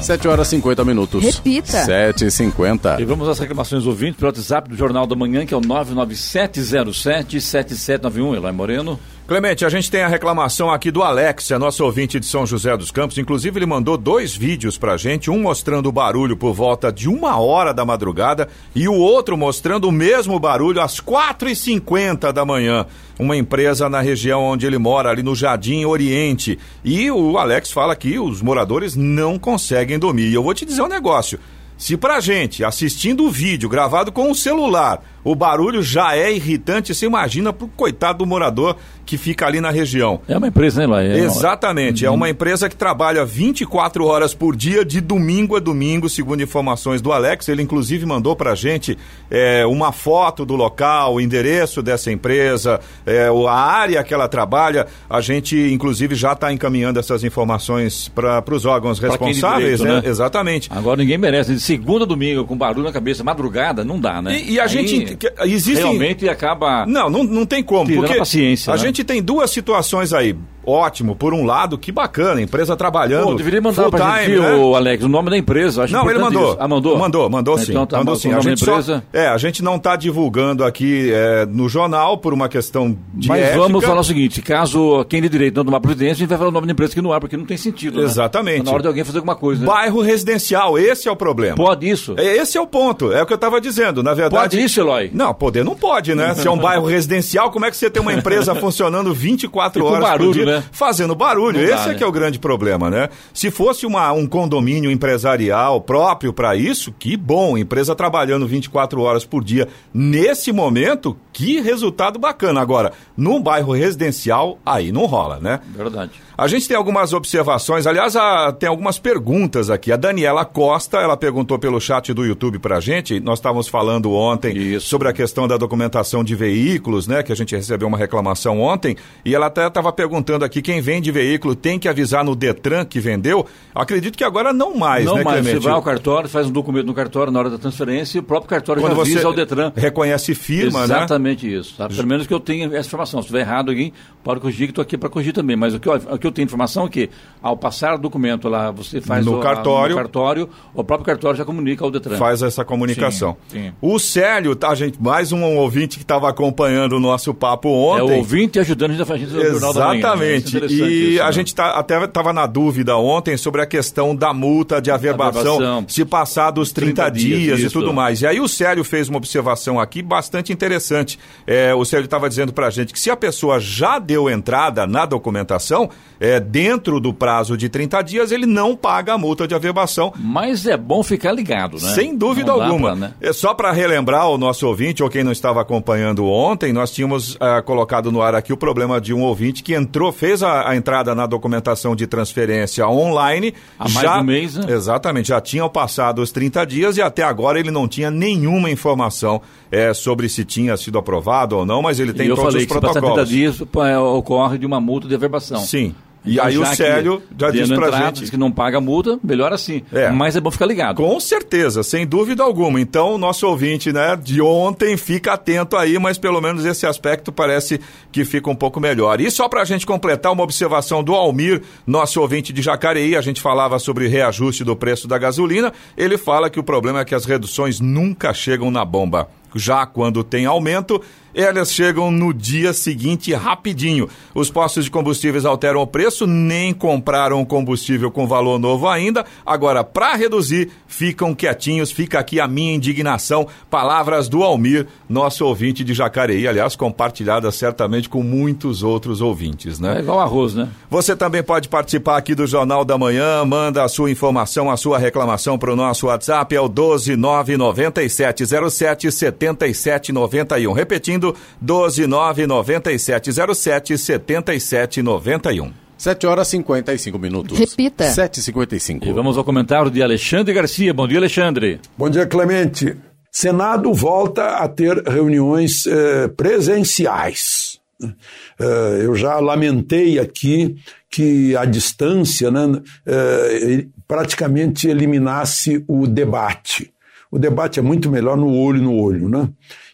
7 0.04 0.28
horas 0.28 0.48
e 0.48 0.50
50 0.50 0.84
minutos. 0.84 1.24
Repita. 1.24 1.82
7 1.82 2.26
e 2.26 2.30
50 2.30 3.00
E 3.00 3.06
vamos 3.06 3.26
às 3.26 3.38
reclamações 3.38 3.86
ouvintes 3.86 4.16
pelo 4.16 4.28
WhatsApp 4.28 4.68
do 4.68 4.76
Jornal 4.76 5.06
da 5.06 5.16
Manhã, 5.16 5.46
que 5.46 5.54
é 5.54 5.56
o 5.56 5.62
99707-7791. 5.62 8.36
Eloy 8.36 8.52
Moreno. 8.52 9.00
Clemente, 9.26 9.64
a 9.64 9.70
gente 9.70 9.90
tem 9.90 10.02
a 10.02 10.08
reclamação 10.08 10.70
aqui 10.70 10.90
do 10.90 11.02
Alex, 11.02 11.50
é 11.50 11.56
nosso 11.56 11.82
ouvinte 11.82 12.20
de 12.20 12.26
São 12.26 12.44
José 12.44 12.76
dos 12.76 12.90
Campos. 12.90 13.16
Inclusive, 13.16 13.58
ele 13.58 13.64
mandou 13.64 13.96
dois 13.96 14.36
vídeos 14.36 14.76
pra 14.76 14.98
gente, 14.98 15.30
um 15.30 15.40
mostrando 15.40 15.88
o 15.88 15.92
barulho 15.92 16.36
por 16.36 16.52
volta 16.52 16.92
de 16.92 17.08
uma 17.08 17.38
hora 17.40 17.72
da 17.72 17.86
madrugada 17.86 18.50
e 18.74 18.86
o 18.86 18.92
outro 18.92 19.34
mostrando 19.34 19.88
o 19.88 19.92
mesmo 19.92 20.38
barulho 20.38 20.78
às 20.78 21.00
4h50 21.00 22.32
da 22.32 22.44
manhã. 22.44 22.84
Uma 23.18 23.34
empresa 23.34 23.88
na 23.88 24.02
região 24.02 24.42
onde 24.42 24.66
ele 24.66 24.76
mora, 24.76 25.08
ali 25.08 25.22
no 25.22 25.34
Jardim 25.34 25.86
Oriente. 25.86 26.58
E 26.84 27.10
o 27.10 27.38
Alex 27.38 27.72
fala 27.72 27.96
que 27.96 28.18
os 28.18 28.42
moradores 28.42 28.94
não 28.94 29.38
conseguem 29.38 29.98
dormir. 29.98 30.28
E 30.28 30.34
eu 30.34 30.42
vou 30.42 30.52
te 30.52 30.66
dizer 30.66 30.82
um 30.82 30.88
negócio. 30.88 31.40
Se 31.78 31.96
pra 31.96 32.20
gente, 32.20 32.62
assistindo 32.62 33.24
o 33.24 33.30
vídeo 33.30 33.70
gravado 33.70 34.12
com 34.12 34.30
o 34.30 34.34
celular, 34.34 35.02
o 35.24 35.34
barulho 35.34 35.82
já 35.82 36.14
é 36.14 36.32
irritante, 36.32 36.94
você 36.94 37.06
imagina 37.06 37.52
pro 37.52 37.66
coitado 37.68 38.18
do 38.18 38.26
morador 38.26 38.76
que 39.06 39.18
fica 39.18 39.46
ali 39.46 39.60
na 39.60 39.70
região. 39.70 40.20
É 40.28 40.36
uma 40.36 40.48
empresa, 40.48 40.78
né, 40.78 40.84
Eloy? 40.84 41.06
É 41.06 41.18
Exatamente, 41.18 42.04
é 42.04 42.10
uma 42.10 42.28
empresa 42.28 42.68
que 42.68 42.76
trabalha 42.76 43.24
24 43.24 44.04
horas 44.04 44.34
por 44.34 44.56
dia, 44.56 44.84
de 44.84 45.00
domingo 45.00 45.56
a 45.56 45.60
domingo, 45.60 46.08
segundo 46.08 46.42
informações 46.42 47.00
do 47.00 47.12
Alex. 47.12 47.48
Ele, 47.48 47.62
inclusive, 47.62 48.06
mandou 48.06 48.34
pra 48.36 48.54
gente 48.54 48.96
é, 49.30 49.64
uma 49.66 49.92
foto 49.92 50.44
do 50.44 50.54
local, 50.54 51.14
o 51.14 51.20
endereço 51.20 51.82
dessa 51.82 52.10
empresa, 52.10 52.80
é, 53.06 53.28
a 53.28 53.52
área 53.52 54.02
que 54.02 54.12
ela 54.12 54.28
trabalha. 54.28 54.86
A 55.08 55.20
gente, 55.20 55.56
inclusive, 55.56 56.14
já 56.14 56.32
está 56.32 56.52
encaminhando 56.52 56.98
essas 56.98 57.24
informações 57.24 58.08
para 58.08 58.42
os 58.54 58.64
órgãos 58.64 58.98
Pra 58.98 59.10
responsáveis, 59.10 59.80
direito, 59.80 59.84
né? 59.84 60.00
né? 60.02 60.08
Exatamente. 60.08 60.68
Agora 60.72 60.96
ninguém 60.96 61.18
merece. 61.18 61.54
De 61.54 61.60
segunda 61.60 62.04
a 62.04 62.06
domingo, 62.06 62.44
com 62.44 62.56
barulho 62.56 62.84
na 62.84 62.92
cabeça, 62.92 63.22
madrugada, 63.22 63.84
não 63.84 63.98
dá, 63.98 64.20
né? 64.22 64.38
E, 64.38 64.52
e 64.52 64.60
a 64.60 64.64
Aí, 64.64 64.68
gente. 64.68 65.13
Que- 65.16 65.32
Existem, 65.42 65.84
Realmente 65.84 66.28
acaba. 66.28 66.84
Não, 66.86 67.08
não, 67.10 67.24
não 67.24 67.46
tem 67.46 67.62
como. 67.62 67.92
Porque 67.94 68.12
a 68.14 68.18
paciência, 68.18 68.72
a 68.72 68.76
né? 68.76 68.82
gente 68.82 69.02
tem 69.04 69.22
duas 69.22 69.50
situações 69.50 70.12
aí. 70.12 70.34
Ótimo, 70.66 71.14
por 71.14 71.32
um 71.34 71.44
lado, 71.44 71.76
que 71.78 71.92
bacana, 71.92 72.40
empresa 72.40 72.76
trabalhando. 72.76 73.24
Pô, 73.26 73.34
deveria 73.34 73.60
mandar 73.60 73.90
pra 73.90 74.20
time, 74.22 74.36
gente, 74.36 74.40
né? 74.40 74.54
o 74.54 74.74
Alex, 74.74 75.04
o 75.04 75.08
nome 75.08 75.30
da 75.30 75.36
empresa. 75.38 75.86
Não, 75.88 76.08
ele 76.10 76.18
mandou. 76.18 76.56
Ah, 76.58 76.66
mandou? 76.68 76.98
Mandou, 76.98 77.30
mandou 77.30 77.58
sim. 77.58 77.72
Então 77.72 77.86
tá, 77.86 77.98
mandou 77.98 78.16
sim. 78.16 78.32
A 78.32 78.40
gente, 78.40 78.64
só, 78.64 78.72
empresa. 78.72 79.04
é, 79.12 79.26
a 79.28 79.36
gente 79.38 79.62
não 79.62 79.76
está 79.76 79.96
divulgando 79.96 80.64
aqui 80.64 81.10
é, 81.12 81.46
no 81.46 81.68
jornal 81.68 82.18
por 82.18 82.32
uma 82.32 82.48
questão 82.48 82.96
de 83.12 83.28
Mas 83.28 83.40
ética. 83.42 83.58
vamos 83.58 83.84
falar 83.84 84.00
o 84.00 84.04
seguinte: 84.04 84.40
caso 84.42 85.04
quem 85.08 85.20
de 85.22 85.28
direito 85.28 85.56
não 85.56 85.64
tomar 85.64 85.80
providência, 85.80 86.12
a 86.12 86.16
gente 86.16 86.28
vai 86.28 86.38
falar 86.38 86.50
o 86.50 86.52
nome 86.52 86.66
da 86.66 86.72
empresa 86.72 86.94
que 86.94 87.02
não 87.02 87.12
há, 87.12 87.20
porque 87.20 87.36
não 87.36 87.44
tem 87.44 87.56
sentido. 87.56 87.98
né? 87.98 88.04
Exatamente. 88.04 88.58
Tá 88.58 88.64
na 88.64 88.72
hora 88.72 88.82
de 88.82 88.88
alguém 88.88 89.04
fazer 89.04 89.18
alguma 89.18 89.36
coisa. 89.36 89.60
né? 89.60 89.66
Bairro 89.66 90.00
residencial, 90.00 90.78
esse 90.78 91.08
é 91.08 91.12
o 91.12 91.16
problema. 91.16 91.56
Pode 91.56 91.88
isso? 91.88 92.14
É, 92.16 92.36
Esse 92.36 92.56
é 92.58 92.60
o 92.60 92.66
ponto, 92.66 93.12
é 93.12 93.22
o 93.22 93.26
que 93.26 93.32
eu 93.32 93.36
estava 93.36 93.60
dizendo. 93.60 94.02
Na 94.02 94.14
verdade. 94.14 94.34
Pode 94.56 94.62
isso, 94.64 94.80
Eloy? 94.80 95.10
Não, 95.12 95.32
poder 95.34 95.64
não 95.64 95.74
pode, 95.74 96.14
né? 96.14 96.34
Se 96.34 96.46
é 96.46 96.50
um 96.50 96.56
bairro 96.58 96.86
residencial, 96.86 97.50
como 97.50 97.64
é 97.64 97.70
que 97.70 97.76
você 97.76 97.88
tem 97.90 98.00
uma 98.02 98.12
empresa 98.12 98.54
funcionando 98.54 99.12
24 99.14 99.78
E 99.78 99.82
com 99.82 99.88
horas 99.90 100.02
barulho, 100.04 100.30
por 100.30 100.34
dia 100.34 100.44
né? 100.46 100.53
Fazendo 100.72 101.14
barulho? 101.14 101.58
Não 101.60 101.66
dá, 101.68 101.74
Esse 101.74 101.88
é 101.88 101.92
né? 101.92 101.94
que 101.94 102.04
é 102.04 102.06
o 102.06 102.12
grande 102.12 102.38
problema, 102.38 102.90
né? 102.90 103.08
Se 103.32 103.50
fosse 103.50 103.86
uma, 103.86 104.12
um 104.12 104.26
condomínio 104.26 104.90
empresarial 104.90 105.80
próprio 105.80 106.32
para 106.32 106.56
isso, 106.56 106.92
que 106.98 107.16
bom, 107.16 107.56
empresa 107.58 107.94
trabalhando 107.94 108.46
24 108.46 109.00
horas 109.02 109.24
por 109.24 109.42
dia. 109.44 109.68
Nesse 109.92 110.52
momento, 110.52 111.16
que 111.32 111.60
resultado 111.60 112.18
bacana. 112.18 112.60
Agora, 112.60 112.92
num 113.16 113.40
bairro 113.42 113.72
residencial, 113.72 114.58
aí 114.64 114.90
não 114.92 115.06
rola, 115.06 115.38
né? 115.40 115.60
Verdade. 115.74 116.12
A 116.36 116.48
gente 116.48 116.66
tem 116.66 116.76
algumas 116.76 117.12
observações, 117.12 117.86
aliás, 117.86 118.16
a- 118.16 118.50
tem 118.52 118.68
algumas 118.68 118.98
perguntas 118.98 119.70
aqui. 119.70 119.92
A 119.92 119.96
Daniela 119.96 120.44
Costa, 120.44 120.98
ela 120.98 121.16
perguntou 121.16 121.58
pelo 121.60 121.80
chat 121.80 122.12
do 122.12 122.24
YouTube 122.24 122.58
pra 122.58 122.80
gente. 122.80 123.20
Nós 123.20 123.38
estávamos 123.38 123.68
falando 123.68 124.12
ontem 124.12 124.56
Isso. 124.56 124.88
sobre 124.88 125.08
a 125.08 125.12
questão 125.12 125.46
da 125.46 125.56
documentação 125.56 126.24
de 126.24 126.34
veículos, 126.34 127.06
né? 127.06 127.22
Que 127.22 127.30
a 127.32 127.36
gente 127.36 127.54
recebeu 127.54 127.86
uma 127.86 127.96
reclamação 127.96 128.60
ontem. 128.60 128.96
E 129.24 129.32
ela 129.32 129.46
até 129.46 129.66
estava 129.68 129.92
perguntando 129.92 130.43
aqui: 130.44 130.62
quem 130.62 130.80
vende 130.80 131.10
veículo 131.10 131.54
tem 131.54 131.78
que 131.78 131.88
avisar 131.88 132.24
no 132.24 132.34
Detran 132.34 132.84
que 132.84 133.00
vendeu? 133.00 133.46
Acredito 133.74 134.16
que 134.16 134.22
agora 134.24 134.52
não 134.52 134.76
mais, 134.76 135.04
não, 135.04 135.16
né, 135.16 135.22
você 135.24 135.30
Clemente? 135.40 135.58
vai 135.64 135.72
ao 135.72 135.82
cartório, 135.82 136.28
faz 136.28 136.46
um 136.46 136.50
documento 136.50 136.86
no 136.86 136.94
cartório 136.94 137.32
na 137.32 137.38
hora 137.40 137.50
da 137.50 137.58
transferência 137.58 138.18
e 138.18 138.20
o 138.20 138.22
próprio 138.22 138.48
cartório 138.48 138.80
Quando 138.82 138.94
já 138.94 139.00
avisa 139.02 139.20
você 139.20 139.26
ao 139.26 139.32
Detran. 139.32 139.72
reconhece 139.74 140.34
firma, 140.34 140.80
né? 140.80 140.84
Exatamente 140.96 141.52
isso. 141.52 141.74
Tá? 141.76 141.88
Pelo 141.88 142.06
menos 142.06 142.26
que 142.26 142.32
eu 142.34 142.38
tenha 142.40 142.66
essa 142.76 142.86
informação. 142.86 143.20
Se 143.20 143.26
estiver 143.26 143.40
errado 143.40 143.70
aqui, 143.70 143.92
pode 144.22 144.40
corrigir, 144.40 144.66
que 144.68 144.70
estou 144.72 144.82
aqui 144.82 144.96
para 144.96 145.08
corrigir 145.08 145.32
também. 145.32 145.56
Mas 145.56 145.74
o 145.74 145.80
que, 145.80 145.88
eu, 145.88 145.94
o 145.94 146.18
que 146.18 146.26
eu 146.26 146.30
tenho 146.32 146.44
informação 146.46 146.86
é 146.86 146.88
que, 146.88 147.10
ao 147.42 147.56
passar 147.56 147.94
o 147.94 147.98
documento 147.98 148.48
lá, 148.48 148.70
você 148.70 149.00
faz 149.00 149.24
No 149.26 149.36
o, 149.36 149.40
a- 149.40 149.42
cartório. 149.42 149.96
no 149.96 150.02
cartório, 150.02 150.48
o 150.74 150.84
próprio 150.84 151.06
cartório 151.06 151.36
já 151.36 151.44
comunica 151.44 151.84
ao 151.84 151.90
Detran. 151.90 152.16
Faz 152.16 152.42
essa 152.42 152.64
comunicação. 152.64 153.36
Sim, 153.48 153.64
sim. 153.64 153.72
O 153.80 153.98
Célio, 153.98 154.54
tá, 154.54 154.74
gente? 154.74 155.02
Mais 155.02 155.32
um 155.32 155.42
ouvinte 155.56 155.96
que 155.96 156.04
estava 156.04 156.28
acompanhando 156.28 156.92
o 156.96 157.00
nosso 157.00 157.34
papo 157.34 157.68
É 157.68 158.02
ontem. 158.02 158.14
o 158.14 158.18
ouvinte 158.18 158.58
ajudando 158.60 158.90
a 158.90 158.92
gente 158.94 159.02
a 159.02 159.06
fazer 159.06 159.24
o 159.24 159.50
Jornal 159.52 159.72
da 159.72 159.80
Manhã. 159.88 160.00
né? 160.00 160.00
Exatamente. 160.36 160.74
E 160.74 161.14
isso, 161.14 161.22
a 161.22 161.26
né? 161.26 161.32
gente 161.32 161.54
tá, 161.54 161.70
até 161.70 162.04
estava 162.04 162.32
na 162.32 162.46
dúvida 162.46 162.96
ontem 162.96 163.36
sobre 163.36 163.60
a 163.60 163.66
questão 163.66 164.14
da 164.14 164.32
multa 164.32 164.80
de 164.80 164.90
averbação, 164.90 165.56
Averbação. 165.56 165.86
se 165.88 166.04
passar 166.04 166.50
dos 166.50 166.72
30, 166.72 167.10
30 167.10 167.10
dias, 167.10 167.58
dias, 167.58 167.70
e 167.70 167.72
tudo 167.72 167.92
mais. 167.92 168.22
E 168.22 168.26
aí 168.26 168.40
o 168.40 168.48
Célio 168.48 168.84
fez 168.84 169.08
uma 169.08 169.18
observação 169.18 169.78
aqui 169.78 170.02
bastante 170.02 170.52
interessante. 170.52 171.18
É, 171.46 171.74
o 171.74 171.84
Célio 171.84 172.04
estava 172.04 172.28
dizendo 172.28 172.52
para 172.52 172.66
a 172.66 172.70
gente 172.70 172.92
que 172.92 173.00
se 173.00 173.10
a 173.10 173.16
pessoa 173.16 173.60
já 173.60 173.98
deu 173.98 174.30
entrada 174.30 174.86
na 174.86 175.04
documentação, 175.04 175.90
é, 176.18 176.40
dentro 176.40 176.98
do 177.00 177.12
prazo 177.12 177.56
de 177.56 177.68
30 177.68 178.02
dias, 178.02 178.32
ele 178.32 178.46
não 178.46 178.74
paga 178.74 179.14
a 179.14 179.18
multa 179.18 179.46
de 179.46 179.54
averbação. 179.54 180.12
Mas 180.18 180.66
é 180.66 180.76
bom 180.76 181.02
ficar 181.02 181.32
ligado, 181.32 181.74
né? 181.74 181.94
Sem 181.94 182.16
dúvida 182.16 182.52
Não 182.52 182.62
alguma. 182.62 182.90
pra, 182.92 182.96
né? 182.96 183.14
É 183.20 183.32
só 183.32 183.52
para 183.52 183.72
relembrar 183.72 184.28
o 184.28 184.38
nosso 184.38 184.66
ouvinte, 184.66 185.02
ou 185.02 185.10
quem 185.10 185.22
não 185.22 185.32
estava 185.32 185.60
acompanhando 185.60 186.24
ontem, 186.26 186.72
nós 186.72 186.90
tínhamos 186.90 187.36
ah, 187.40 187.60
colocado 187.60 188.10
no 188.10 188.22
ar 188.22 188.34
aqui 188.34 188.52
o 188.52 188.56
problema 188.56 189.00
de 189.00 189.12
um 189.12 189.22
ouvinte 189.22 189.62
que 189.62 189.74
entrou, 189.74 190.12
fez 190.12 190.23
a, 190.42 190.70
a 190.70 190.76
entrada 190.76 191.14
na 191.14 191.26
documentação 191.26 191.94
de 191.94 192.06
transferência 192.06 192.86
online. 192.88 193.54
Há 193.78 193.88
mais 193.88 194.12
de 194.12 194.18
um 194.18 194.22
mês, 194.22 194.54
né? 194.56 194.72
Exatamente, 194.72 195.28
já 195.28 195.40
tinham 195.40 195.68
passado 195.68 196.20
os 196.22 196.30
30 196.32 196.64
dias 196.66 196.96
e 196.96 197.02
até 197.02 197.22
agora 197.22 197.58
ele 197.58 197.70
não 197.70 197.86
tinha 197.86 198.10
nenhuma 198.10 198.70
informação 198.70 199.40
eh, 199.70 199.92
sobre 199.92 200.28
se 200.28 200.44
tinha 200.44 200.76
sido 200.76 200.98
aprovado 200.98 201.56
ou 201.56 201.66
não, 201.66 201.82
mas 201.82 202.00
ele 202.00 202.12
tem 202.12 202.26
e 202.26 202.30
eu 202.30 202.36
todos 202.36 202.52
falei 202.52 202.66
os 202.66 202.68
que 202.68 202.74
se 202.74 202.80
passar 202.80 203.00
30 203.00 203.06
protocolos. 203.06 203.28
dias 203.28 203.60
é, 203.60 203.98
ocorre 203.98 204.58
de 204.58 204.66
uma 204.66 204.80
multa 204.80 205.08
de 205.08 205.14
averbação. 205.14 205.58
Sim. 205.58 205.94
E 206.24 206.40
aí 206.40 206.56
o 206.56 206.64
Célio 206.64 207.22
já 207.38 207.50
diz 207.50 207.68
pra 207.68 207.88
entrada, 207.88 208.16
gente... 208.16 208.30
que 208.30 208.36
não 208.36 208.50
paga 208.50 208.80
multa, 208.80 209.18
melhor 209.22 209.52
assim. 209.52 209.82
É. 209.92 210.10
Mas 210.10 210.34
é 210.36 210.40
bom 210.40 210.50
ficar 210.50 210.66
ligado. 210.66 210.96
Com 210.96 211.20
certeza, 211.20 211.82
sem 211.82 212.06
dúvida 212.06 212.42
alguma. 212.42 212.80
Então, 212.80 213.14
o 213.14 213.18
nosso 213.18 213.46
ouvinte 213.46 213.92
né, 213.92 214.16
de 214.16 214.40
ontem 214.40 214.96
fica 214.96 215.34
atento 215.34 215.76
aí, 215.76 215.98
mas 215.98 216.16
pelo 216.16 216.40
menos 216.40 216.64
esse 216.64 216.86
aspecto 216.86 217.30
parece 217.30 217.80
que 218.10 218.24
fica 218.24 218.48
um 218.48 218.54
pouco 218.54 218.80
melhor. 218.80 219.20
E 219.20 219.30
só 219.30 219.48
para 219.48 219.62
a 219.62 219.64
gente 219.64 219.84
completar 219.84 220.32
uma 220.32 220.42
observação 220.42 221.04
do 221.04 221.14
Almir, 221.14 221.62
nosso 221.86 222.20
ouvinte 222.20 222.52
de 222.52 222.62
Jacareí, 222.62 223.16
a 223.16 223.20
gente 223.20 223.40
falava 223.40 223.78
sobre 223.78 224.08
reajuste 224.08 224.64
do 224.64 224.74
preço 224.74 225.06
da 225.06 225.18
gasolina, 225.18 225.72
ele 225.96 226.16
fala 226.16 226.48
que 226.48 226.58
o 226.58 226.64
problema 226.64 227.00
é 227.00 227.04
que 227.04 227.14
as 227.14 227.24
reduções 227.24 227.80
nunca 227.80 228.32
chegam 228.32 228.70
na 228.70 228.84
bomba. 228.84 229.28
Já 229.54 229.86
quando 229.86 230.24
tem 230.24 230.46
aumento, 230.46 231.00
elas 231.34 231.72
chegam 231.72 232.10
no 232.10 232.32
dia 232.32 232.72
seguinte 232.72 233.34
rapidinho. 233.34 234.08
Os 234.34 234.50
postos 234.50 234.84
de 234.84 234.90
combustíveis 234.90 235.44
alteram 235.44 235.82
o 235.82 235.86
preço, 235.86 236.26
nem 236.26 236.72
compraram 236.72 237.44
combustível 237.44 238.10
com 238.10 238.26
valor 238.26 238.58
novo 238.58 238.88
ainda. 238.88 239.26
Agora, 239.44 239.82
para 239.82 240.14
reduzir, 240.14 240.70
ficam 240.86 241.34
quietinhos. 241.34 241.90
Fica 241.90 242.20
aqui 242.20 242.38
a 242.38 242.46
minha 242.46 242.74
indignação. 242.74 243.48
Palavras 243.68 244.28
do 244.28 244.44
Almir, 244.44 244.86
nosso 245.08 245.44
ouvinte 245.44 245.82
de 245.82 245.92
Jacareí, 245.92 246.46
aliás, 246.46 246.76
compartilhadas 246.76 247.56
certamente 247.56 248.08
com 248.08 248.22
muitos 248.22 248.84
outros 248.84 249.20
ouvintes, 249.20 249.80
né? 249.80 249.98
É 249.98 250.00
igual 250.00 250.20
arroz, 250.20 250.54
né? 250.54 250.68
Você 250.88 251.16
também 251.16 251.42
pode 251.42 251.68
participar 251.68 252.16
aqui 252.16 252.32
do 252.34 252.46
Jornal 252.46 252.84
da 252.84 252.96
Manhã, 252.96 253.44
manda 253.44 253.82
a 253.82 253.88
sua 253.88 254.10
informação, 254.10 254.70
a 254.70 254.76
sua 254.76 254.98
reclamação 254.98 255.58
para 255.58 255.72
o 255.72 255.76
nosso 255.76 256.06
WhatsApp, 256.06 256.54
é 256.54 256.60
o 256.60 256.68
1299707 256.68 259.10
7791. 259.44 260.72
Repetindo, 260.72 261.36
1299707 261.62 263.98
7791. 263.98 265.84
7 265.96 266.26
horas 266.26 266.48
e 266.48 266.50
55 266.52 267.18
minutos. 267.18 267.58
Repita. 267.58 268.04
7h55. 268.04 269.06
E 269.06 269.12
vamos 269.12 269.38
ao 269.38 269.44
comentário 269.44 269.90
de 269.90 270.02
Alexandre 270.02 270.52
Garcia. 270.52 270.92
Bom 270.92 271.08
dia, 271.08 271.18
Alexandre. 271.18 271.80
Bom 271.96 272.10
dia, 272.10 272.26
Clemente. 272.26 272.96
Senado 273.30 273.92
volta 273.92 274.58
a 274.58 274.68
ter 274.68 275.02
reuniões 275.02 275.86
eh, 275.86 276.28
presenciais. 276.28 277.80
Eh, 278.02 279.00
eu 279.02 279.16
já 279.16 279.40
lamentei 279.40 280.18
aqui 280.18 280.76
que 281.10 281.56
a 281.56 281.64
distância 281.64 282.50
né, 282.50 282.80
eh, 283.06 283.86
praticamente 284.06 284.88
eliminasse 284.88 285.84
o 285.88 286.06
debate. 286.06 286.93
O 287.34 287.38
debate 287.38 287.80
é 287.80 287.82
muito 287.82 288.08
melhor 288.12 288.36
no 288.36 288.56
olho 288.56 288.80
no 288.80 288.96
olho, 288.96 289.28
né? 289.28 289.48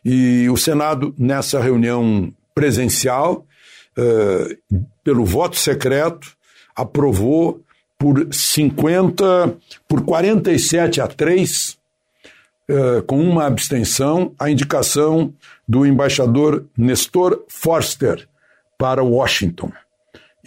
E 0.05 0.47
o 0.51 0.59
Senado, 0.59 1.15
nessa 1.17 1.59
reunião 1.59 2.31
presencial, 2.55 3.47
eh, 3.97 4.59
pelo 5.03 5.25
voto 5.25 5.57
secreto, 5.57 6.37
aprovou 6.77 7.63
por 7.99 8.29
50, 8.31 9.57
por 9.89 10.03
47 10.03 11.01
a 11.01 11.07
3, 11.07 11.79
eh, 12.69 13.03
com 13.07 13.19
uma 13.19 13.47
abstenção, 13.47 14.35
a 14.39 14.51
indicação 14.51 15.33
do 15.67 15.87
embaixador 15.87 16.67
Nestor 16.77 17.43
Forster 17.49 18.29
para 18.77 19.03
Washington. 19.03 19.73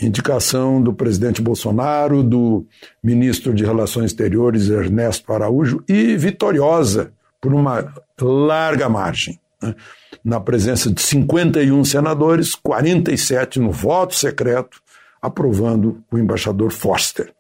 Indicação 0.01 0.81
do 0.81 0.93
presidente 0.93 1.41
Bolsonaro, 1.41 2.23
do 2.23 2.65
ministro 3.03 3.53
de 3.53 3.63
Relações 3.63 4.05
Exteriores 4.07 4.69
Ernesto 4.69 5.31
Araújo 5.31 5.83
e 5.87 6.15
vitoriosa 6.17 7.11
por 7.39 7.53
uma 7.53 7.93
larga 8.19 8.89
margem. 8.89 9.39
né? 9.61 9.75
Na 10.23 10.39
presença 10.39 10.91
de 10.91 11.01
51 11.01 11.83
senadores, 11.85 12.55
47 12.55 13.59
no 13.59 13.71
voto 13.71 14.15
secreto, 14.15 14.81
aprovando 15.21 16.03
o 16.11 16.17
embaixador 16.17 16.71
Forster. 16.71 17.31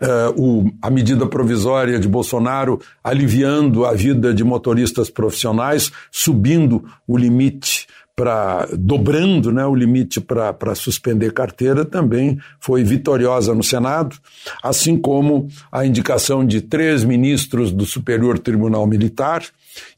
Eh, 0.00 0.34
o- 0.36 0.70
a 0.82 0.90
medida 0.90 1.26
provisória 1.26 1.98
de 1.98 2.06
Bolsonaro 2.08 2.80
aliviando 3.02 3.86
a 3.86 3.94
vida 3.94 4.34
de 4.34 4.44
motoristas 4.44 5.08
profissionais, 5.08 5.90
subindo 6.10 6.84
o 7.06 7.16
limite 7.16 7.86
para 8.16 8.68
dobrando 8.78 9.52
né, 9.52 9.66
o 9.66 9.74
limite 9.74 10.20
para 10.20 10.74
suspender 10.74 11.32
carteira 11.32 11.84
também 11.84 12.38
foi 12.60 12.84
vitoriosa 12.84 13.54
no 13.54 13.62
Senado, 13.62 14.16
assim 14.62 14.96
como 14.96 15.48
a 15.72 15.84
indicação 15.84 16.44
de 16.46 16.60
três 16.60 17.02
ministros 17.02 17.72
do 17.72 17.84
Superior 17.84 18.38
Tribunal 18.38 18.86
Militar 18.86 19.42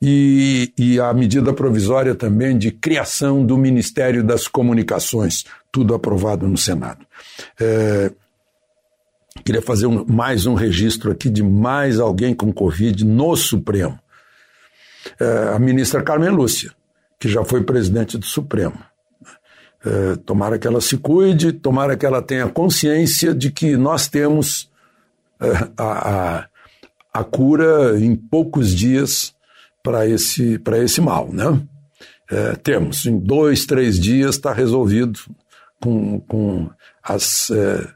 e, 0.00 0.72
e 0.78 0.98
a 0.98 1.12
medida 1.12 1.52
provisória 1.52 2.14
também 2.14 2.56
de 2.56 2.70
criação 2.70 3.44
do 3.44 3.58
Ministério 3.58 4.24
das 4.24 4.48
Comunicações, 4.48 5.44
tudo 5.70 5.94
aprovado 5.94 6.48
no 6.48 6.56
Senado. 6.56 7.04
É, 7.60 8.10
Queria 9.44 9.60
fazer 9.60 9.86
um- 9.86 10.02
mais 10.06 10.46
um 10.46 10.54
registro 10.54 11.12
aqui 11.12 11.28
de 11.28 11.42
mais 11.42 12.00
alguém 12.00 12.34
com 12.34 12.50
Covid 12.50 13.04
no 13.04 13.36
Supremo. 13.36 13.98
É, 15.20 15.54
a 15.54 15.58
ministra 15.58 16.02
Carmen 16.02 16.30
Lúcia, 16.30 16.72
que 17.18 17.28
já 17.28 17.44
foi 17.44 17.62
presidente 17.62 18.18
do 18.18 18.26
Supremo. 18.26 18.78
É, 19.84 20.16
tomara 20.16 20.58
que 20.58 20.66
ela 20.66 20.80
se 20.80 20.96
cuide, 20.96 21.52
tomara 21.52 21.96
que 21.96 22.04
ela 22.04 22.20
tenha 22.20 22.48
consciência 22.48 23.34
de 23.34 23.50
que 23.50 23.76
nós 23.76 24.08
temos 24.08 24.70
é, 25.40 25.68
a, 25.76 26.38
a, 26.38 26.48
a 27.12 27.24
cura 27.24 27.98
em 27.98 28.16
poucos 28.16 28.74
dias 28.74 29.34
para 29.82 30.06
esse, 30.06 30.60
esse 30.82 31.00
mal. 31.00 31.28
Né? 31.32 31.62
É, 32.30 32.56
temos, 32.56 33.06
em 33.06 33.18
dois, 33.18 33.64
três 33.66 34.00
dias 34.00 34.34
está 34.34 34.52
resolvido 34.52 35.20
com, 35.80 36.18
com 36.20 36.68
as. 37.02 37.50
é, 37.50 37.88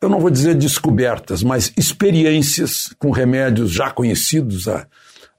eu 0.00 0.08
não 0.08 0.20
vou 0.20 0.30
dizer 0.30 0.54
descobertas, 0.54 1.42
mas 1.42 1.72
experiências 1.76 2.92
com 2.98 3.10
remédios 3.10 3.70
já 3.70 3.90
conhecidos 3.90 4.68
há, 4.68 4.86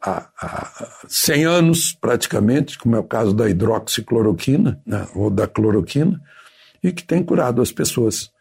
há, 0.01 0.27
há 0.39 0.85
100 1.07 1.45
anos, 1.45 1.93
praticamente, 1.99 2.77
como 2.77 2.95
é 2.95 2.99
o 2.99 3.03
caso 3.03 3.33
da 3.33 3.49
hidroxicloroquina, 3.49 4.79
né, 4.85 5.07
ou 5.15 5.29
da 5.29 5.47
cloroquina, 5.47 6.21
e 6.81 6.91
que 6.91 7.03
tem 7.03 7.23
curado 7.23 7.61
as 7.61 7.71
pessoas, 7.71 8.31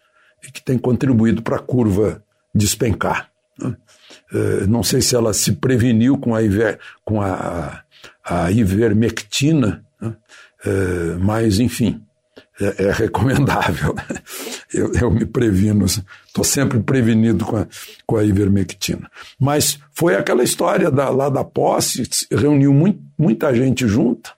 e 0.47 0.53
que 0.53 0.63
tem 0.63 0.79
contribuído 0.79 1.43
para 1.43 1.57
a 1.57 1.61
curva 1.61 2.23
despencar. 2.55 3.31
né. 3.59 3.77
Eh, 4.33 4.67
Não 4.67 4.83
sei 4.83 5.01
se 5.03 5.15
ela 5.17 5.33
se 5.35 5.53
preveniu 5.53 6.17
com 6.19 6.35
a, 6.35 6.43
iver, 6.43 6.79
com 7.05 7.21
a, 7.21 7.83
a 8.25 8.51
ivermectina, 8.53 9.85
né, 10.01 10.15
eh, 10.65 11.17
mas, 11.21 11.59
enfim, 11.59 12.03
é, 12.61 12.85
é 12.87 12.93
recomendável. 12.93 13.95
Eu, 14.73 14.93
eu 14.93 15.11
me 15.11 15.25
previno, 15.25 15.87
estou 15.87 16.45
sempre 16.45 16.79
prevenido 16.81 17.45
com 17.45 17.57
a, 17.57 17.67
com 18.07 18.17
a 18.17 18.25
ivermectina. 18.25 19.11
Mas 19.41 19.79
foi 19.93 20.15
aquela 20.15 20.43
história 20.43 20.91
da, 20.91 21.09
lá 21.09 21.29
da 21.31 21.43
posse, 21.43 22.07
se 22.11 22.27
reuniu 22.31 22.73
muito, 22.73 23.01
muita 23.19 23.55
gente 23.55 23.89
junta 23.89 24.31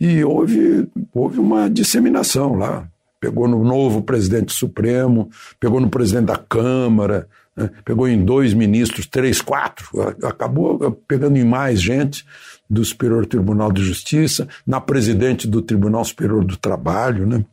e 0.00 0.24
houve, 0.24 0.88
houve 1.12 1.40
uma 1.40 1.68
disseminação 1.68 2.54
lá. 2.54 2.86
Pegou 3.20 3.46
no 3.46 3.62
novo 3.62 4.02
presidente 4.02 4.52
supremo, 4.52 5.30
pegou 5.58 5.80
no 5.80 5.88
presidente 5.88 6.26
da 6.26 6.36
Câmara, 6.36 7.28
né, 7.56 7.70
pegou 7.84 8.08
em 8.08 8.24
dois 8.24 8.54
ministros, 8.54 9.06
três, 9.06 9.40
quatro, 9.40 9.86
acabou 10.24 10.92
pegando 11.06 11.36
em 11.36 11.44
mais 11.44 11.80
gente 11.80 12.24
do 12.68 12.84
Superior 12.84 13.26
Tribunal 13.26 13.70
de 13.70 13.84
Justiça, 13.84 14.48
na 14.66 14.80
presidente 14.80 15.46
do 15.46 15.60
Tribunal 15.60 16.04
Superior 16.04 16.44
do 16.44 16.56
Trabalho, 16.56 17.26
né? 17.26 17.44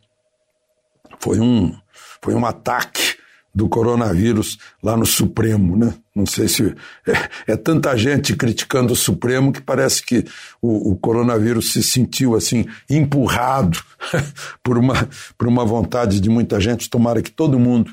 foi 1.20 1.40
um, 1.40 1.76
foi 2.24 2.34
um 2.36 2.46
ataque 2.46 3.18
do 3.54 3.68
coronavírus 3.68 4.60
lá 4.82 4.96
no 4.96 5.06
Supremo, 5.08 5.76
né? 5.76 5.94
Não 6.16 6.26
sei 6.26 6.48
se 6.48 6.76
é, 7.08 7.54
é 7.54 7.56
tanta 7.58 7.96
gente 7.98 8.36
criticando 8.36 8.94
o 8.94 8.96
Supremo 8.96 9.52
que 9.52 9.60
parece 9.62 10.04
que 10.04 10.24
o, 10.62 10.92
o 10.92 10.96
coronavírus 10.96 11.72
se 11.74 11.82
sentiu 11.82 12.36
assim 12.36 12.66
empurrado 12.90 13.80
por 14.64 14.78
uma 14.78 15.10
por 15.38 15.48
uma 15.48 15.66
vontade 15.66 16.20
de 16.20 16.30
muita 16.30 16.60
gente. 16.60 16.90
Tomara 16.90 17.22
que 17.24 17.32
todo 17.32 17.58
mundo 17.60 17.92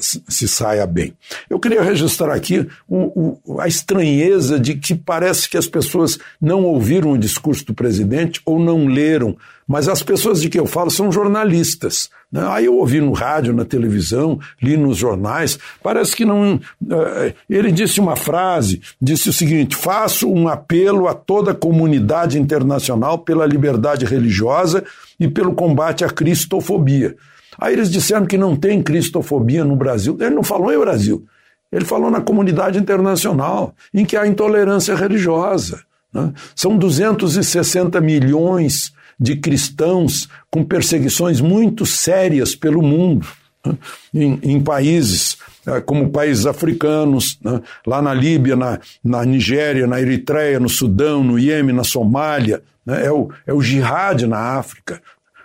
se 0.00 0.22
se 0.28 0.48
saia 0.48 0.86
bem. 0.86 1.14
Eu 1.50 1.58
queria 1.60 1.82
registrar 1.82 2.34
aqui 2.34 2.66
o- 2.88 3.38
o- 3.54 3.60
a 3.60 3.68
estranheza 3.68 4.58
de 4.58 4.74
que 4.76 4.94
parece 4.94 5.48
que 5.48 5.56
as 5.58 5.66
pessoas 5.66 6.18
não 6.40 6.64
ouviram 6.64 7.12
o 7.12 7.18
discurso 7.18 7.64
do 7.66 7.74
presidente 7.74 8.40
ou 8.46 8.58
não 8.58 8.86
leram, 8.86 9.36
mas 9.66 9.88
as 9.88 10.02
pessoas 10.02 10.40
de 10.40 10.48
que 10.48 10.58
eu 10.58 10.66
falo 10.66 10.90
são 10.90 11.12
jornalistas. 11.12 12.08
Né? 12.32 12.46
Aí 12.48 12.64
eu 12.64 12.74
ouvi 12.76 13.00
no 13.00 13.12
rádio, 13.12 13.52
na 13.52 13.64
televisão, 13.64 14.40
li 14.62 14.76
nos 14.76 14.96
jornais, 14.96 15.58
parece 15.82 16.16
que 16.16 16.24
não. 16.24 16.58
eh, 16.90 17.34
Ele 17.50 17.70
disse 17.70 18.00
uma 18.00 18.16
frase, 18.16 18.80
disse 19.00 19.28
o 19.28 19.32
seguinte: 19.32 19.76
faço 19.76 20.32
um 20.32 20.48
apelo 20.48 21.06
a 21.08 21.14
toda 21.14 21.50
a 21.50 21.54
comunidade 21.54 22.40
internacional 22.40 23.18
pela 23.18 23.44
liberdade 23.44 24.06
religiosa 24.06 24.82
e 25.20 25.28
pelo 25.28 25.54
combate 25.54 26.04
à 26.04 26.08
cristofobia. 26.08 27.14
Aí 27.58 27.74
eles 27.74 27.90
disseram 27.90 28.24
que 28.24 28.38
não 28.38 28.56
tem 28.56 28.82
cristofobia 28.82 29.62
no 29.62 29.76
Brasil. 29.76 30.16
Ele 30.18 30.34
não 30.34 30.42
falou 30.42 30.72
em 30.72 30.78
Brasil. 30.78 31.26
Ele 31.70 31.84
falou 31.84 32.10
na 32.10 32.20
comunidade 32.20 32.78
internacional, 32.78 33.74
em 33.92 34.04
que 34.06 34.16
há 34.16 34.26
intolerância 34.26 34.94
religiosa. 34.94 35.82
né? 36.12 36.32
São 36.56 36.76
260 36.78 38.00
milhões 38.00 38.92
de 39.18 39.36
cristãos 39.36 40.28
com 40.50 40.64
perseguições 40.64 41.40
muito 41.40 41.86
sérias 41.86 42.54
pelo 42.54 42.82
mundo, 42.82 43.26
né? 43.64 43.76
em, 44.12 44.38
em, 44.42 44.60
países 44.60 45.36
eh, 45.66 45.80
como 45.80 46.10
países 46.10 46.46
africanos, 46.46 47.38
né? 47.42 47.60
lá 47.86 48.02
na 48.02 48.12
Líbia, 48.12 48.56
na, 48.56 48.80
na 49.02 49.24
Nigéria, 49.24 49.86
na 49.86 50.00
Eritreia, 50.00 50.58
no 50.58 50.68
Sudão, 50.68 51.22
no 51.22 51.38
Iêmen, 51.38 51.74
na 51.74 51.84
Somália, 51.84 52.62
né? 52.84 53.06
é, 53.06 53.12
o, 53.12 53.30
é 53.46 53.52
o 53.52 53.62
jihad 53.62 54.26
na 54.26 54.38
África. 54.58 55.00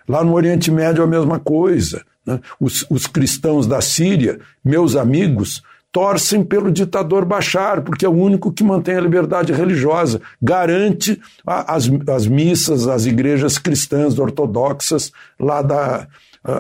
Lá 0.08 0.24
no 0.24 0.34
Oriente 0.34 0.72
Médio 0.72 1.04
a 1.04 1.08
mesma 1.08 1.40
coisa. 1.40 2.04
Né? 2.26 2.40
Os, 2.60 2.86
os 2.90 3.08
cristãos 3.08 3.68
da 3.68 3.82
Síria, 3.82 4.40
meus 4.64 4.96
amigos, 4.96 5.62
torcem 5.98 6.44
pelo 6.44 6.72
ditador 6.72 7.26
Bashar, 7.26 7.82
porque 7.82 8.06
é 8.06 8.08
o 8.08 8.14
único 8.14 8.52
que 8.52 8.64
mantém 8.64 8.98
a 8.98 9.02
liberdade 9.02 9.52
religiosa, 9.52 10.22
garante 10.40 11.20
as, 11.44 11.90
as 12.08 12.28
missas, 12.28 12.88
as 12.88 13.08
igrejas 13.08 13.58
cristãs 13.58 14.20
ortodoxas 14.20 15.12
lá 15.40 15.64
da, 15.64 16.08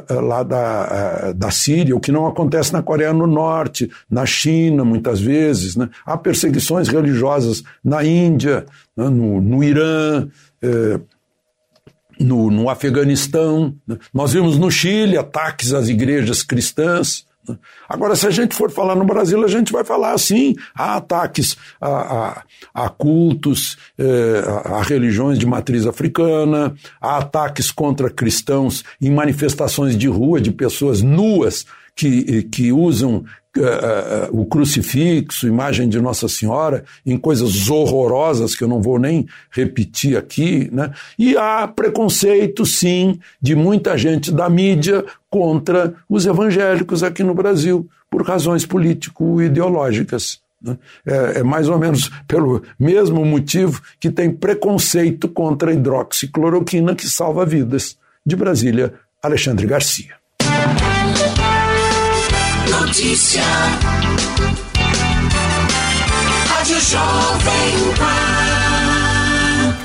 lá 0.09 0.41
da, 0.41 1.33
da 1.33 1.51
Síria, 1.51 1.95
o 1.95 1.99
que 1.99 2.11
não 2.11 2.25
acontece 2.25 2.73
na 2.73 2.81
Coreia 2.81 3.13
do 3.13 3.27
Norte, 3.27 3.91
na 4.09 4.25
China, 4.25 4.83
muitas 4.83 5.21
vezes. 5.21 5.75
Né? 5.75 5.87
Há 6.03 6.17
perseguições 6.17 6.87
religiosas 6.87 7.63
na 7.83 8.03
Índia, 8.03 8.65
né? 8.95 9.07
no, 9.07 9.39
no 9.39 9.63
Irã. 9.63 10.27
Eh, 10.63 10.99
no, 12.19 12.49
no 12.49 12.67
Afeganistão, 12.67 13.75
né? 13.87 13.99
nós 14.11 14.33
vimos 14.33 14.57
no 14.57 14.71
Chile 14.71 15.15
ataques 15.15 15.71
às 15.71 15.87
igrejas 15.87 16.41
cristãs, 16.41 17.26
Agora, 17.87 18.15
se 18.15 18.27
a 18.27 18.31
gente 18.31 18.55
for 18.55 18.71
falar 18.71 18.95
no 18.95 19.05
Brasil, 19.05 19.43
a 19.43 19.47
gente 19.47 19.71
vai 19.71 19.83
falar 19.83 20.13
assim: 20.13 20.55
há 20.75 20.95
ataques 20.95 21.57
a, 21.79 21.89
a, 21.89 22.43
a 22.85 22.89
cultos, 22.89 23.77
eh, 23.97 24.43
a, 24.45 24.77
a, 24.77 24.83
religiões 24.83 25.37
de 25.37 25.45
matriz 25.45 25.85
africana, 25.85 26.73
há 26.99 27.17
ataques 27.17 27.71
contra 27.71 28.09
cristãos 28.09 28.83
em 29.01 29.11
manifestações 29.11 29.97
de 29.97 30.07
rua 30.07 30.41
de 30.41 30.51
pessoas 30.51 31.01
nuas 31.01 31.65
que, 31.95 32.43
que 32.43 32.71
usam 32.71 33.25
uh, 33.59 34.31
uh, 34.31 34.41
o 34.41 34.45
crucifixo, 34.45 35.47
imagem 35.47 35.89
de 35.89 35.99
Nossa 35.99 36.27
Senhora, 36.27 36.83
em 37.05 37.17
coisas 37.17 37.69
horrorosas 37.69 38.55
que 38.55 38.63
eu 38.63 38.67
não 38.67 38.81
vou 38.81 38.99
nem 38.99 39.27
repetir 39.51 40.17
aqui, 40.17 40.69
né? 40.71 40.91
E 41.17 41.37
há 41.37 41.67
preconceito, 41.67 42.65
sim, 42.65 43.19
de 43.41 43.55
muita 43.55 43.97
gente 43.97 44.31
da 44.31 44.49
mídia 44.49 45.05
contra 45.29 45.93
os 46.09 46.25
evangélicos 46.25 47.03
aqui 47.03 47.23
no 47.23 47.33
Brasil, 47.33 47.87
por 48.09 48.25
razões 48.25 48.65
político-ideológicas. 48.65 50.39
Né? 50.61 50.77
É, 51.05 51.39
é, 51.39 51.43
mais 51.43 51.69
ou 51.69 51.77
menos 51.77 52.09
pelo 52.27 52.63
mesmo 52.79 53.23
motivo 53.23 53.81
que 53.99 54.09
tem 54.09 54.31
preconceito 54.31 55.27
contra 55.27 55.71
a 55.71 55.73
hidroxicloroquina 55.73 56.95
que 56.95 57.07
salva 57.07 57.45
vidas. 57.45 57.97
De 58.25 58.35
Brasília, 58.35 58.93
Alexandre 59.23 59.65
Garcia. 59.65 60.15
Notícia. 62.79 63.41
Rádio 66.47 66.79
Jovem 66.79 67.93
Pan. 67.97 68.47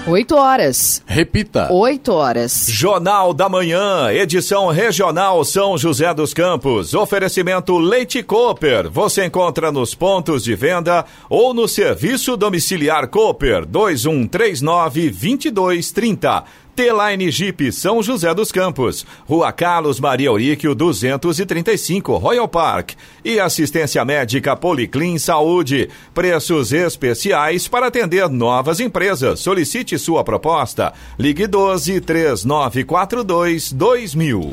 8 0.06 0.34
horas. 0.34 1.02
Repita. 1.06 1.72
8 1.72 2.12
horas. 2.12 2.66
Jornal 2.68 3.32
da 3.32 3.48
Manhã, 3.48 4.12
edição 4.12 4.68
regional 4.68 5.44
São 5.44 5.78
José 5.78 6.12
dos 6.12 6.34
Campos. 6.34 6.92
Oferecimento 6.92 7.78
Leite 7.78 8.22
Cooper. 8.22 8.90
Você 8.90 9.24
encontra 9.24 9.70
nos 9.70 9.94
pontos 9.94 10.42
de 10.44 10.54
venda 10.54 11.04
ou 11.30 11.54
no 11.54 11.68
serviço 11.68 12.36
domiciliar 12.36 13.08
Cooper 13.08 13.64
2139 13.64 15.10
2230. 15.10 16.44
T-Line 16.74 17.30
Jeep 17.30 17.70
São 17.70 18.02
José 18.02 18.32
dos 18.34 18.50
Campos, 18.50 19.04
Rua 19.26 19.52
Carlos 19.52 20.00
Maria 20.00 20.30
Auríquio 20.30 20.74
235, 20.74 22.16
Royal 22.16 22.48
Park. 22.48 22.92
E 23.22 23.38
assistência 23.38 24.02
médica 24.04 24.56
Policlin 24.56 25.18
Saúde. 25.18 25.90
Preços 26.14 26.72
especiais 26.72 27.68
para 27.68 27.88
atender 27.88 28.28
novas 28.30 28.80
empresas. 28.80 29.40
Solicite 29.40 29.98
sua 29.98 30.24
proposta. 30.24 30.94
Ligue 31.18 31.46
12 31.46 32.00
3942 32.00 33.72
2000. 33.72 34.52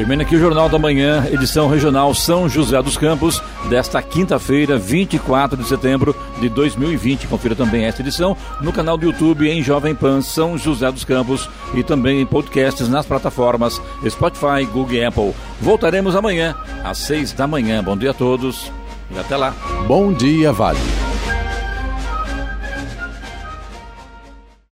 Termina 0.00 0.22
aqui 0.22 0.34
o 0.34 0.40
Jornal 0.40 0.66
da 0.66 0.78
Manhã, 0.78 1.26
edição 1.30 1.68
regional 1.68 2.14
São 2.14 2.48
José 2.48 2.80
dos 2.80 2.96
Campos, 2.96 3.42
desta 3.68 4.00
quinta-feira, 4.00 4.78
24 4.78 5.58
de 5.58 5.68
setembro 5.68 6.16
de 6.40 6.48
2020. 6.48 7.26
Confira 7.26 7.54
também 7.54 7.84
esta 7.84 8.00
edição 8.00 8.34
no 8.62 8.72
canal 8.72 8.96
do 8.96 9.04
YouTube 9.04 9.46
em 9.46 9.62
Jovem 9.62 9.94
Pan 9.94 10.22
São 10.22 10.56
José 10.56 10.90
dos 10.90 11.04
Campos 11.04 11.50
e 11.74 11.82
também 11.82 12.18
em 12.18 12.24
podcasts 12.24 12.88
nas 12.88 13.04
plataformas 13.04 13.78
Spotify, 14.08 14.64
Google 14.72 14.94
e 14.94 15.04
Apple. 15.04 15.34
Voltaremos 15.60 16.16
amanhã 16.16 16.56
às 16.82 16.96
seis 16.96 17.34
da 17.34 17.46
manhã. 17.46 17.84
Bom 17.84 17.94
dia 17.94 18.12
a 18.12 18.14
todos 18.14 18.72
e 19.14 19.18
até 19.18 19.36
lá. 19.36 19.54
Bom 19.86 20.14
dia, 20.14 20.50
Vale. 20.50 20.78